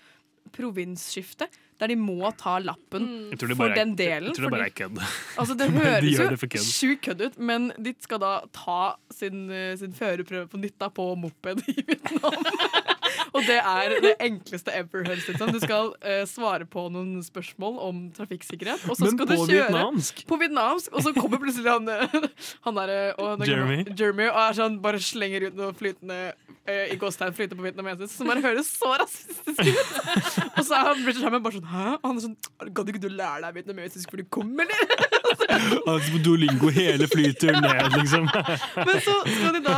[0.52, 1.46] Provinsskifte,
[1.80, 3.36] der de må ta lappen mm.
[3.40, 4.32] for bare den delen.
[4.32, 5.04] Jeg tror det bare er kødd.
[5.42, 8.82] Altså, det høres de jo det sjukt kødd ut, men de skal da ta
[9.14, 12.42] sin, eh, sin førerprøve på nytt da, på moped i Vietnam.
[13.34, 15.04] Og det er det enkleste ever.
[15.08, 15.52] høres ut som.
[15.52, 18.86] Du skal eh, svare på noen spørsmål om trafikksikkerhet.
[18.90, 20.24] Og så Men skal du på kjøre vietnamsk?
[20.30, 22.30] På vietnamsk, Og så kommer plutselig han, eh,
[22.68, 23.80] han der, eh, og er- Jeremy.
[23.98, 26.20] Jeremy og er sånn, bare slenger ut noe flytende
[26.68, 29.96] eh, i gåstegn flytende på vietnamesisk, som bare høres så rasistisk ut.
[30.58, 31.88] og så er han British Hammond bare sånn Hæ?
[32.02, 34.84] Og han er sånn Gadd ikke du lære deg vietnamesisk før du kom, eller?
[35.90, 38.28] Altså Duolingo hele flyturen ned, liksom.
[38.28, 39.78] Men så skal de da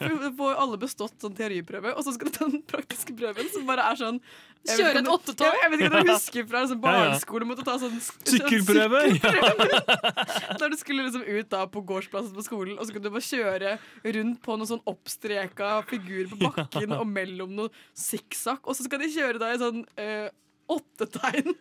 [0.00, 3.66] så får alle bestått sånn teoriprøve, og så skal de ta den praktiske prøven, som
[3.68, 4.22] bare er sånn
[4.60, 5.46] Kjøre et åttetog.
[5.48, 6.98] Jeg, jeg vet ikke om du husker fra altså, Ja, ja.
[7.00, 8.98] barneskole måtte ta sånn s- Sykkelprøve!
[9.16, 10.58] sånn.
[10.60, 13.24] Der du skulle liksom ut da på gårdsplassen på skolen, og så kunne du bare
[13.24, 13.72] kjøre
[14.18, 19.00] rundt på noen sånn oppstreka figurer på bakken og mellom noe sikksakk, og så skal
[19.00, 20.28] de kjøre da i sånn eh,
[20.70, 21.54] åtte tegn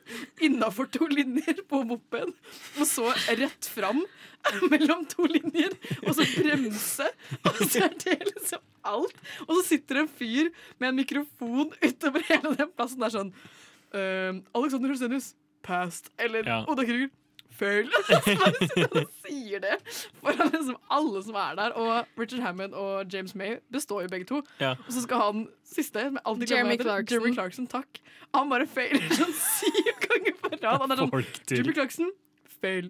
[0.45, 2.31] innafor to linjer på moped,
[2.79, 4.01] og så rett fram
[4.71, 5.73] mellom to linjer,
[6.05, 7.07] og så bremse.
[7.43, 9.17] Og så er det liksom alt.
[9.47, 13.01] Og så sitter det en fyr med en mikrofon utover hele den plassen.
[13.01, 13.33] Det er sånn
[13.91, 15.33] eh, Alexander Husenius,
[15.65, 16.07] past.
[16.17, 16.61] Eller Ja.
[16.71, 17.09] Oda Krüger,
[17.59, 17.83] bare
[18.19, 19.75] sitter han sier det
[20.21, 21.75] foran liksom alle som er der.
[21.79, 24.41] Og Richard Hammond og James May består jo begge to.
[24.61, 24.75] Ja.
[24.85, 27.13] Og så skal han siste, med alltid Jeremy Clarkson.
[27.15, 28.01] Jeremy Clarkson, takk.
[28.35, 30.81] Han bare feiler sånn syv ganger på rad.
[30.83, 31.13] Han er sånn
[31.49, 32.11] Jeremy Clarkson,
[32.61, 32.89] fail.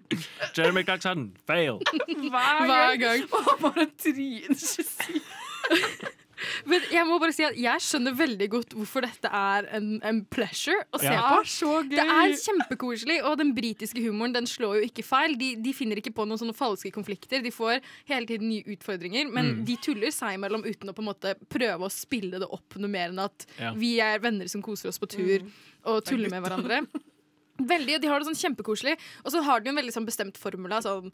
[0.56, 1.82] Jeremy Clarkson, fail.
[2.30, 3.28] Hver, Hver gang.
[3.30, 6.10] Og han bare tryner så sykt.
[6.66, 10.20] Men jeg må bare si at jeg skjønner veldig godt hvorfor dette er en, en
[10.32, 11.22] pleasure å se Ja.
[11.34, 11.40] på.
[11.44, 11.90] Så gøy.
[11.92, 15.36] Det er kjempekoselig, og den britiske humoren den slår jo ikke feil.
[15.40, 17.42] De, de finner ikke på noen sånne falske konflikter.
[17.44, 19.64] De får hele tiden nye utfordringer, men Mm.
[19.66, 22.88] de tuller seg imellom uten å på en måte prøve å spille det opp noe
[22.90, 23.72] mer enn at Ja.
[23.74, 25.42] vi er venner som koser oss på tur
[25.84, 26.86] og tuller med hverandre.
[27.60, 28.94] Veldig, og De har det sånn kjempekoselig.
[29.24, 30.80] Og så har de en veldig sånn bestemt formula.
[30.80, 31.12] Sånn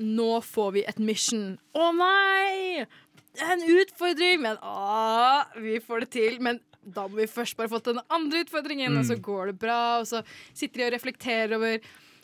[0.00, 1.58] Nå får vi et mission.
[1.76, 2.86] Å nei!
[3.40, 6.38] En utfordring, men å, vi får det til.
[6.44, 9.22] Men da må vi først bare få til den andre utfordringen, og så Mm.
[9.22, 9.98] går det bra.
[10.00, 10.22] Og så
[10.52, 11.78] sitter de og reflekterer over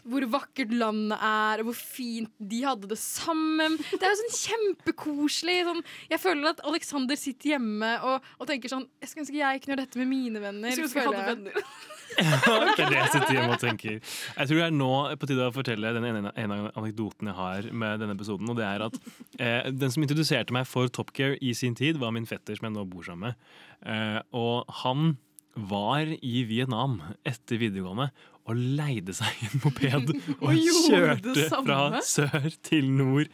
[0.07, 3.76] hvor vakkert landet er, og hvor fint de hadde det sammen.
[3.90, 5.59] Det er jo sånn kjempekoselig.
[5.68, 9.62] Sånn, jeg føler at Alexander sitter hjemme og, og tenker sånn Jeg skulle ønske jeg
[9.62, 10.72] kunne gjøre dette med mine venner.
[10.72, 11.86] Jeg skulle ønske jeg hadde venner.
[12.18, 13.99] det er det jeg sitter hjemme og tenker.
[14.01, 14.90] Jeg tror det er nå
[15.20, 18.49] på tide å fortelle den ene, ene anekdoten jeg har med denne episoden.
[18.49, 18.99] Og det er at
[19.36, 22.68] eh, Den som introduserte meg for Top Gear i sin tid, var min fetter som
[22.68, 23.49] jeg nå bor sammen med.
[23.84, 25.16] Eh, og han
[25.59, 28.11] var i Vietnam etter videregående
[28.49, 33.28] og leide seg en moped og Og kjørte fra sør til nord.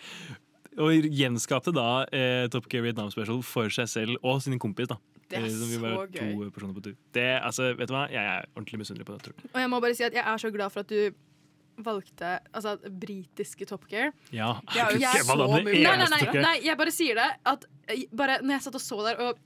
[0.74, 4.88] Og gjenskapte da eh, Top Gear Vietnam Special for seg selv og sin kompis.
[4.90, 4.96] da
[5.30, 6.18] Det er Eh, så gøy.
[6.18, 6.96] to personer på tur.
[7.14, 8.08] Det, altså, vet du hva?
[8.10, 9.22] Jeg er ordentlig misunnelig på det.
[9.28, 9.52] Tror jeg.
[9.54, 11.14] Og jeg må bare si at jeg er så glad for at du
[11.84, 14.10] valgte altså, britiske Top Gear.
[14.34, 15.78] Ja, jeg, jo ikke så mye.
[15.78, 17.30] Nei, nei, nei, nei, jeg bare sier det.
[17.54, 19.38] At eh, bare når jeg satt og så der og,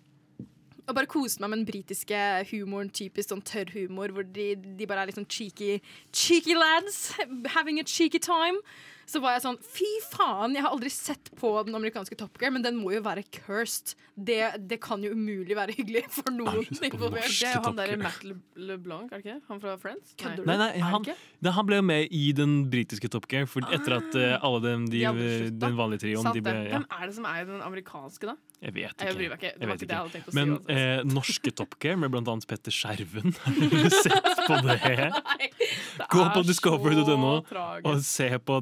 [0.89, 2.20] og bare koste meg med den britiske
[2.51, 5.78] humoren, typisk sånn tørr humor, hvor de, de bare er litt sånn cheeky,
[6.16, 7.12] cheeky lads,
[7.55, 8.62] having a cheeky time.
[9.09, 12.53] Så var jeg sånn Fy faen, jeg har aldri sett på den amerikanske Top Gear,
[12.53, 13.95] men den må jo være cursed.
[14.18, 14.36] Det,
[14.68, 17.30] det kan jo umulig være hyggelig for noen involvert.
[17.30, 17.97] Det er jo han derre.
[18.03, 18.36] Matt Le
[18.68, 19.39] LeBlanc, er det ikke?
[19.49, 20.12] Han fra Friends?
[20.18, 21.07] Kødder Nei, nei, Er han,
[21.57, 24.89] han ble jo med i den britiske Top Gear, for etter at uh, alle dem,
[24.93, 27.64] de, De den vanlige trioen de ble, ja, Hvem er det som er i den
[27.64, 28.36] amerikanske, da?
[28.59, 29.50] Jeg vet Jeg bryr meg ikke.
[29.54, 32.16] Det var ikke det jeg hadde tenkt å si Men eh, norske Top Gear med
[32.18, 33.34] annet Petter Skjerven.
[33.44, 34.78] Har du sett på det?
[36.14, 38.59] Gå på er discovery.no og se på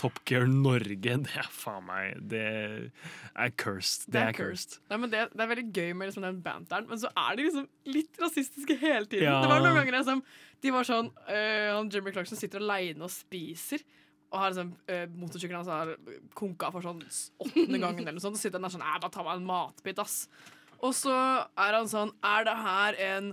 [0.00, 1.18] Top Gear Norge.
[1.28, 4.08] Det er faen meg Det er cursed.
[4.14, 4.78] Det er cursed.
[4.88, 7.48] Nei, men det, det er veldig gøy med liksom den banteren, men så er de
[7.50, 9.28] liksom litt rasistiske hele tiden.
[9.28, 9.42] Ja.
[9.44, 10.24] Det var noen ganger som
[10.64, 13.84] De var sånn øh, Jimmy Clarkson sitter aleine og spiser.
[14.28, 15.94] Og har liksom uh, motorsykkelen hans har
[16.36, 17.00] konka for sånn
[17.40, 18.36] åttende gangen, eller noe sånt.
[18.36, 20.26] Og sitter han der sånn Æ, bare ta meg en matbit, ass.
[20.78, 21.10] Og så
[21.58, 23.32] er han sånn Er det her en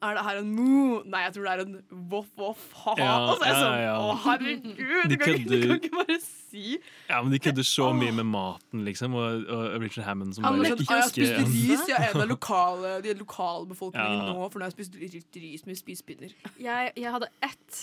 [0.00, 1.02] Er det her en moo?
[1.04, 1.74] Nei, jeg tror det er en
[2.08, 2.94] voff voff ha.
[2.96, 3.96] Ja, og så er jeg ja, sånn ja.
[4.00, 5.10] Å, herregud!
[5.12, 6.78] Du kan, du kan ikke bare si
[7.10, 9.16] Ja, men De kødder så mye med maten, liksom.
[9.18, 12.24] Og, og Richard Hammond som Han bare sånn, «Ah, jeg spiste ris, jeg er en
[12.24, 14.32] av lokale, de lokalbefolkningen Ja.
[14.32, 16.32] nå, for nå har jeg spist ris med spisepinner.
[16.56, 17.82] Jeg, jeg hadde ett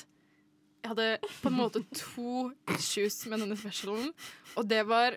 [0.84, 4.10] Jeg hadde på en måte to issues med denne specialen,
[4.60, 5.16] og det var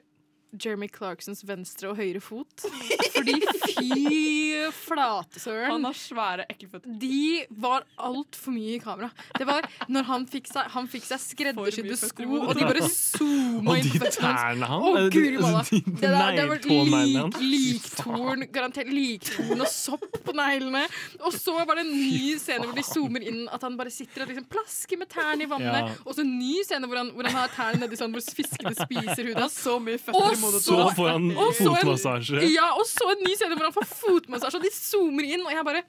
[0.54, 2.66] Jeremy Clarksons venstre og høyre fot.
[3.16, 3.34] Fordi
[3.66, 5.70] fy flatesøren!
[5.72, 6.94] Han har svære, ekle føtter.
[7.00, 7.20] De
[7.62, 9.10] var altfor mye i kamera.
[9.38, 13.76] Det var når han fikk seg, han fikk seg skreddersydde sko, og de bare zooma
[13.80, 14.86] inn på føttene hans.
[14.86, 15.62] Å, Eh, guri de- malla.
[15.66, 20.84] de Det, der, det var lik, liktorn, garantert liktorn og sopp på neglene.
[21.26, 24.24] Og så var det en ny scene hvor de zoomer inn at han bare sitter
[24.24, 25.90] og liksom plasker med tærne i vannet.
[25.90, 25.96] Ja.
[26.06, 28.72] Og så en ny scene hvor han, hvor han har tærne nedi sånn hvor fiskene
[28.78, 29.50] spiser huden.
[29.52, 32.42] Så mye føtter Og Så får han og så en- fotmassasje.
[32.52, 35.52] Ja, og så en ny scene hvor han får fotmassasje, og de zoomer inn, og
[35.54, 35.82] jeg bare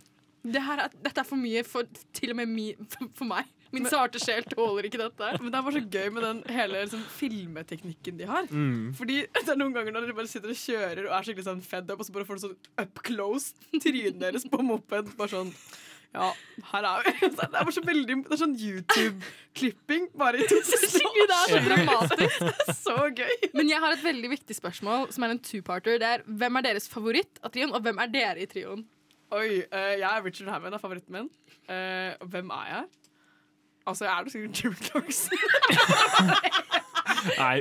[0.48, 1.84] det her er, Dette er for mye for
[2.16, 3.46] til og med mi, for, for meg.
[3.76, 5.32] Min sarte sjel tåler ikke dette.
[5.42, 8.46] Men det er bare så gøy med den hele liksom, filmeteknikken de har.
[8.48, 8.94] Mm.
[8.96, 11.64] Fordi det er noen ganger når de bare sitter og kjører og er skikkelig sånn
[11.66, 15.12] fed up, og så bare får du sånn up close trynet deres på moped.
[15.20, 15.52] Bare sånn
[16.18, 16.28] Ja,
[16.72, 17.12] her er vi.
[17.38, 21.48] Det er bare så veldig Det er sånn YouTube-klipping bare i to Skikkelig, det er
[21.52, 22.38] så dramatisk.
[22.48, 23.36] Det er så gøy.
[23.54, 26.00] Men jeg har et veldig viktig spørsmål, som er en two-parter.
[26.02, 28.82] Det er hvem er deres favoritt av trioen, og hvem er dere i trioen?
[29.36, 31.30] Oi, uh, jeg er Richard Hammond, er favoritten min.
[31.68, 32.86] Uh, og hvem er jeg?
[33.88, 35.38] Altså, jeg er jo sikkert Jimmy Clarkson.
[37.38, 37.56] Nei,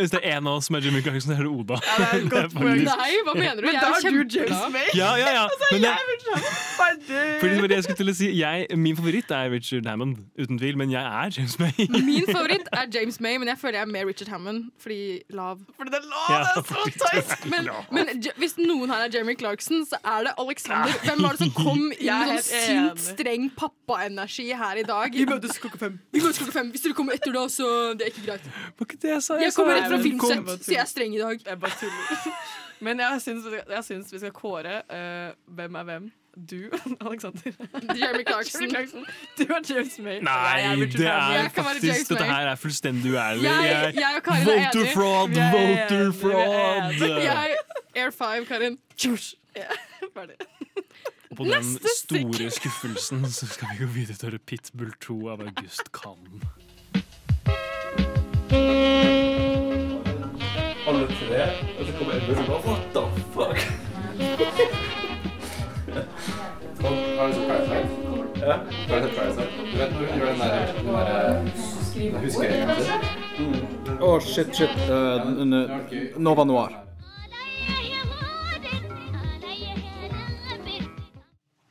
[0.00, 1.76] hvis det er en av oss som er Jimmy Clarkson, så er det Oda.
[1.82, 3.66] Ja, det er godt Det er faktisk- Nei, hva mener du?
[3.66, 4.50] Men Jeg da er jo du kjempeglad.
[4.50, 4.86] James May.
[4.98, 5.42] Ja, ja, ja.
[5.46, 7.35] Altså, Men jeg er Richard Hammond.
[7.46, 10.16] Fordi det var det jeg skulle til å si jeg, Min favoritt er Richard Hammond,
[10.38, 11.86] uten tvil, men jeg er James May.
[12.08, 14.98] Min favoritt er James May, men jeg føler jeg er mer Richard Hammond fordi
[15.30, 15.62] lav.
[15.78, 19.14] Fordi det er lav, Ja, det er så er Men, men hvis noen her er
[19.14, 20.98] Jeremy Clarkson, så er det Alexander.
[21.06, 25.16] Hvem var det som kom inn Jeg med sånn sint, streng pappaenergi her i dag?
[25.16, 25.98] Vi møtes klokka fem.
[26.12, 26.74] Vi møtes klokka fem.
[26.74, 28.52] Hvis dere kommer etter da, så det er ikke greit.
[28.76, 29.40] Var ikke det jeg sa?
[29.42, 31.42] Jeg kommer rett fra filmsett, så jeg er streng i dag.
[31.46, 32.38] Jeg bare tuller.
[32.84, 36.08] Men jeg syns, jeg syns vi skal kåre uh, hvem er hvem.
[36.36, 36.68] Du,
[37.00, 37.40] Alexander.
[37.96, 38.68] Jeremy Clarkson.
[38.70, 39.06] Clarkson.
[39.38, 40.20] Du er James May.
[40.20, 43.42] Nei, det er faktisk Dette her er fullstendig uærlig.
[43.44, 44.94] Jeg- jeg og Karin er voter enige.
[44.94, 46.92] fraud, er voter er fraud!
[47.22, 47.56] Jeg,
[47.96, 48.78] Air 5, Karin.
[49.56, 49.62] Ja,
[50.16, 50.36] ferdig.
[51.30, 51.64] Og på den
[51.96, 56.42] store skuffelsen så skal vi gå videre til Pitbull 2 av August Kahn.
[60.86, 61.42] Alle tre,
[61.78, 63.02] og så kommer Edmund og What the
[63.34, 64.85] fuck?
[67.18, 67.52] Parasite?
[68.40, 68.56] Ja.
[68.88, 69.48] Har du sett Parasite?
[69.72, 74.00] Du vet når hun gjør den der, den der huskeringen sin?
[74.00, 74.82] Å, shit, shit.
[74.90, 76.85] Uh, Nova Noir.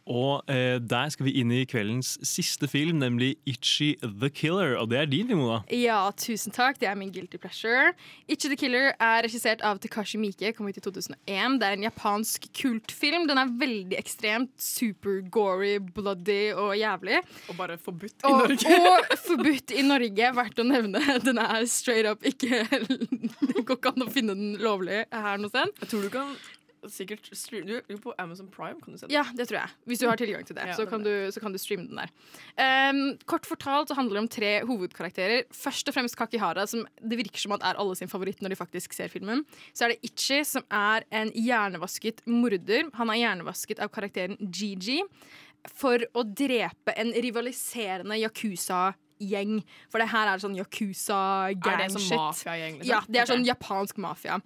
[0.05, 4.75] Og eh, der skal vi inn i kveldens siste film, nemlig Itchy the Killer.
[4.77, 5.63] Og det er din, Mona.
[5.73, 6.77] Ja, tusen takk.
[6.81, 7.87] Det er min guilty pleasure.
[8.29, 11.57] Itchy the Killer er regissert av Takashi Miike, kom ut i 2001.
[11.57, 13.25] Det er en japansk kultfilm.
[13.31, 17.23] Den er veldig ekstremt super-gory, bloody og jævlig.
[17.49, 18.77] Og bare forbudt i Og, Norge.
[18.91, 21.01] og forbudt i Norge, verdt å nevne.
[21.25, 25.49] Den er straight up ikke Det går ikke an å finne den lovlig her noe
[25.49, 25.73] sted.
[25.81, 26.35] Jeg tror du kan
[26.91, 29.13] sikkert streame Du på Amazon Prime, kan du se det?
[29.15, 29.75] Ja, det tror jeg.
[29.89, 30.67] Hvis du har tilgang til det.
[30.69, 32.11] Ja, så, kan du, så kan du streame den der.
[32.57, 35.47] Um, kort fortalt så handler det om tre hovedkarakterer.
[35.53, 38.59] Først og fremst Kakihara, som det virker som at er alle sin favoritt når de
[38.59, 39.45] faktisk ser filmen.
[39.73, 42.89] Så er det Ichi, som er en hjernevasket morder.
[42.99, 45.01] Han er hjernevasket av karakteren Gigi
[45.73, 49.57] for å drepe en rivaliserende yakuza-gjeng.
[49.89, 51.71] For det her er sånn Er yakuza-gang-shit.
[51.71, 52.91] Er det sånn mafiagjeng, liksom?
[52.91, 54.39] Ja, det er sånn japansk mafia.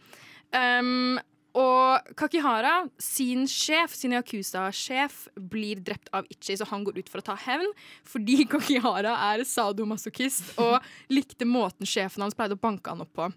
[0.56, 1.20] Um,
[1.58, 7.24] og Kakihara, sin sjef, sin Yakuza-sjef, blir drept av Ichi, så han går ut for
[7.24, 7.72] å ta hevn.
[8.08, 10.78] Fordi Kakihara er sadomasochist og
[11.10, 13.32] likte måten sjefen hans pleide å banke han opp på.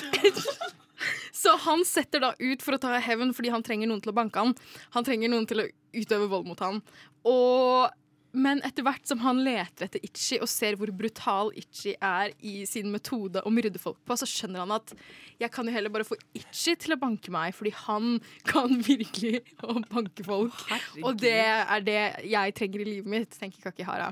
[1.34, 4.16] Så han setter da ut for å ta hevn fordi han trenger noen til å
[4.16, 4.54] banke han.
[4.94, 6.78] Han trenger noen til å utøve vold mot han.
[7.28, 7.90] Og,
[8.34, 12.64] men etter hvert som han leter etter Itchy og ser hvor brutal Itchy er i
[12.68, 14.94] sin metode å myrde folk på, så skjønner han at
[15.40, 18.18] jeg kan jo heller bare få Itchy til å banke meg, fordi han
[18.48, 20.64] kan virkelig å banke folk.
[21.02, 24.10] Og det er det jeg trenger i livet mitt, tenker Kakihara.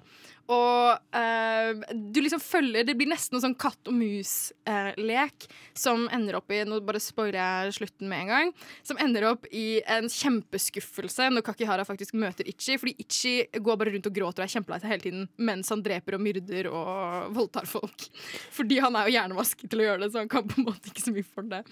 [0.52, 5.46] Og eh, du liksom følger Det blir nesten noe sånn katt og mus-lek
[5.78, 8.52] som ender opp i Nå bare spoiler jeg slutten med en gang.
[8.86, 12.76] Som ender opp i en kjempeskuffelse når Kakihara faktisk møter Ichi.
[12.80, 15.84] Fordi Ichi går bare rundt og gråter og er kjempelei seg hele tiden mens han
[15.84, 18.08] dreper og myrder og voldtar folk.
[18.52, 20.92] Fordi han er jo hjernevasket til å gjøre det, så han kan på en måte
[20.92, 21.62] ikke så mye for det.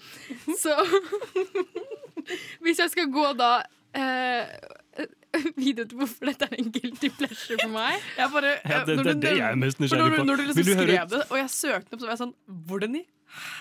[0.61, 0.75] Så
[2.63, 3.53] hvis jeg skal gå da
[3.97, 4.49] eh,
[5.57, 8.03] video til hvorfor dette er en guilty pleasure for meg.
[8.35, 10.25] Bare, ja, eh, det, det, det, jeg er mest nysgjerrig på.
[10.27, 12.35] Når du liksom skrev det, og jeg søkte opp, så var jeg sånn
[12.67, 13.05] Hvordan i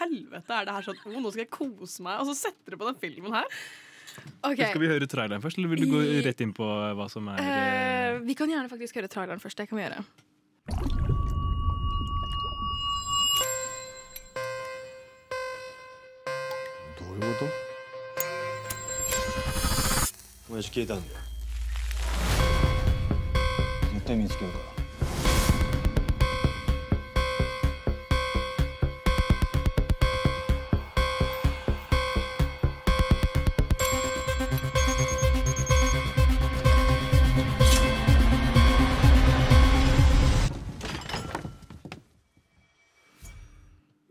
[0.00, 0.98] helvete er det her sånn?
[1.06, 2.18] Oh, nå skal jeg kose meg.
[2.22, 3.62] Og så setter du på den filmen her.
[4.42, 4.72] Okay.
[4.72, 6.66] Skal vi høre traileren først, eller vil du gå rett inn på
[6.98, 9.62] hva som er uh, Vi kan gjerne faktisk høre traileren først.
[9.62, 10.02] Det kan vi gjøre.
[20.50, 21.29] Hva er det?
[24.09, 24.75] うこと親父消えたんだよ絶対見つけるから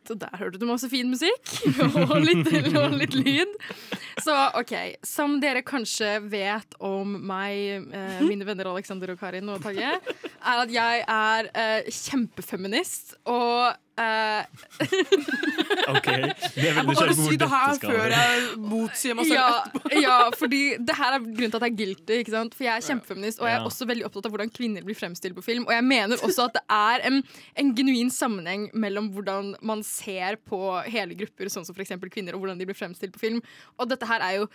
[0.06, 1.48] Så der der hørte du masse fin musikk
[2.10, 2.46] og litt,
[2.76, 3.48] og litt lyd.
[4.25, 4.73] Så OK,
[5.05, 10.63] som dere kanskje vet om meg, eh, mine venner Alexander og Karin og Tage, er
[10.63, 14.41] at jeg er eh, kjempefeminist og eh,
[15.93, 16.07] Ok,
[16.55, 19.49] det er veldig sjelden si hvor det dette skal før jeg motsier meg selv ja,
[19.65, 20.01] etterpå.
[20.03, 22.19] ja, fordi det her er grunnen til at jeg er guilty.
[22.23, 22.57] Ikke sant?
[22.57, 25.37] For jeg er kjempefeminist, og jeg er også veldig opptatt av hvordan kvinner blir fremstilt
[25.37, 25.67] på film.
[25.67, 27.21] Og jeg mener også at det er en,
[27.63, 31.95] en genuin sammenheng mellom hvordan man ser på hele grupper, sånn som f.eks.
[32.09, 33.41] kvinner, og hvordan de blir fremstilt på film.
[33.79, 34.49] Og dette her er jo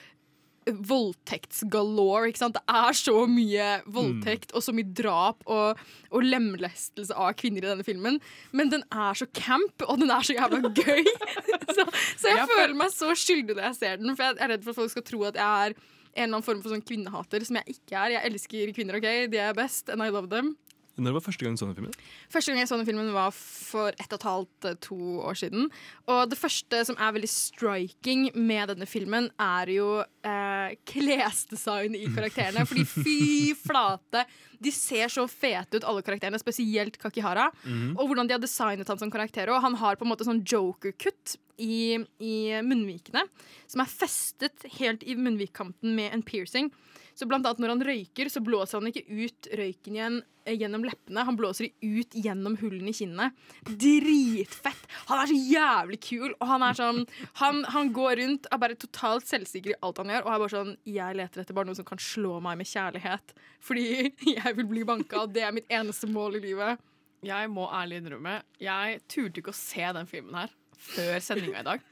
[0.69, 2.29] voldtektsgalore.
[2.31, 2.57] ikke sant?
[2.59, 5.81] Det er så mye voldtekt og så mye drap og,
[6.15, 8.21] og lemlestelse av kvinner i denne filmen.
[8.53, 11.05] Men den er så camp, og den er så jævla gøy.
[11.77, 11.87] så,
[12.19, 14.55] så jeg Ja, for- føler meg så skyldig når jeg ser den, for jeg er
[14.55, 15.45] redd for at folk skal tro at jeg
[15.75, 15.77] er
[16.15, 18.13] en eller annen form for sånn kvinnehater, som jeg ikke er.
[18.15, 19.09] Jeg elsker kvinner, OK?
[19.33, 20.53] De er best, and I love them.
[20.95, 21.95] Når var første gang du så den filmen?
[22.31, 25.39] Første gang jeg så den filmen var for ett og et halvt, eh, to år
[25.41, 25.69] siden.
[26.07, 29.89] Og det første som er veldig striking med denne filmen, er jo
[30.23, 32.67] eh, klesdesign i karakterene.
[32.69, 34.25] Fordi fy flate!
[34.65, 37.51] De ser så fete ut, alle karakterene, spesielt Kakihara.
[37.65, 37.97] Mhm.
[37.99, 39.51] Og hvordan de har designet han som karakter.
[39.51, 42.35] Og han har på en måte sånn joker-kutt i, i
[42.67, 43.27] munnvikene,
[43.71, 46.71] som er festet helt i munnvikkanten med en piercing.
[47.15, 50.83] Så blant annet når han røyker, så blåser han ikke ut røyken igjen eh, gjennom
[50.87, 51.25] leppene.
[51.29, 53.29] Han blåser de ut gjennom hullene i kinnene.
[53.69, 54.89] Dritfett!
[55.11, 57.03] Han er så jævlig kul, og han er sånn
[57.41, 60.55] Han, han går rundt er bare totalt selvsikker i alt han gjør, og er bare
[60.57, 63.37] sånn Jeg leter etter bare noen som kan slå meg med kjærlighet.
[63.65, 63.87] Fordi
[64.35, 66.83] jeg vil bli banka, og det er mitt eneste mål i livet.
[67.25, 70.51] Jeg må ærlig innrømme, jeg turte ikke å se den filmen her
[70.85, 71.85] før sendinga i dag.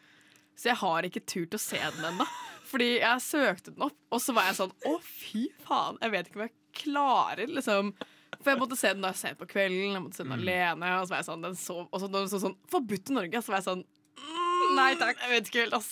[0.59, 2.27] Så jeg har ikke turt å se den ennå.
[2.73, 5.99] Fordi jeg søkte den opp, og så var jeg sånn Å, fy faen!
[6.01, 7.93] Jeg vet ikke om jeg klarer, liksom.
[8.39, 10.93] For jeg måtte se den da jeg sent på kvelden, jeg måtte se den alene.
[10.99, 13.43] Og så var jeg sånn, den så, og så den så sånn Forbudt i Norge!
[13.43, 15.91] Så var jeg sånn mm, Nei takk, jeg vet ikke helt, ass.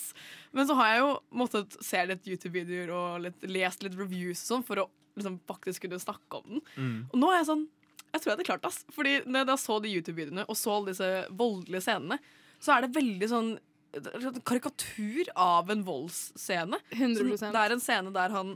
[0.56, 1.10] Men så har jeg jo
[1.42, 5.84] måttet se litt YouTube-videoer og litt, lest litt reviews og sånn for å liksom faktisk
[5.84, 6.64] kunne snakke om den.
[6.76, 6.98] Mm.
[7.10, 7.68] Og nå er jeg sånn
[8.10, 8.84] Jeg tror jeg hadde klart det, ass.
[8.94, 12.18] Fordi når jeg da så de YouTube-videoene og så alle disse voldelige scenene,
[12.60, 13.52] så er det veldig sånn
[14.44, 16.78] karikatur av en voldsscene.
[16.90, 17.38] 100%.
[17.38, 18.52] Som- Det er en scene der han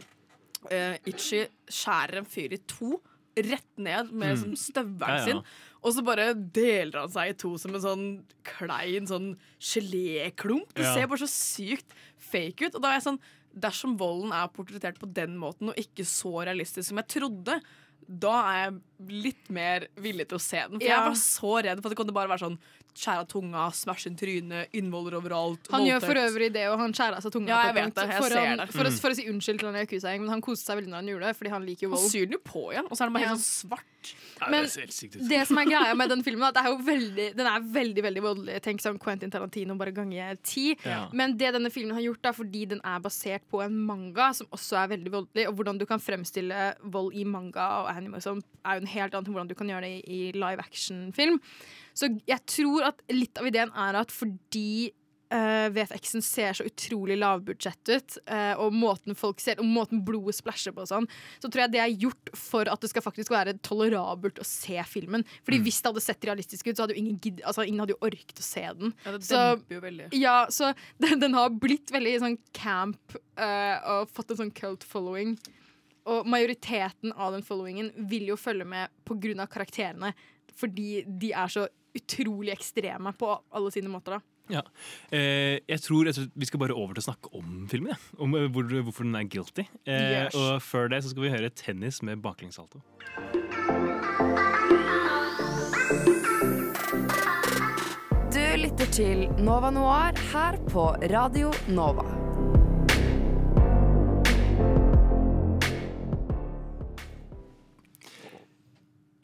[0.71, 3.01] uh, Itchy skjærer en fyr i to,
[3.37, 4.55] rett ned med Mm.
[4.57, 5.25] støvelen Ja, ja.
[5.25, 5.43] sin.
[5.83, 10.73] Og så bare deler han seg i to som en sånn klein sånn geléklump.
[10.75, 10.95] Det Ja.
[10.95, 12.75] ser bare så sykt fake ut.
[12.77, 13.21] Og da er jeg sånn
[13.57, 17.61] Dersom volden er portrettert på den måten, og ikke så realistisk som jeg trodde,
[18.09, 18.81] da er jeg
[19.23, 20.81] litt mer villig til å se den.
[20.81, 20.97] For Ja.
[20.99, 22.59] jeg var så redd for at det kunne bare være sånn
[22.95, 25.67] skjære av tunga, smashe inn trynet, innvoller overalt.
[25.75, 27.49] Han gjør for øvrig det, og han skjærer av seg tunga.
[27.51, 28.09] Ja, jeg vet det.
[28.09, 28.69] Jeg for, ser han, det.
[28.73, 28.99] For, å, Mm.
[29.03, 31.27] for å si unnskyld til han Yakuza-gjengen, men han koste seg veldig når han gjorde
[31.27, 32.01] det, fordi han liker jo vold.
[32.07, 33.29] Han syr den jo på igjen, og så er den bare Ja.
[33.35, 34.15] helt sånn svart.
[34.53, 34.67] Men
[35.29, 38.25] det som er greia med den filmen, at det er veldig, den er veldig veldig
[38.25, 38.59] voldelig.
[38.65, 40.67] Tenk sånn Quentin Tarantino bare ganger ti.
[40.87, 41.05] Ja.
[41.17, 44.51] Men det denne filmen har gjort, da, fordi den er basert på en manga som
[44.55, 48.43] også er veldig voldelig, og hvordan du kan fremstille vold i manga og anime, som
[48.65, 51.41] er jo en helt annen hvordan du kan gjøre det i, i live action-film.
[51.95, 54.93] Så jeg tror at litt av ideen er at fordi
[55.35, 60.37] eh, VFX-en ser så utrolig lavbudsjett ut, uh, og måten folk ser Og måten blodet
[60.39, 61.09] splæsjer på og sånn,
[61.43, 64.79] så tror jeg det er gjort for at det skal faktisk være tolerabelt å se
[64.89, 65.25] filmen.
[65.47, 67.97] Fordi hvis det hadde sett realistisk ut, så hadde jo ingen, gidd, altså, ingen hadde
[67.97, 68.95] jo orket å se den.
[69.05, 70.09] Ja, det så, demper jo veldig.
[70.21, 70.73] ja, så
[71.05, 75.37] den, den har blitt veldig sånn camp uh, og fått en sånn cult following.
[76.11, 79.49] Og majoriteten av den followingen vil jo følge med pga.
[79.49, 80.13] karakterene.
[80.55, 81.65] Fordi de er så
[81.95, 84.19] utrolig ekstreme på alle sine måter.
[84.19, 84.61] da Ja.
[85.11, 87.95] Eh, jeg tror og vi skal bare over til å snakke om filmen.
[87.95, 87.99] Ja.
[88.21, 89.65] Om eh, hvor, hvorfor den er guilty.
[89.87, 90.35] Eh, Yes.
[90.37, 92.83] Og før det så skal vi høre tennis med baklengssalto.
[98.35, 102.05] Du lytter til Nova Noir her på Radio Nova.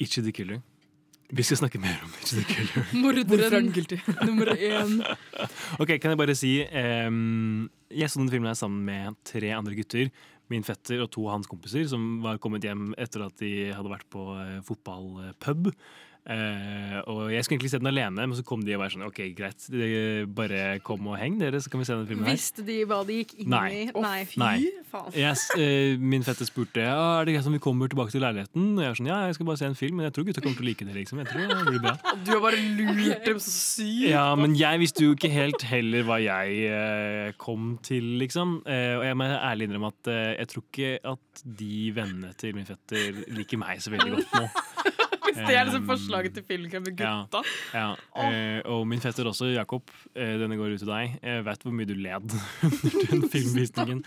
[0.00, 0.60] Ikke the Killer.
[1.30, 3.50] Vi skal snakke mer om Itchy the Killer.
[3.60, 3.98] Er guilty?
[4.26, 4.98] Nummer én.
[5.78, 6.52] Ok, Kan jeg bare si
[7.06, 10.10] um, Jeg så den filmen her sammen med tre andre gutter.
[10.50, 13.92] Min fetter og to av hans kompiser som var kommet hjem etter at de hadde
[13.92, 15.68] vært på eh, fotballpub.
[16.28, 19.06] Eh, og Jeg skulle egentlig se den alene, men så kom de og var sånn
[19.06, 19.66] OK, greit,
[20.36, 22.36] bare kom og heng, dere, så kan vi se den filmen her.
[22.36, 23.68] Visste de hva de gikk inn Nei.
[23.70, 23.84] i?
[23.94, 24.18] Nei.
[24.40, 24.56] Nei.
[24.90, 25.08] faen.
[25.16, 28.68] Yes, uh, min fetter spurte ja, er det greit om vi kommer tilbake til leiligheten.
[28.76, 30.44] Og jeg var sånn, ja, jeg skal bare se en film, men jeg tror gutta
[30.44, 30.96] kommer til å like det.
[30.98, 31.22] liksom.
[31.22, 31.96] Jeg tror det blir bra.
[32.26, 34.10] Du har bare lurt dem så sykt.
[34.10, 38.60] Ja, men jeg visste jo ikke helt heller hva jeg uh, kom til, liksom.
[38.68, 42.66] Eh, og jeg må ærlig innrømme at jeg tror ikke at de vennene til min
[42.68, 44.44] fetter liker meg så veldig godt nå.
[45.46, 47.42] Det er liksom forslaget til filmkveld med Ja, gutta.
[47.74, 47.88] ja.
[48.24, 51.18] Eh, og min fester også, Jakob, eh, denne går ut til deg.
[51.22, 54.04] Jeg vet hvor mye du led under den filmvisningen.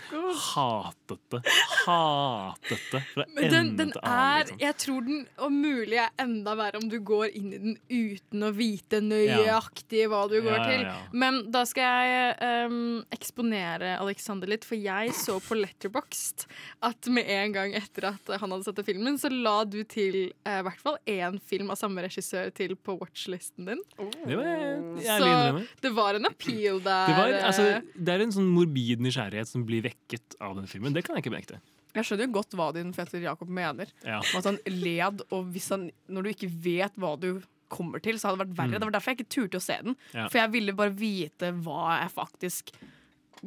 [0.54, 1.42] Hatet det.
[1.86, 4.44] Hatet det fra ende til annen.
[4.44, 4.58] Liksom.
[4.64, 8.46] Jeg tror den om mulig er enda verre om du går inn i den uten
[8.48, 11.18] å vite nøyaktig hva du går Ja, ja, til.
[11.24, 16.46] Men da skal jeg um, eksponere Alexander litt, for jeg så på Letterboxd
[16.84, 20.58] at med en gang etter at han hadde sett filmen, så la du til eh,
[20.60, 23.82] i hvert fall én film av samme regissør til på watchlisten din.
[23.96, 27.06] Det var jeg Så det var en appeal der.
[27.10, 30.68] Det, var, eh, altså, det er en sånn morbid nysgjerrighet som blir vekket av den
[30.70, 30.96] filmen.
[30.96, 31.62] Det kan jeg ikke benekte.
[31.94, 33.90] Jeg skjønner jo godt hva din fetter Jakob mener.
[34.02, 34.18] Ja.
[34.34, 37.30] At han led, og hvis han, når du ikke vet hva du
[37.74, 38.74] kommer til, så hadde det vært verre.
[38.74, 38.80] Mm.
[38.80, 39.96] Det var derfor jeg ikke turte å se den.
[40.12, 40.26] Ja.
[40.26, 42.74] For jeg ville bare vite hva jeg faktisk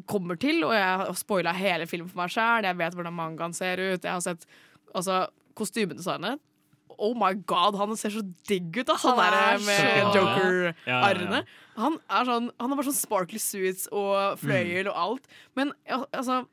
[0.09, 2.67] kommer til, og jeg har spoila hele filmen for meg sjøl.
[2.67, 4.03] Jeg vet hvordan mangaen ser ut.
[4.03, 4.45] Jeg har sett
[4.93, 5.25] altså,
[5.57, 6.43] kostymedesignet.
[6.97, 9.03] Oh my god, han ser så digg ut, ass!
[9.05, 11.41] Han Han der er med Joker-arrene.
[11.77, 15.27] Han er sånn Han har bare sånn sparkly suits og fløyel og alt.
[15.59, 16.45] Men altså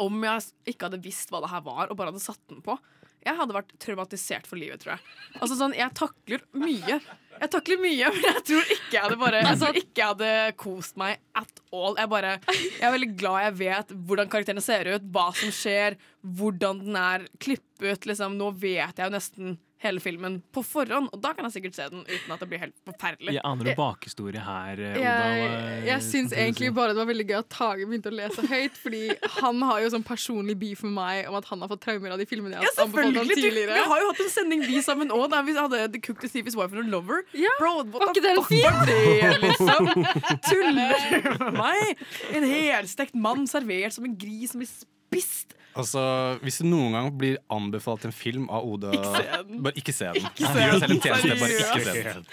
[0.00, 2.78] om jeg ikke hadde visst hva det her var, og bare hadde satt den på
[3.22, 5.04] Jeg hadde vært traumatisert for livet, tror jeg.
[5.38, 7.00] Altså sånn, Jeg takler mye.
[7.42, 10.32] Jeg takler mye, men jeg tror ikke jeg hadde bare Jeg tror ikke jeg hadde
[10.60, 11.96] kost meg at all.
[11.98, 15.98] Jeg, bare, jeg er veldig glad jeg vet hvordan karakterene ser ut, hva som skjer,
[16.22, 18.08] hvordan den er klippet.
[18.10, 18.38] Liksom.
[18.38, 21.86] Nå vet jeg jo nesten hele filmen på forhånd, og da kan jeg sikkert se
[21.92, 23.34] den uten at det blir helt forferdelig.
[23.36, 25.02] Jeg aner en bakhistorie her, eh, Oda.
[25.02, 26.74] Jeg, jeg, jeg syns egentlig si?
[26.76, 29.02] bare det var veldig gøy at Tage begynte å lese høyt, fordi
[29.40, 32.22] han har jo sånn personlig beef med meg om at han har fått traumer av
[32.22, 33.74] de filmene jeg Ja, har anbefalt ham tidligere.
[33.80, 36.46] vi har jo hatt en sending vi sammen òg, der vi hadde The Cook Thief
[36.46, 37.22] is Wife and a Lover.
[37.58, 39.90] Bro, what Var the ikke det en fuck var det, liksom?
[40.48, 42.06] Tuller du med meg?
[42.38, 44.88] En helstekt mann servert som en gris som blir spist.
[45.72, 46.02] Altså,
[46.44, 49.62] Hvis du noen gang blir anbefalt en film av Oda Ikke se den.
[49.64, 50.26] Bare ikke se den.
[50.28, 52.26] Ikke se Gjør deg selv en tjeneste, bare ikke se den.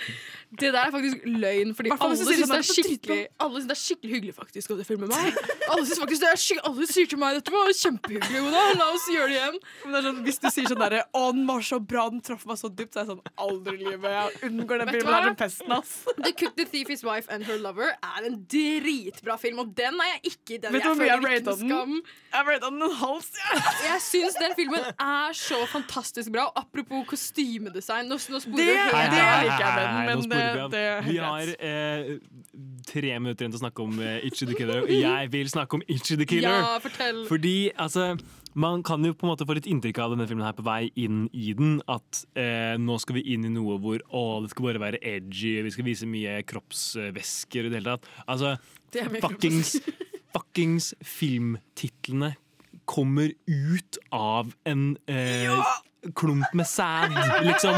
[0.50, 3.82] Det der er faktisk løgn, fordi alle syns det, det skikkelig- alle synes det er
[3.86, 5.36] skikkelig hyggelig faktisk å filme meg.
[5.70, 8.62] Alle synes faktisk det er skikkelig Alle sier til meg dette var kjempehyggelig, Oda.
[8.80, 9.58] La oss gjøre det igjen.
[9.86, 12.22] Men det er sånn, hvis du sier sånn derre 'Å, den var så bra, den
[12.26, 14.10] traff meg så dypt', så er jeg sånn Aldri i livet.
[14.10, 15.92] Jeg unngår den filmen her som pesten, ass.
[16.26, 20.02] The Cook the Thief His Wife and Her Lover er en dritbra film, og den
[20.02, 21.70] er jeg ikke i den Vet du hvor mye jeg rata den?
[21.70, 21.94] skam.
[22.34, 23.76] Jeg rata den en halv stjerne.
[23.86, 26.50] Jeg syns den filmen er så fantastisk bra.
[26.50, 29.46] Og apropos kostymedesign Nå, nå sporer Det- helt det av.
[29.46, 32.12] liker jeg med den, men det- det er Vi har eh,
[32.90, 34.84] tre minutter igjen til å snakke om eh, Itchy the Killer.
[34.86, 36.60] Og jeg vil snakke om Itchy the Killer.
[36.60, 37.26] Ja, fortell.
[37.30, 38.14] Fordi altså
[38.58, 40.90] man kan jo på en måte få litt inntrykk av denne filmen her på vei
[41.00, 41.78] inn i den.
[41.92, 45.60] At eh, nå skal vi inn i noe hvor å, det skal bare være edgy,
[45.66, 48.10] vi skal vise mye kroppsvæsker i det hele tatt.
[48.26, 48.56] Altså,
[49.22, 49.78] fuckings,
[50.36, 52.34] fuckings filmtitlene
[52.90, 55.52] kommer ut av en eh,
[56.16, 57.12] klump med sæd,
[57.44, 57.76] liksom.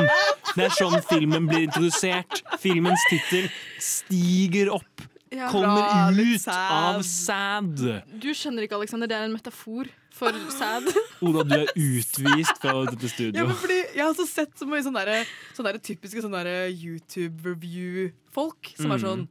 [0.55, 2.41] Det er sånn filmen blir introdusert.
[2.61, 3.45] Filmens tittel
[3.81, 5.01] stiger opp.
[5.31, 5.47] Ja.
[5.47, 6.71] Kommer Bra, ut sad.
[6.75, 7.79] av sæd.
[8.19, 10.89] Du skjønner ikke, Alexander, det er en metafor for sæd.
[11.23, 13.47] Oda, du er utvist fra dette Ja, studio.
[13.61, 15.23] fordi Jeg har også sett så mye sånne, der,
[15.55, 19.01] sånne der typiske YouTube-review-folk som er Mm.
[19.05, 19.27] sånn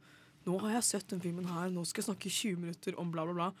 [0.47, 3.11] Nå har jeg sett den filmen her, nå skal jeg snakke i 20 minutter om
[3.11, 3.51] bla, bla, bla.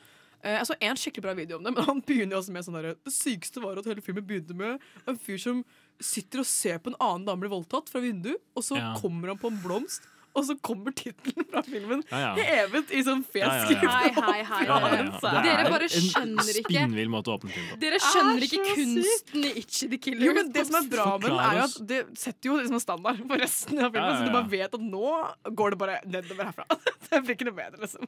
[0.43, 2.65] Eh, jeg så en skikkelig bra video om det, men han begynner jo også med
[2.65, 5.63] sånn der, Det sykeste var at hele filmen begynte med en fyr som
[6.01, 8.95] sitter og ser på en annen dame bli voldtatt fra vinduet, og så Ja.
[8.97, 10.01] kommer han på en blomst.
[10.33, 12.43] Og så kommer tittelen fra filmen Ja, ja.
[12.47, 13.83] hevet i sånn fet skrift.
[13.83, 14.61] Hei, hei, hei.
[14.63, 15.65] Dere.
[15.65, 17.79] Er bare en skjønner ikke spinnvill måte å åpne film på.
[17.81, 20.23] Dere skjønner er ikke kunsten i Itchy the Killer.
[20.29, 22.77] Jo, men Det som er bra med den, er jo at det setter jo liksom
[22.79, 24.07] en standard for resten av filmen.
[24.07, 25.11] Ja, ja, Så du bare vet at nå
[25.59, 26.65] går det bare nedover herfra.
[27.11, 28.07] Det blir ikke noe bedre, liksom.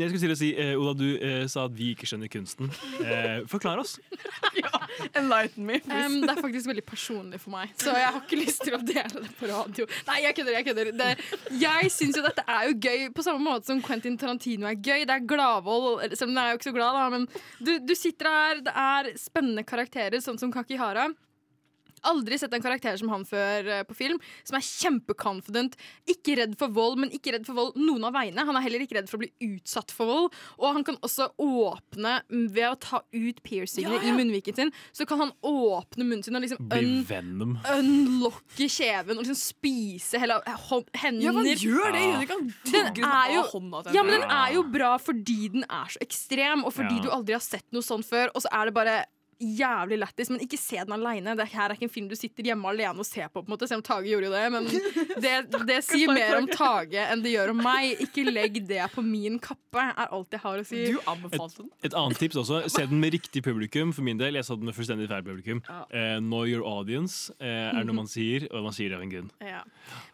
[0.00, 2.70] Jeg skulle til å si, eh, Oda, du eh, sa at vi ikke skjønner kunsten.
[3.04, 3.98] Eh, forklar oss.
[5.18, 5.76] Enlighten me.
[5.84, 8.80] Um, det er faktisk veldig personlig for meg, så jeg har ikke lyst til å
[8.80, 9.86] dele det på radio.
[10.08, 10.56] Nei, jeg kødder.
[10.56, 10.92] Jeg kødder.
[10.96, 11.10] Det,
[11.60, 15.04] jeg syns jo dette er jo gøy, på samme måte som Quentin Tarantino er gøy.
[15.04, 17.08] Det er gladvold, selv om jeg er jo ikke så glad, da.
[17.16, 17.28] Men
[17.60, 21.10] du, du sitter her, det er spennende karakterer, sånn som Kakihara.
[22.02, 25.76] Aldri sett en karakter som han før eh, på film, som er kjempeconfident.
[26.08, 28.44] Ikke redd for vold, men ikke redd for vold noen av veiene.
[28.46, 30.38] Han er heller ikke redd for å bli utsatt for vold.
[30.58, 34.14] Og han kan også åpne ved å ta ut piercingene Ja, ja.
[34.14, 34.72] i munnviken sin.
[34.96, 37.58] Så kan han åpne munnen sin og liksom un Venom.
[37.74, 41.24] unlocke kjeven og liksom spise hele hå- hender.
[41.28, 42.24] Ja, han gjør det, Ja.
[42.30, 45.86] Kan Den er jo, hånda til ja, men den er jo bra fordi den er
[45.90, 47.02] så ekstrem, og fordi Ja.
[47.02, 49.04] du aldri har sett noe sånt før, og så er det bare
[49.40, 51.34] jævlig lættis, men ikke se den aleine.
[51.38, 53.54] Det her er ikke en film du sitter hjemme alene og ser på, på en
[53.54, 54.44] måte, selv om Tage gjorde jo det.
[54.52, 54.68] Men
[55.24, 55.34] det,
[55.68, 58.02] det sier mer om Tage enn det gjør om meg.
[58.04, 60.82] Ikke legg det på min kappe, er alt jeg har å si.
[60.92, 61.72] Du anbefalte den.
[61.86, 62.62] Et annet tips også.
[62.72, 63.94] Se den med riktig publikum.
[63.96, 65.64] For min del, jeg så den med fullstendig feil publikum.
[65.68, 65.82] Ja.
[65.88, 69.12] Eh, know your audience eh, er noe man sier, og man sier det av en
[69.14, 69.32] grunn.
[69.44, 69.64] Ja.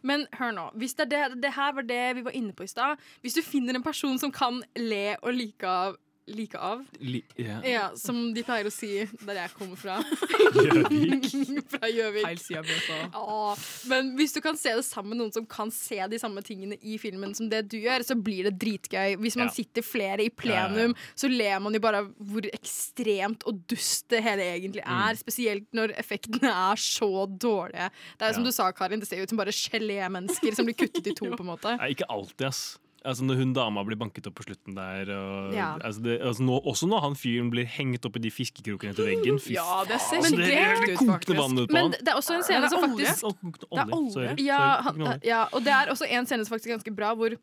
[0.06, 0.70] Men hør nå.
[0.78, 3.02] Hvis det, er det, det her var det vi var inne på i stad.
[3.24, 6.80] Hvis du finner en person som kan le og like av Like av?
[6.98, 7.60] Li yeah.
[7.62, 8.88] Ja, som de pleier å si
[9.22, 10.00] der jeg kommer fra.
[10.56, 11.28] Gjøvik.
[11.72, 12.24] fra Gjøvik.
[12.26, 13.12] Feil side av.
[13.14, 13.52] Ja,
[13.92, 16.78] men hvis du kan se det sammen med noen som kan se de samme tingene
[16.82, 19.16] i filmen som det du gjør, så blir det dritgøy.
[19.22, 19.54] Hvis man Ja.
[19.54, 24.22] sitter flere i plenum, så ler man jo bare av hvor ekstremt og dust det
[24.26, 25.14] hele egentlig er.
[25.14, 25.20] Mm.
[25.22, 27.90] Spesielt når effektene er så dårlige.
[28.18, 28.50] Det er jo som Ja.
[28.50, 31.40] du sa, Karin, det ser ut som bare gelémennesker som blir kuttet i to, på
[31.46, 31.76] en måte.
[31.78, 32.78] Nei, ikke alltid, ass.
[33.06, 35.68] Altså Når hun dama blir banket opp på slutten der og, Ja.
[35.78, 39.06] altså det, altså nå, Også når han fyren blir hengt opp i de fiskekrokene til
[39.08, 39.38] veggen.
[39.40, 41.40] Fy Ja, det ser faen, skikkelig det det ut, kokende faktisk.
[41.40, 41.96] vann ut på Men han.
[42.02, 43.26] det er også en scene Ja, som faktisk
[43.70, 44.38] Det er olje.
[44.44, 47.36] Ja, han, ja, og det er også en scene som faktisk er ganske bra, hvor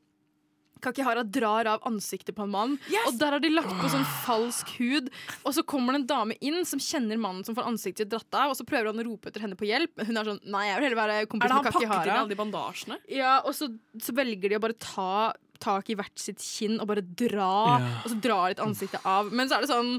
[0.84, 2.74] Kakihara drar av ansiktet på en mann.
[3.08, 5.06] Og der har de lagt på sånn falsk hud.
[5.48, 8.36] Og så kommer det en dame inn som kjenner mannen som får ansiktet sitt dratt
[8.36, 10.42] av, og så prøver han å rope etter henne på hjelp, men hun er sånn
[10.44, 11.80] Nei, jeg vil heller være kompis med Kakihara.
[11.80, 12.98] Er det han pakket inn alle de bandasjene?
[13.16, 13.70] Ja, og så,
[14.04, 15.08] så velger de å bare ta
[15.64, 17.94] tak i hvert sitt kinn og bare dra, Ja.
[18.04, 19.32] og så drar litt ansiktet av.
[19.32, 19.96] Men så er det sånn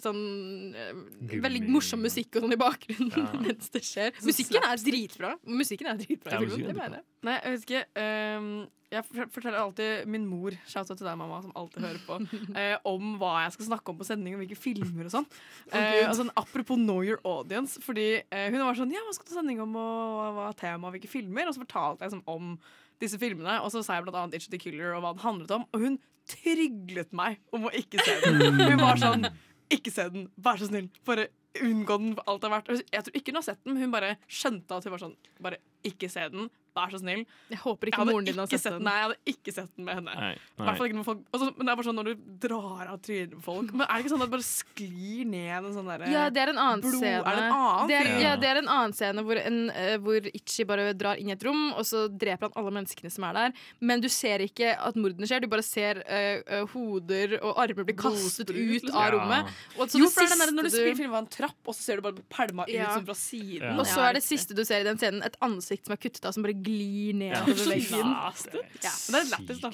[0.00, 0.94] Sånn eh,
[1.42, 3.24] Veldig morsom musikk og sånn i bakgrunnen Ja.
[3.44, 4.14] mens det skjer.
[4.24, 5.32] Musikken er dritbra.
[5.44, 6.36] Musikken er dritbra.
[6.38, 7.06] Ja, musikken er det mener jeg.
[7.26, 7.82] Nei, jeg vet ikke.
[8.00, 8.46] ehm,
[8.94, 12.16] jeg forteller alltid min mor, shout out til deg, mamma, som alltid hører på,
[12.62, 15.28] eh, om hva jeg skal snakke om på sending, og hvilke filmer og sånn.
[15.68, 16.08] Eh, Gud.
[16.08, 19.34] og sånn, apropos know your audience, fordi eh, hun var sånn Ja, hva skal du
[19.34, 21.50] ha sending om, og hva er tema, og hvilke filmer?
[21.50, 22.54] Og så fortalte jeg sånn om
[23.00, 25.54] disse filmene, og så sa jeg blant annet Itch the Killer og hva den handlet
[25.56, 25.98] om, og hun
[26.30, 28.60] tryglet meg om å ikke se den.
[28.60, 29.28] Hun var sånn
[29.70, 30.88] ikke se den, vær så snill.
[31.06, 31.28] Bare
[31.62, 32.84] unngå den for alt det er verdt.
[32.94, 35.16] Jeg tror ikke hun har sett den, men hun bare skjønte at hun var sånn
[35.42, 37.24] Bare ikke se den, vær så snill.
[37.50, 38.84] Jeg håper ikke Jeg moren din har sett, sett den.
[38.86, 40.12] Nei, jeg hadde ikke sett den med henne.
[40.14, 40.74] Nei, nei.
[40.78, 43.72] ikke folk, også, men det er bare sånn når du drar av trynet på folk.
[43.74, 46.40] Men er det ikke sånn at det bare sklir ned en sånn derre Ja, det
[46.44, 46.94] er en annen blod?
[47.00, 47.24] scene.
[47.26, 48.20] Er det en annen det er, film?
[48.22, 51.34] ja, det er en annen scene hvor, en, eh, hvor Ichi bare drar inn i
[51.34, 53.58] et rom, og så dreper han alle menneskene som er der.
[53.82, 57.82] Men du ser ikke at mordene skjer, du bare ser eh, eh, hoder og armer
[57.90, 58.94] bli kastet Blodsbrud, ut liksom.
[58.94, 59.10] av Ja.
[59.18, 59.52] rommet.
[59.74, 61.58] Og så jo, det for det er den når du spiller film av en trapp,
[61.66, 62.94] og så ser du bare pælma ut Ja.
[62.94, 63.66] sånn fra siden.
[63.74, 63.76] Ja.
[63.80, 66.24] Og så er det siste du ser i den scenen, et ansikt som er kuttet
[66.26, 67.42] av, som bare glir ned Ja.
[67.44, 68.10] over veggen.
[68.10, 68.92] Ja.
[69.10, 69.70] Det er lættis, da.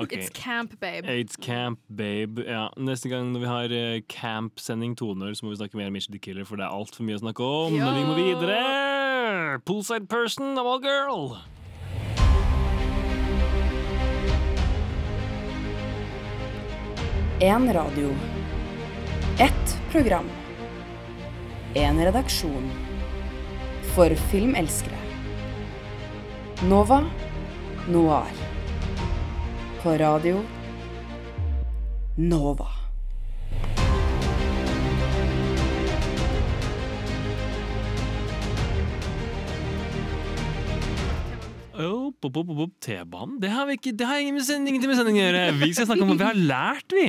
[0.02, 0.18] okay.
[0.18, 1.06] It's camp, babe.
[1.06, 2.42] It's Camp, babe.
[2.46, 5.92] Ja, neste gang når vi har eh, camp-sending toner, så må vi snakke mer om
[5.94, 7.78] Mitch the Killer, for det er altfor mye å snakke om.
[7.78, 7.86] Ja.
[7.90, 9.60] Men vi må videre!
[9.64, 11.38] Poolside person of all girl.
[17.40, 18.14] En radio.
[19.38, 20.24] Ett program.
[21.74, 22.70] En redaksjon.
[23.94, 24.98] For filmelskere.
[26.70, 27.00] Nova
[27.88, 28.30] Noir.
[29.82, 30.44] På radio
[32.16, 32.68] Nova.
[41.74, 42.10] Oh.
[42.80, 43.40] T-banen?
[43.40, 45.44] Det har vi ikke, det har ingenting med sending å gjøre.
[45.60, 47.06] Vi skal snakke om hva vi har lært, vi.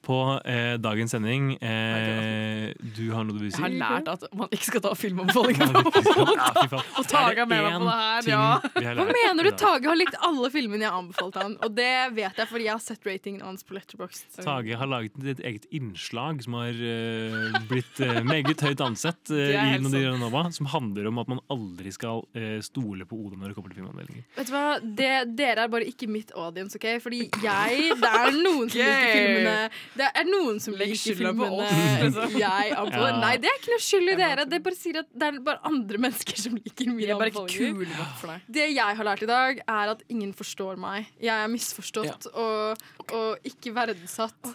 [0.00, 1.50] På eh, dagens sending.
[1.60, 3.60] Eh, du har noe du vil si?
[3.60, 5.74] Jeg har lært at man ikke skal ta filmanbefalinger.
[7.00, 8.44] Og Tage er med meg på det her, Er ja.
[8.86, 9.50] har Hva mener du?
[9.60, 12.84] Tage har likt alle filmene jeg anbefalte han, og det vet jeg fordi jeg har
[12.84, 14.40] sett ratingen hans på Letterboxd.
[14.40, 19.52] Tage har laget et eget innslag som har uh, blitt uh, meget høyt ansett uh,
[19.52, 22.24] i Nodira Nova, som handler om at man aldri skal
[22.64, 24.24] stole på Oda når det kommer til filmanmeldinger.
[24.38, 24.64] Vet du hva?
[24.80, 26.88] Det, dere er bare ikke mitt audience, OK?
[27.04, 29.56] Fordi jeg Det er noen som liker filmene
[29.90, 31.72] Det er noen som legger skylda på oss,
[32.04, 32.34] liksom.
[32.38, 33.08] jeg anbefaler.
[33.10, 33.22] Ja.
[33.24, 34.44] Nei, det er ikke noe skyld i dere.
[34.50, 38.44] Det bare sier at det er bare andre mennesker som liker mine er anbefalinger.
[38.46, 41.10] Det jeg har lært i dag, er at ingen forstår meg.
[41.18, 44.54] Jeg er misforstått og, og ikke verdsatt.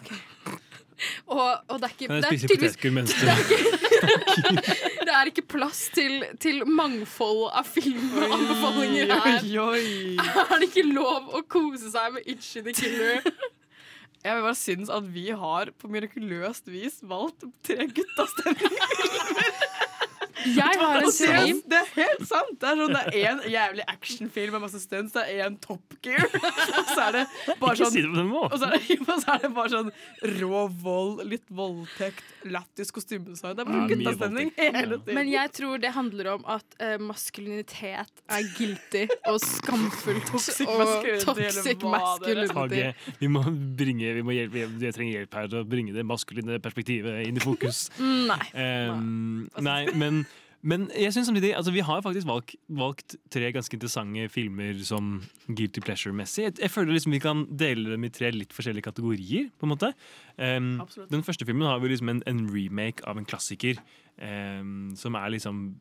[1.26, 3.26] Og, og det er ikke Kan jeg det spise potetgull mens du
[5.06, 9.44] Det er ikke plass til, til mangfold av filmanbefalinger her.
[9.44, 10.16] Oi, oi.
[10.16, 13.20] Er det ikke lov å kose seg med Itchy the Killer?
[14.26, 18.88] Jeg vil bare synes at vi har på mirakuløst vis valgt tre guttastemninger.
[20.54, 21.60] Jeg har en stream.
[21.66, 22.54] det er- helt sant!
[22.60, 25.96] Det er sånn, det er en jævlig actionfilm med masse stunts, det er en Top
[26.04, 26.22] Gear.
[26.78, 27.24] Og så er det
[27.60, 28.32] bare sånn.
[28.36, 29.90] Og så er det, og så er det bare sånn
[30.40, 33.56] rå vold, litt voldtekt, lættis kostymedesign.
[33.56, 35.14] Det er bare Ja, guttastemning hele tiden.
[35.18, 40.26] Men jeg tror det handler om at uh, maskulinitet er guilty og skamfullt.
[40.32, 42.92] Toxic og toxic masculinity.
[43.20, 43.42] Vi må
[43.78, 47.38] bringe, vi må hjelpe, jeg trenger hjelp her til å bringe det maskuline perspektivet inn
[47.38, 47.86] i fokus.
[48.00, 48.42] Nei.
[48.54, 50.24] Um, nei, men,
[50.62, 55.22] men jeg synes samtidig altså Vi har faktisk valgt, valgt tre ganske interessante filmer som
[55.48, 56.42] guilty pleasure-messig.
[56.44, 59.50] Jeg, jeg føler liksom vi kan dele dem i tre litt forskjellige kategorier.
[59.58, 59.92] på en måte
[60.36, 63.78] Um, Den første filmen har vi liksom en, en remake av en klassiker.
[64.20, 65.76] Um, som er liksom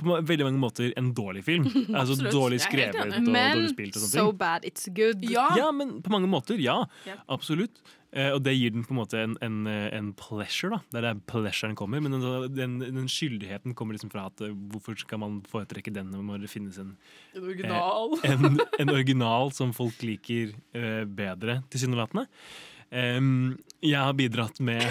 [0.00, 1.64] på veldig mange måter en dårlig film.
[1.96, 3.96] altså Dårlig skrevet og Men dårlig spilt.
[3.96, 5.24] og sånne so bad it's good.
[5.24, 6.82] Ja, men på mange måter, ja.
[7.08, 7.16] Ja.
[7.28, 7.80] Absolutt.
[8.16, 10.80] Eh, og det gir den på en måte en, en, en pleasure, da.
[10.88, 12.00] Det er der pleasuren kommer.
[12.00, 12.16] Men
[12.56, 16.50] den, den, skyldigheten kommer liksom fra at eh, hvorfor skal man foretrekke den når det
[16.52, 16.94] finnes en
[17.36, 18.16] En original.
[18.22, 22.24] eh, en, en original som folk liker eh, bedre, tilsynelatende.
[22.88, 24.80] Um, jeg har bidratt med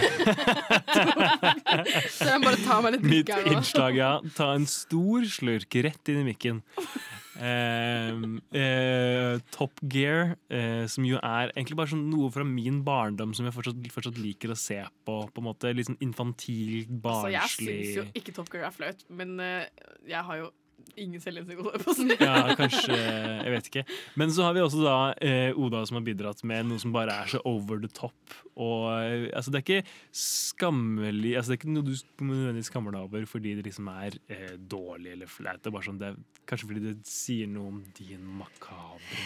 [2.14, 3.98] Så jeg bare ta meg litt mitt innslag.
[3.98, 4.12] Ja.
[4.38, 6.62] Ta en stor slurk rett inn i mikken.
[7.38, 13.36] Em, eh, Top Gear, eh, som jo er egentlig bare sånn noe fra min barndom
[13.38, 15.18] som jeg fortsatt, fortsatt liker å se på.
[15.30, 18.74] På en måte Litt sånn infantilt, barnslig Altså, jeg syns jo ikke Top Gear er
[18.76, 19.68] flaut, men eh,
[20.08, 20.50] jeg har jo
[20.98, 23.86] ingen selvinnsikt Ja, kanskje Jeg vet ikke.
[24.20, 27.16] Men så har vi også da eh, Oda som har bidratt med noe som bare
[27.24, 28.18] er så over the top.
[28.58, 32.96] Og eh, altså Det er ikke skammelig Altså Det er ikke noe du nødvendigvis skammer
[32.96, 35.62] deg over fordi det liksom er eh, dårlig eller flaut.
[35.62, 39.18] Det er bare sånn det er Kanskje fordi det sier noe om din makabre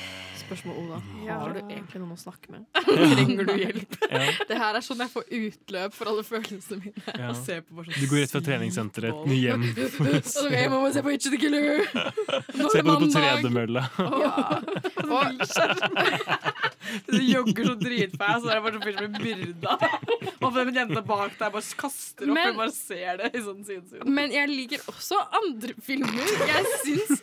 [0.42, 0.98] Spørsmål, Oda.
[1.22, 1.36] Ja.
[1.44, 2.66] Har du egentlig noen å snakke med?
[3.14, 3.94] Trenger du hjelp?
[4.10, 4.24] Ja.
[4.50, 7.04] Det her er sånn jeg får utløp for alle følelsene mine.
[7.14, 7.30] Ja.
[7.30, 9.62] Og se på bare sånn Du går rett fra treningssenteret hjem.
[10.42, 11.86] Ok, jeg må se på Itchy the Killer.
[12.58, 13.82] Nå er Se det på det på Ja tredemølla.
[17.12, 19.78] Du jogger så dritfast, så er det bare sånn fyr som blir myrda.
[20.42, 23.62] Og den jenta bak deg bare kaster opp, Men- og bare ser det i sånn
[23.68, 24.08] sidesyn.
[24.10, 26.34] Men jeg liker også andre filmer.
[26.52, 27.22] Jeg syns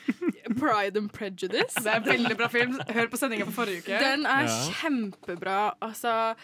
[0.58, 2.78] Pride and Prejudice Det er en veldig bra film.
[2.94, 3.98] Hør på sendinga på forrige uke.
[4.00, 4.70] Den er Ja.
[4.80, 5.58] kjempebra.
[5.82, 6.34] Altså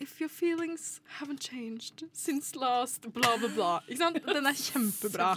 [0.00, 3.80] If your feelings haven't changed since last bla, bla, bla.
[3.88, 4.18] Ikke sant?
[4.26, 5.28] Den er kjempebra.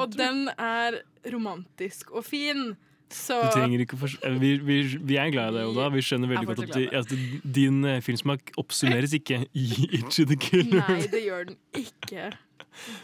[0.00, 2.76] Og den er romantisk og fin.
[3.12, 4.08] Så Du trenger ikke å
[4.40, 5.88] vi, vi, vi er glad i deg, Oda.
[5.94, 9.66] Vi skjønner veldig godt at, di- at din eh, filmsmak oppsummeres ikke i
[10.00, 10.82] Itchy the Killer.
[10.88, 12.32] Nei, det gjør den ikke.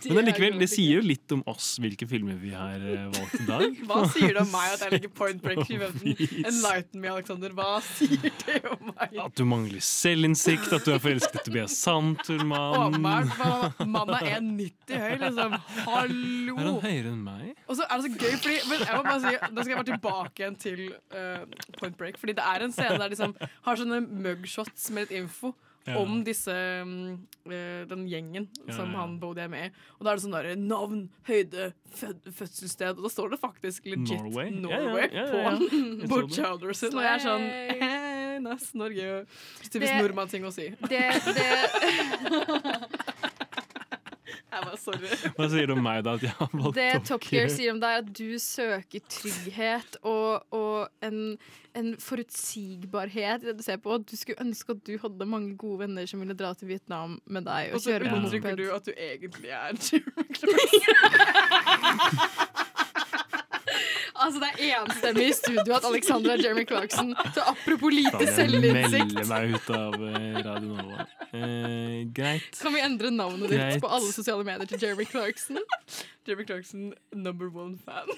[0.04, 3.38] Men det, likevel, det sier jo litt om oss hvilke filmer vi har eh, valgt
[3.38, 3.78] i dag.
[3.88, 6.02] Hva sier det om meg at jeg liker Point Break 2015?
[6.02, 6.42] Please.
[6.50, 7.54] Enlighten me, Alexander.
[7.56, 9.16] Hva sier det om meg?
[9.24, 11.78] At du mangler selvinnsikt, at du er forelsket i Tobias.
[11.88, 13.82] Åpenbart.
[13.86, 15.56] Mannen er 1,90 høy, liksom.
[15.82, 16.14] Er
[16.60, 17.52] han høyere enn meg?
[17.66, 19.80] Og så er det så gøy, fordi men jeg må bare si, Nå skal jeg
[19.80, 20.84] bare tilbake igjen til
[21.14, 21.42] uh,
[21.80, 22.20] Point Break.
[22.20, 23.36] Fordi det er en scene der de liksom
[23.66, 25.52] har sånne mugshots med litt info.
[25.86, 25.96] Ja.
[25.98, 26.52] Om disse
[26.86, 27.06] mm,
[27.50, 29.00] eh, den gjengen Ja, som ja.
[29.00, 29.70] han Bodie er med i.
[29.98, 33.00] Og da er det sånn der navn, høyde, fød, fødselssted.
[33.00, 34.52] Og da står det faktisk legit Norway?
[34.54, 35.56] Norway, Ja, ja, ja, ja.
[35.58, 36.34] på Jeg så Bård det.
[36.38, 36.94] Childers sin.
[36.94, 39.10] Og jeg er sånn eh, Norge.
[39.68, 40.70] Typisk nordmann-ting å si.
[40.90, 41.02] det,
[41.34, 41.50] det,
[44.60, 45.08] bare, sorry.
[45.38, 46.16] Hva sier du om meg, da?
[46.18, 49.98] At jeg har valgt det Top Gear sier om deg, er at du søker trygghet
[50.02, 51.38] og, og en,
[51.78, 53.96] en forutsigbarhet i det du ser på.
[54.04, 57.48] Du skulle ønske at du hadde mange gode venner som ville dra til Vietnam med
[57.48, 60.88] deg og, Og så uttrykker du at du egentlig er Jeremy Clarkson.
[64.22, 67.14] Altså, det er enstemmig i studio at Alexandra er Jeremy Clarkson.
[67.34, 69.14] Så apropos lite selvinnsikt.
[69.14, 71.06] melder meg ut av eh, Radio Nova.
[71.32, 72.58] Eh, greit.
[72.60, 73.80] Kan vi endre navnet ditt Greit.
[73.82, 75.58] på alle sosiale medier til Jeremy Clarkson?
[76.28, 78.08] Jeremy Clarkson, number one fan.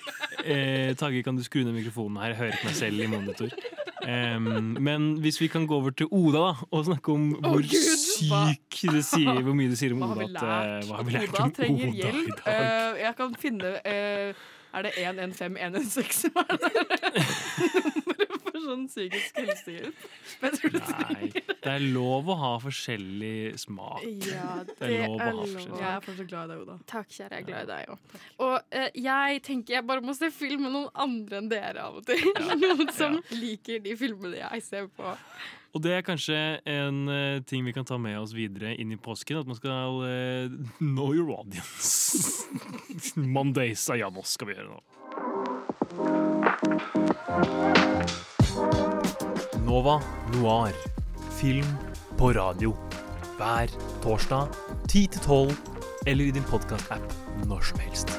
[0.45, 2.35] Eh, Tage, kan du skru ned mikrofonen her?
[2.35, 3.57] Jeg hører ikke meg selv i monitor.
[4.05, 7.63] Um, men hvis vi kan gå over til Oda da, og snakke om oh, hvor
[7.63, 10.27] Gud, syk det sier, hvor mye det sier om Hva Oda.
[10.27, 10.43] At,
[10.85, 12.43] uh, hva har vi lært Oda om trenger Oda hjelp.
[12.53, 14.45] Eh, jeg kan finne eh,
[14.75, 17.25] Er det 115 116 som er det?
[18.69, 20.05] sånn psykisk helsehjelp?
[20.43, 24.05] Men tror det Nei, det er lov å ha forskjellig smak.
[24.29, 26.79] Ja, det er lov å ha forskjellig Jeg er fortsatt glad i deg, Oda.
[26.91, 27.33] Takk, kjære.
[27.35, 28.15] Jeg er glad i deg òg.
[28.47, 32.01] Og uh, jeg tenker jeg bare må se film med noen andre enn dere av
[32.01, 32.25] og til.
[32.65, 35.17] Noen som liker de filmene jeg ser på.
[35.75, 36.37] Og det er kanskje
[36.71, 39.41] en uh, ting vi kan ta med oss videre inn i påsken.
[39.43, 40.47] At man skal uh,
[40.79, 42.47] know your audience.
[43.17, 44.83] Mondays, ja, nå skal vi gjøre noe.
[49.65, 50.01] Nova
[50.33, 50.75] Noir.
[51.41, 51.67] Film
[52.19, 52.75] på radio.
[53.37, 54.49] Hver torsdag
[54.89, 55.57] 10 til 12,
[56.07, 57.15] eller i din podkast-app
[57.47, 58.13] når som helst.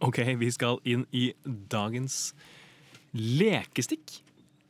[0.00, 1.32] Ok, vi skal inn i
[1.72, 2.34] dagens
[3.12, 4.25] lekestikk.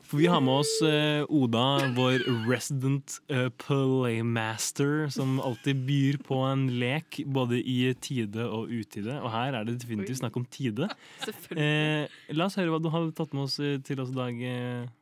[0.06, 6.38] For vi har med oss eh, Oda, vår resident eh, playmaster, som alltid byr på
[6.46, 9.16] en lek både i tide og utide.
[9.18, 10.90] Og her er det definitivt snakk om tide.
[11.56, 12.06] Eh,
[12.36, 14.40] la oss høre hva du har tatt med oss eh, til oss i dag.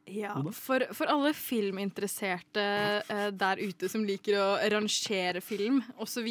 [0.07, 2.65] Eh, Ja, for, for alle filminteresserte
[3.09, 6.29] eh, der ute som liker å rangere film osv.,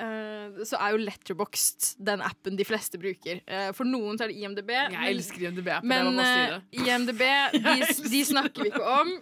[0.00, 3.40] uh, så er jo Letterboxd den appen de fleste bruker.
[3.46, 4.70] Eh, for noen så er det IMDb.
[4.72, 7.24] Jeg elsker IMDb-appen, Men si eh, IMDb,
[7.66, 7.76] de,
[8.12, 9.12] de snakker vi ikke om.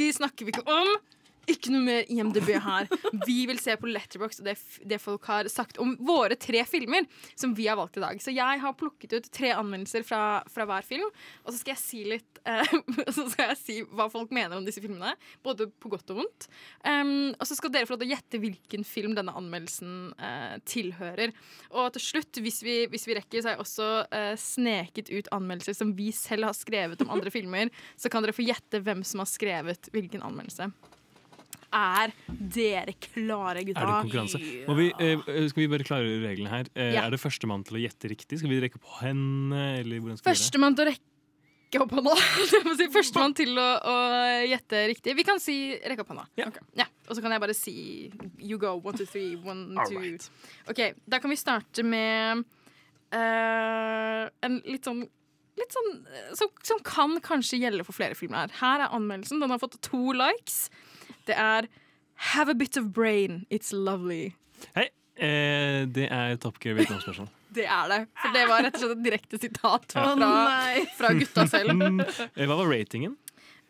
[0.00, 0.96] De snakker vi ikke om.
[1.48, 2.88] Ikke noe mer IMDb her.
[3.24, 4.56] Vi vil se på Letterboxd og det,
[4.90, 7.06] det folk har sagt om våre tre filmer
[7.38, 8.20] som vi har valgt i dag.
[8.22, 11.08] Så jeg har plukket ut tre anmeldelser fra, fra hver film,
[11.44, 12.74] og så skal jeg si litt eh,
[13.14, 15.14] Så skal jeg si hva folk mener om disse filmene,
[15.44, 16.48] både på godt og vondt.
[16.84, 20.56] Um, og så skal dere få lov til å gjette hvilken film denne anmeldelsen eh,
[20.68, 21.32] tilhører.
[21.72, 23.88] Og til slutt, hvis vi, hvis vi rekker, så har jeg også
[24.18, 27.72] eh, sneket ut anmeldelser som vi selv har skrevet om andre filmer.
[27.96, 30.70] Så kan dere få gjette hvem som har skrevet hvilken anmeldelse.
[31.74, 33.82] Er dere klare, gutta?
[33.82, 34.38] Er det konkurranse?
[34.68, 36.70] Må vi, eh, skal vi bare klare reglene her?
[36.74, 37.02] Eh, Ja.
[37.06, 38.38] Er det førstemann til å gjette riktig?
[38.40, 39.78] Skal vi rekke på henne?
[39.82, 40.44] Eller hvordan skal vi gjøre det?
[40.48, 42.14] Førstemann til å rekke opp hånda.
[42.78, 43.96] Si Førstemann til å, å
[44.48, 45.14] gjette riktig.
[45.18, 46.24] Vi kan si rekke opp hånda.
[46.46, 46.56] Ok.
[46.80, 46.86] Ja.
[47.08, 47.74] Og så kan jeg bare si
[48.40, 48.76] you go.
[48.80, 49.98] One, two, three, one, All two.
[50.00, 50.30] right.
[50.72, 52.44] OK, da kan vi starte med
[53.12, 55.04] uh, en litt sånn
[55.58, 58.52] Litt sånn eh, som, som kan kanskje gjelde for flere filmer her.
[58.60, 59.40] Her er anmeldelsen.
[59.42, 60.68] Den har fått to likes.
[61.28, 61.68] Det er
[62.32, 64.32] Have a bit of brain, it's lovely.
[64.74, 64.88] Hei,
[65.22, 67.28] eh, det er Top Gear Vietnam-spørsmål.
[67.58, 68.00] Det er det.
[68.20, 70.02] For det var rett og slett et direkte sitat Ja.
[70.12, 71.70] fra, fra gutta selv.
[72.36, 73.14] Eh, Hva var ratingen?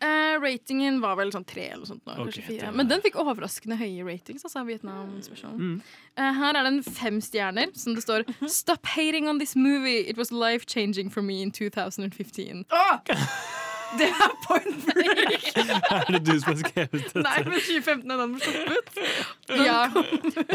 [0.03, 2.03] Eh, ratingen var vel sånn tre eller noe sånt.
[2.07, 2.73] Nå, okay, fire.
[2.75, 4.45] Men den fikk overraskende høye ratings.
[4.47, 5.15] Altså, Vietnam
[5.59, 5.81] Mm.
[6.19, 10.07] Eh, her er den fem stjerner, som det står Stop hating on this movie.
[10.11, 12.65] It was life-changing for me in 2015.
[13.97, 15.45] Det er point break!
[15.99, 17.23] Er det du som har skrevet dette?
[17.25, 18.89] Nei, men 2015 er den som slapp ut.
[19.69, 19.81] Ja.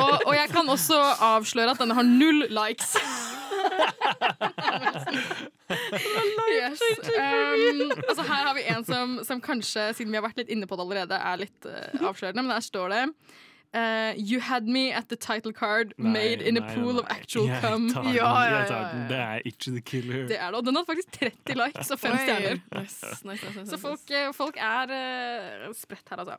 [0.03, 2.93] Og, og jeg kan også avsløre at denne har null likes.
[6.53, 6.81] yes.
[6.83, 10.69] um, altså her har vi en som, som kanskje, siden vi har vært litt inne
[10.69, 12.43] på det allerede, er litt uh, avslørende.
[12.43, 13.03] Men der står det
[13.73, 16.99] eh, You had me at the title card Nei, made in a pool nei.
[16.99, 17.89] of actual Jeg cum.
[17.93, 19.01] tar den, Ja, ja, ja, den.
[19.01, 19.07] ja.
[19.09, 20.27] Det er ikke The Killer.
[20.27, 22.59] Det er det, og den hadde faktisk 30 likes og fem stjerner.
[22.79, 24.83] Nice, nice, nice, nice, Så folk, eh, folk er
[25.69, 26.35] uh, spredt her, altså.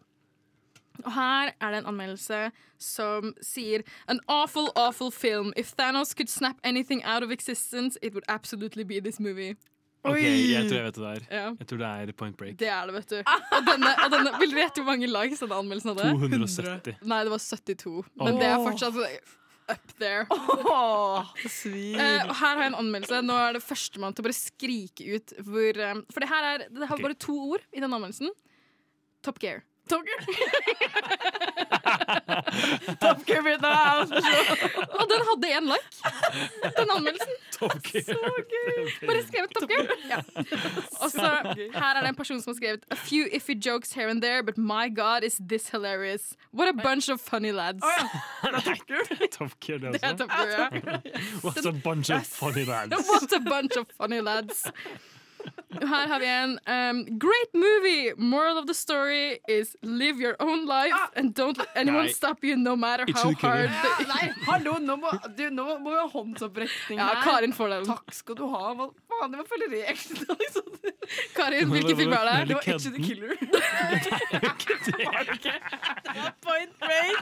[1.05, 5.52] Og her er det en anmeldelse som sier An awful, awful film.
[5.56, 9.56] If Thanos could snap anything out of existence, it would absolutely be this movie.
[10.05, 11.22] Ok, jeg tror jeg vet det er.
[11.32, 11.44] Ja.
[11.60, 12.59] Jeg tror det er Point Break.
[12.60, 13.20] Det er det, vet du.
[13.24, 16.10] Og denne, og denne, vil du gjette hvor mange likes denne anmeldelsen hadde?
[16.20, 16.98] 270.
[17.09, 17.94] Nei, det var 72.
[18.20, 19.01] Men det er fortsatt
[19.68, 20.26] up there.
[20.28, 23.20] Eh, og her har jeg en anmeldelse.
[23.24, 26.66] Nå er det førstemann til å bare skrike ut hvor um, For det her er
[26.68, 28.32] Det har bare to ord i den anmeldelsen.
[29.24, 29.64] Top Gear.
[29.89, 30.20] Top Gear.
[33.04, 34.12] Top Gear Vietnam.
[34.98, 35.90] Og den hadde én like.
[36.78, 37.34] Den anmeldelsen.
[37.58, 38.02] Top Gear.
[38.02, 38.18] Så
[38.52, 39.06] gøy!
[39.06, 39.86] Bare skrevet Top Gear.
[40.10, 40.20] Ja.
[41.00, 41.30] Og så
[41.74, 44.42] her er det en person som har skrevet A few iffy jokes here and there,
[44.42, 46.34] but my god is this hilarious.
[46.52, 47.84] What a bunch of funny lads.
[49.30, 50.16] Top Gear, det Det er.
[50.16, 50.68] Top Gear, ja.
[51.42, 52.92] What a bunch of funny lads.
[52.92, 54.64] What a bunch of funny lads.
[55.74, 58.12] Her har vi en um, Great movie!
[58.16, 62.12] Moral of the story is live your own life and don't let anyone Nei.
[62.12, 65.90] stop you no matter how Ikke hard Ja, nei, hallo, nå må, du, nå må
[65.90, 67.22] vi ha håndsopprekning Ja, her.
[67.26, 67.84] Karin får den.
[67.90, 68.72] Takk skal du ha.
[68.78, 70.66] Hva faen, det var følge reglene, liksom.
[71.36, 72.36] Karin, hvilken film er det?
[72.48, 73.32] Det var Itchy the Killer.
[76.46, 77.16] Point break.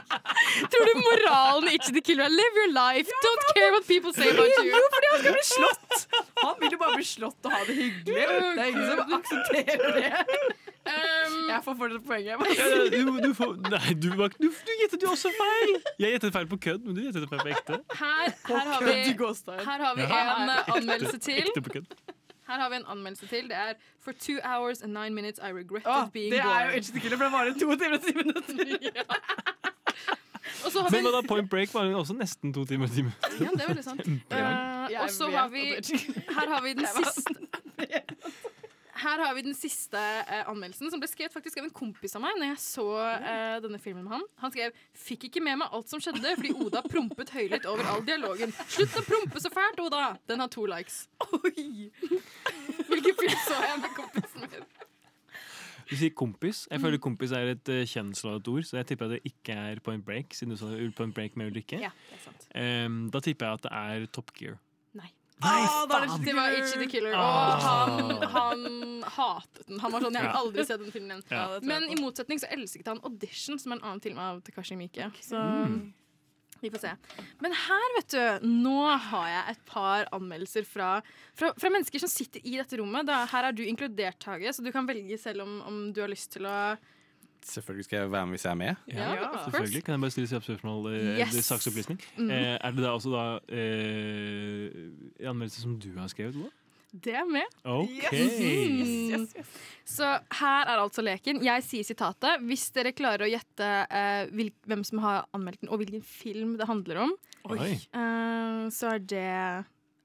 [0.71, 4.11] Tror du moralen i Itchy the Killer er live your life, don't care what people
[4.13, 4.63] say about you?
[4.69, 5.97] Jo, fordi han skal bli slått!
[6.43, 8.12] Han vil jo bare bli slått og ha det hyggelig.
[8.13, 10.11] Det er ingen som aksepterer det.
[11.49, 12.31] jeg får fortsatt poenget.
[12.33, 15.77] Ja, ja, du, du får, nei, du, du, du gjettet jo også feil!
[15.99, 17.79] Jeg gjettet feil på kødd, men du gjettet feil på ekte.
[18.01, 18.97] Her, her, har vi,
[19.61, 21.45] her har vi en eh, anmeldelse til.
[21.47, 21.95] Ekte på kødd.
[22.47, 23.49] Her har vi en anmeldelse til.
[23.49, 23.73] Det er
[24.03, 26.99] For two hours and nine minutes I regretted Åh, being det er jo ikke the
[26.99, 29.03] Killer, for den varer to timer og ti minutter.
[30.65, 32.91] Og så har vi Men da, Point Break var jo også nesten to timer og
[32.91, 33.29] ti minutter.
[33.39, 34.07] Ja, det er veldig sant.
[34.07, 35.63] Eh, og så har vi
[36.37, 37.33] Her har vi den siste
[39.03, 42.23] her har vi den siste eh, anmeldelsen, som ble skrevet faktisk av en kompis av
[42.23, 44.27] meg Når jeg så eh, denne filmen med han.
[44.43, 48.05] Han skrev 'Fikk ikke med meg alt som skjedde fordi Oda prompet høylytt over all
[48.05, 48.53] dialogen'.
[48.67, 50.13] Slutt å prompe så fælt, Oda!
[50.29, 51.07] Den har to likes.
[51.41, 51.89] Oi!
[52.89, 54.71] Hvilken film så jeg med kompisen min?
[55.89, 56.63] Du sier kompis.
[56.71, 59.81] Jeg føler kompis er et uh, kjønnsladet ord, så jeg tipper at det ikke er
[59.83, 61.77] Point Break, siden du sa Point Break med Ulrikke.
[61.81, 62.47] Ja, det er sant.
[62.55, 64.55] Em, da tipper jeg at det er Top Gear.
[65.43, 65.63] Nei.
[65.67, 67.15] Åh, da er det, det var Itchy the Killer.
[67.17, 67.57] Ah.
[67.57, 69.79] Og han, han hatet den.
[69.83, 71.25] Han var sånn, Jeg har vil aldri se den filmen igjen.
[71.33, 74.77] Ja, Men i motsetning så elsket han Audition, som er en annen film av Takashi
[74.79, 75.11] Miike.
[75.21, 75.91] Så Mm.
[76.63, 76.91] vi får se.
[77.43, 78.77] Men her, vet du, nå
[79.09, 81.01] har jeg et par anmeldelser fra,
[81.35, 83.05] fra, fra mennesker som sitter i dette rommet.
[83.09, 86.07] Da, her er du inkludert, Tage, så du kan velge selv om, om du har
[86.13, 86.77] lyst til å
[87.43, 88.75] Selvfølgelig skal jeg være med hvis jeg er med.
[88.87, 89.29] Ja, ja.
[89.45, 89.83] Selvfølgelig.
[89.83, 90.93] Kan jeg bare stille et spørsmål?
[90.95, 91.33] eh, Yes.
[91.35, 91.99] det Saksopplysning.
[92.17, 92.29] Mm.
[92.31, 96.35] Eh, er det da også da eh, anmeldelse som du har skrevet?
[96.39, 96.51] Ola?
[96.93, 97.49] Det er med.
[97.65, 98.19] Okay.
[98.21, 99.53] Yes, yes, yes.
[99.95, 100.05] Så
[100.39, 101.39] her er altså leken.
[101.43, 102.43] Jeg sier sitatet.
[102.45, 106.53] Hvis dere klarer å gjette eh, hvil, hvem som har anmeldt den, og hvilken film
[106.59, 107.15] det handler om,
[107.49, 107.71] Oi.
[107.81, 109.25] eh, så er det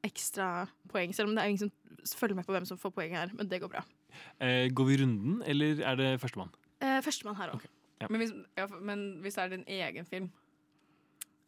[0.08, 0.48] ekstra
[0.88, 1.12] poeng.
[1.12, 3.34] Selv om det er ingen som følger med på hvem som får poeng her.
[3.36, 3.84] Men det går bra.
[4.40, 6.48] Eh, går vi runden, eller er det førstemann?
[6.80, 7.64] Eh, Førstemann her òg.
[8.08, 10.28] Men, hvis, ja, men hvis det er din egen film,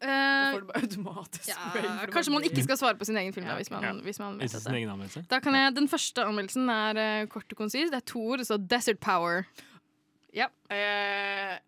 [0.03, 2.11] uh, da får du bare automatisk ja, poeng.
[2.11, 3.93] kanskje man ikke skal svare på sin egen film da, hvis man, Ja.
[4.03, 5.23] hvis man vet dette.
[5.31, 7.91] Da kan jeg, Den første anmeldelsen er uh, kort og konsis.
[7.93, 8.43] Det er to ord.
[8.45, 9.45] så Desert Power.
[10.35, 10.47] Ja.
[10.71, 11.59] Uh,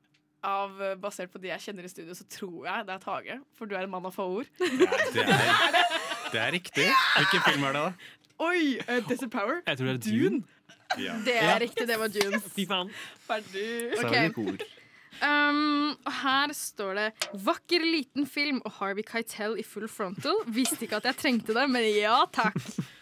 [0.43, 3.39] av, basert på de jeg kjenner i studio, så tror jeg det er Tage.
[3.55, 4.51] For du er en mann av få ord.
[4.59, 4.67] Det
[5.23, 5.79] er,
[6.33, 6.89] det er riktig.
[7.17, 7.93] Hvilken film er det, da?
[8.43, 8.81] Oi!
[8.89, 9.61] Uh, Desert Power.
[9.67, 10.43] Jeg tror det er Dune.
[11.01, 11.17] Ja.
[11.25, 12.47] Det er riktig, det var Junes.
[12.55, 12.93] Fy faen.
[13.27, 13.67] Ferdig.
[14.03, 14.65] Ok.
[15.23, 17.05] Um, og her står det
[17.45, 20.41] 'Vakker liten film' og Harvey Keitel i full frontal.
[20.47, 22.59] Visste ikke at jeg trengte det, men ja takk.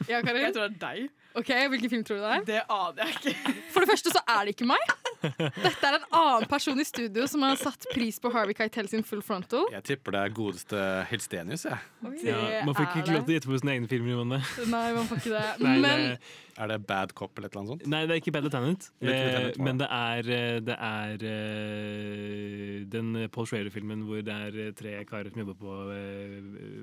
[0.08, 0.42] Ja, Karin?
[0.50, 1.08] Jeg tror det er deg.
[1.34, 2.44] Ok, Hvilken film tror du det er?
[2.44, 3.54] Det aner jeg ikke.
[3.70, 4.82] For det første så er det ikke meg.
[5.20, 9.02] Dette er en annen person i studio som har satt pris på Harvey Keitel sin
[9.06, 9.66] full frontal.
[9.74, 11.80] Jeg tipper det er godeste Helstenius, jeg.
[12.24, 14.14] Ja, man får ikke lov til å gjette på sine egne filmer.
[14.16, 14.40] Johanne.
[14.72, 15.44] Nei, man får ikke det.
[15.66, 16.18] Nei, Men det,
[16.60, 17.84] Er det Bad Cop eller noe sånt?
[17.88, 18.88] nei, det er ikke Bad Lieutenant.
[19.00, 24.70] Eh, men det er, eh, det er eh, den Paul Schrader-filmen hvor det er eh,
[24.76, 26.36] tre karer som jobber på eh,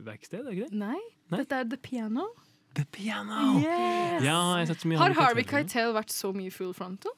[0.08, 0.82] verksted, er det ikke det?
[0.86, 0.98] Nei,
[1.34, 1.42] Nei.
[1.44, 2.28] dette er The Piano.
[2.78, 3.58] The Piano!
[3.62, 4.22] Yes.
[4.26, 5.46] Ja, jeg har mye Har Harvey.
[5.50, 7.14] Keitel vært så mye full frontal?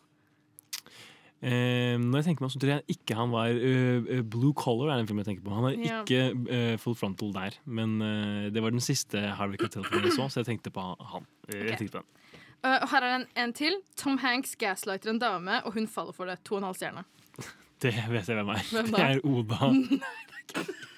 [1.41, 4.51] Eh, når jeg tenker meg om, så tror jeg ikke han var eh, eh, Blue
[4.59, 5.53] Collar er den filmen jeg tenker på.
[5.55, 5.99] Han er Ja.
[6.03, 7.55] ikke full frontal der.
[7.65, 7.99] Men
[8.51, 11.25] det var den siste Harvey Keitel-filmen jeg så, så jeg tenkte på han.
[11.47, 11.69] Okay.
[11.71, 12.05] Jeg tenkte på
[12.59, 13.77] og her er en, en til.
[13.95, 16.41] Tom Hanks gaslighter en dame, og hun faller for det.
[16.43, 17.05] To og en halv stjerne.
[17.79, 18.65] Det vet jeg hvem er.
[18.67, 19.69] Hvem Det er Oda.
[19.71, 20.88] Nei, det Er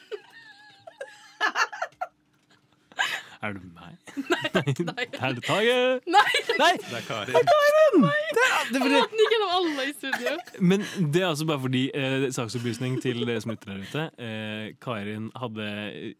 [3.55, 3.95] det meg?
[4.85, 5.05] Nei.
[5.17, 5.75] Er det Tage?
[6.05, 6.31] Nei!
[6.61, 6.71] Nei!
[6.77, 7.33] Det er Kari.
[7.33, 8.03] Karin!
[8.05, 10.33] Det er, det er Jeg fordi, ikke gjennom alle i studio.
[10.71, 10.83] men
[11.15, 14.05] det er altså bare fordi eh, saksopplysning til dere som lytter der ute.
[14.21, 15.67] Eh, Karin hadde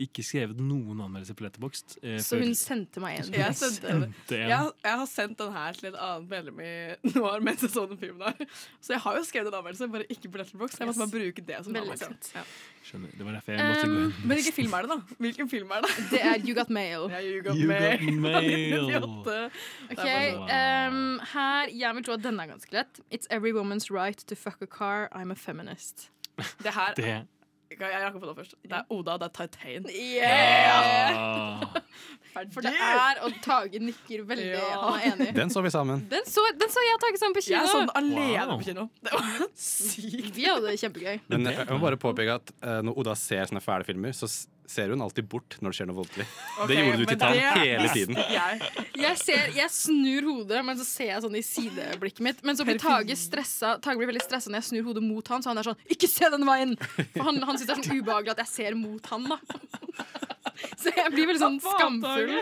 [0.02, 1.98] ikke skrevet noen anmeldelse på Letterboxd.
[2.02, 3.32] Eh, Så før- hun sendte meg en.
[3.38, 4.08] Jeg sendte en.
[4.32, 6.74] Jeg, jeg har sendt den her til et annet medlem i
[7.16, 8.46] Noir mens jeg så den filmen der.
[8.82, 10.82] Så jeg har jo skrevet en anmeldelse, bare ikke på Letterboxd.
[10.82, 12.36] Jeg måtte bare bruke det som anmeldelse.
[12.36, 12.44] Ja.
[12.82, 13.12] Skjønner.
[13.18, 14.14] Det var derfor jeg måtte gå Um, inn.
[14.26, 15.16] Men hvilken film er det, da?
[15.22, 15.90] Hvilken film er det?
[16.12, 17.04] Det er You Got Mail.
[17.12, 17.98] Ja, you got You mail.
[18.00, 19.52] got mail.
[19.92, 20.08] Ok,
[20.48, 23.02] um, her, Jeg vil tro at denne er ganske lett.
[23.12, 25.10] It's every woman's right to fuck a car.
[25.12, 26.10] I'm a feminist.
[26.64, 27.06] Det her Det
[27.72, 28.56] Jeg jeg rakk opp det først.
[28.68, 29.86] Det er Oda, det er Titan.
[30.52, 31.62] Ah.
[32.54, 34.50] For det er Og Tage nikker veldig.
[34.56, 34.80] Ja.
[34.82, 35.30] Han er enig.
[35.36, 36.04] Den så vi sammen.
[36.12, 37.72] Den så, den så jeg og Tage sammen på Jeg kino.
[37.72, 38.58] så den alene Wow.
[38.60, 38.88] på kino.
[39.04, 40.36] Det var sykt.
[40.36, 41.20] Vi hadde det kjempegøy.
[41.32, 44.28] Men jeg må bare påpeke at uh, når Oda ser sånne fæle filmer, så
[44.72, 46.26] ser hun alltid bort når det skjer noe voldelig.
[46.56, 48.22] Okay, det gjorde du til Titan hele tiden.
[48.32, 48.72] Jeg.
[49.02, 52.42] Jeg, ser, jeg snur hodet, men så ser jeg sånn i sideblikket mitt.
[52.48, 55.44] Men så blir Tage stressa Tage blir veldig stressa når jeg snur hodet mot han,
[55.44, 56.78] så han er sånn 'Ikke se den veien!'
[57.14, 59.40] For han, han syns det er sånn ubehagelig at jeg ser mot han, da.
[60.78, 62.38] Så jeg blir veldig sånn skamfull.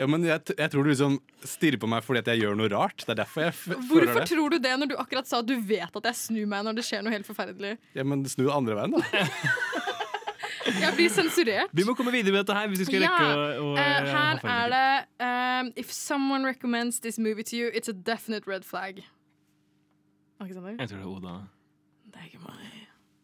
[0.00, 2.70] Ja, men jeg, jeg tror du liksom stirrer på meg fordi at jeg gjør noe
[2.72, 3.02] rart.
[3.04, 4.28] Det er derfor jeg f føler Hvorfor det.
[4.30, 6.78] tror du det når du akkurat sa at du vet at jeg snur meg når
[6.78, 7.74] det skjer noe helt forferdelig?
[7.98, 9.02] Ja, men snu andre veien, da.
[10.84, 11.72] Jeg blir sensurert.
[11.72, 14.44] Vi må komme videre med dette her hvis vi skal rekke å, å uh, her
[14.56, 19.02] er det um, If someone recommends this movie to you, it's a definite red flag.
[20.40, 20.76] Alexander?
[20.78, 21.34] Jeg tror det er Oda.
[22.12, 22.81] Det er ikke meg.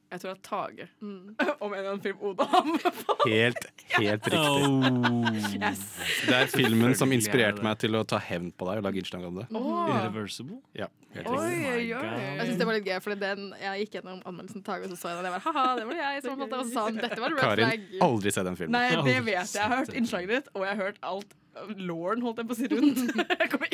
[0.08, 0.86] Jeg tror det er Tage.
[1.04, 1.34] Mm.
[1.64, 3.16] Om en eller annen film Oda på.
[3.28, 3.66] Helt,
[3.98, 4.38] helt riktig.
[4.38, 5.26] Oh.
[5.52, 5.82] Yes.
[6.24, 9.02] Det er filmen som er inspirerte meg til å ta hevn på deg og lage
[9.02, 9.46] innslag om det.
[9.52, 9.82] Oh.
[9.92, 10.60] Irreversible?
[10.78, 11.72] Ja, helt Oi, riktig.
[11.74, 12.12] oi, oi.
[12.38, 15.00] Jeg synes det var litt gøy, for jeg gikk gjennom anmeldelsen til Tage, og så
[15.02, 15.28] så jeg den.
[15.28, 17.20] Jeg bare, haha, det var det jeg som fant det, og så sa han dette
[17.26, 18.06] var red Karin, flag.
[18.08, 18.78] aldri se den filmen.
[18.78, 19.52] Nei, det vet jeg.
[19.58, 21.36] Jeg har hørt innslaget ditt, og jeg har hørt alt
[21.74, 23.00] Lauren holdt jeg på å si rundt.
[23.40, 23.67] Jeg kommer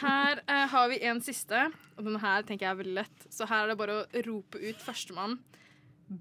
[0.00, 1.64] Her eh, har vi en siste,
[1.96, 3.26] og den her tenker jeg er veldig lett.
[3.32, 5.38] Så her er det bare å rope ut førstemann.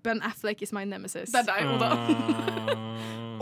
[0.04, 1.32] Ben Affleck is my nemesis.
[1.34, 1.92] Det er deg, Oda.
[1.92, 2.88] Ah.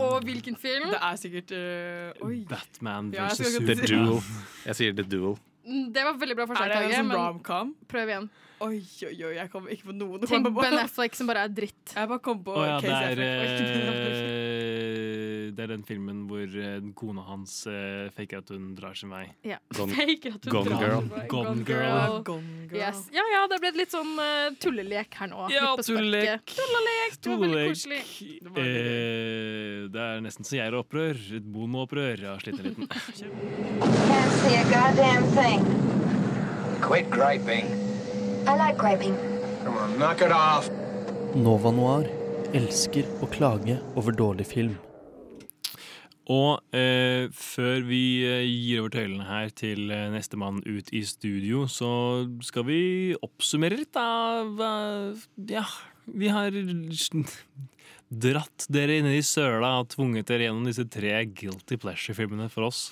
[0.00, 0.88] Og hvilken film?
[0.90, 2.38] Det er sikkert øh, Oi.
[2.48, 3.76] Batman Ja, versus The.
[3.84, 4.20] Duel.
[4.68, 5.36] Jeg sier The Duel.
[5.66, 8.30] Mm, Det var veldig bra forslag, Er det en Tage, sånn men prøv igjen.
[8.60, 8.76] Oi,
[9.08, 10.20] oi, oi, jeg kom ikke på noen.
[10.28, 11.94] Tenk på- Ben Affleck som bare er dritt.
[11.94, 15.26] Jeg bare kom på oh, ja, det Casey er, Affleck.
[15.50, 19.10] Eh, det er den filmen hvor eh, kona hans uh, faker at hun drar sin
[19.12, 19.26] vei.
[19.46, 19.58] Ja.
[19.76, 21.00] Gone, Faker at hun Gone drar Girl.
[21.00, 21.26] sin vei.
[21.28, 22.22] Gone Gone Girl.
[22.26, 22.44] Girl.
[22.74, 23.02] Yes.
[23.14, 25.48] Ja ja, det ble litt sånn uh, tullelek her nå.
[25.52, 26.54] Ja, tullelek.
[26.54, 27.18] Tullelek.
[27.20, 28.02] Det var veldig koselig.
[28.64, 31.18] Eh, det er nesten så jeg er opprør.
[31.40, 32.24] Et bondeopprør.
[32.24, 32.90] Jeg har slitt en liten.
[34.10, 35.66] Can't see a goddamn thing.
[36.84, 37.68] Quit griping.
[38.48, 39.16] I like griping.
[39.64, 40.70] Come on, knock it off.
[41.36, 42.08] Nova Noir
[42.56, 44.78] elsker å klage over dårlig film.
[46.30, 51.64] Og eh, før vi eh, gir over tøylene her til eh, nestemann ut i studio,
[51.66, 51.90] så
[52.46, 52.80] skal vi
[53.18, 55.16] oppsummere litt, da.
[55.50, 55.64] Ja,
[56.06, 56.54] vi har
[58.24, 62.86] dratt dere inn i søla og tvunget dere gjennom disse tre Guilty Pleasure-filmene for oss.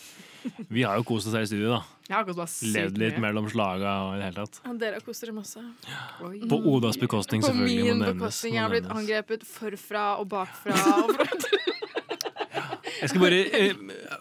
[0.71, 1.81] Vi har jo kost oss her i studio, da.
[2.09, 3.25] Har kost Levd litt mye.
[3.27, 4.61] mellom slaga og i det hele tatt.
[4.65, 5.63] Ja, dere koser dere masse.
[6.49, 7.85] På Odas bekostning, selvfølgelig.
[7.85, 8.57] må min bekostning.
[8.57, 10.79] Jeg har blitt angrepet forfra og bakfra.
[11.05, 11.13] Og
[12.99, 13.75] Jeg skal bare eh,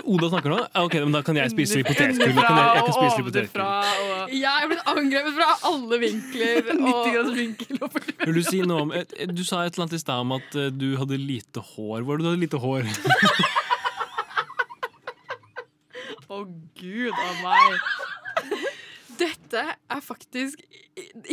[0.07, 0.57] Oda snakker nå?
[0.67, 2.33] Ja, Ok, men Da kan jeg spise litt potetgull.
[2.37, 4.33] Da kan jeg, jeg kan spise litt potetgull.
[4.37, 6.61] Jeg er blitt angrepet fra alle vinkler.
[6.81, 7.73] 90 graders vinkel.
[8.25, 10.49] Vil du si noe om eh, Du sa et eller annet i stad om at
[10.59, 11.99] eh, du hadde lite hår.
[12.01, 12.83] Hvor var det du hadde lite hår?
[16.27, 16.41] Å
[16.77, 17.71] gud a meg.
[19.17, 20.59] Dette er faktisk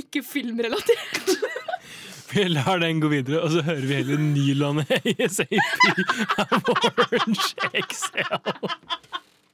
[0.01, 1.35] ikke filmrelatert.
[2.33, 4.91] Vi lar den gå videre, og så hører vi heller Nylandet
[5.21, 5.55] ASAP
[6.39, 7.53] av Orange
[7.85, 8.69] XL.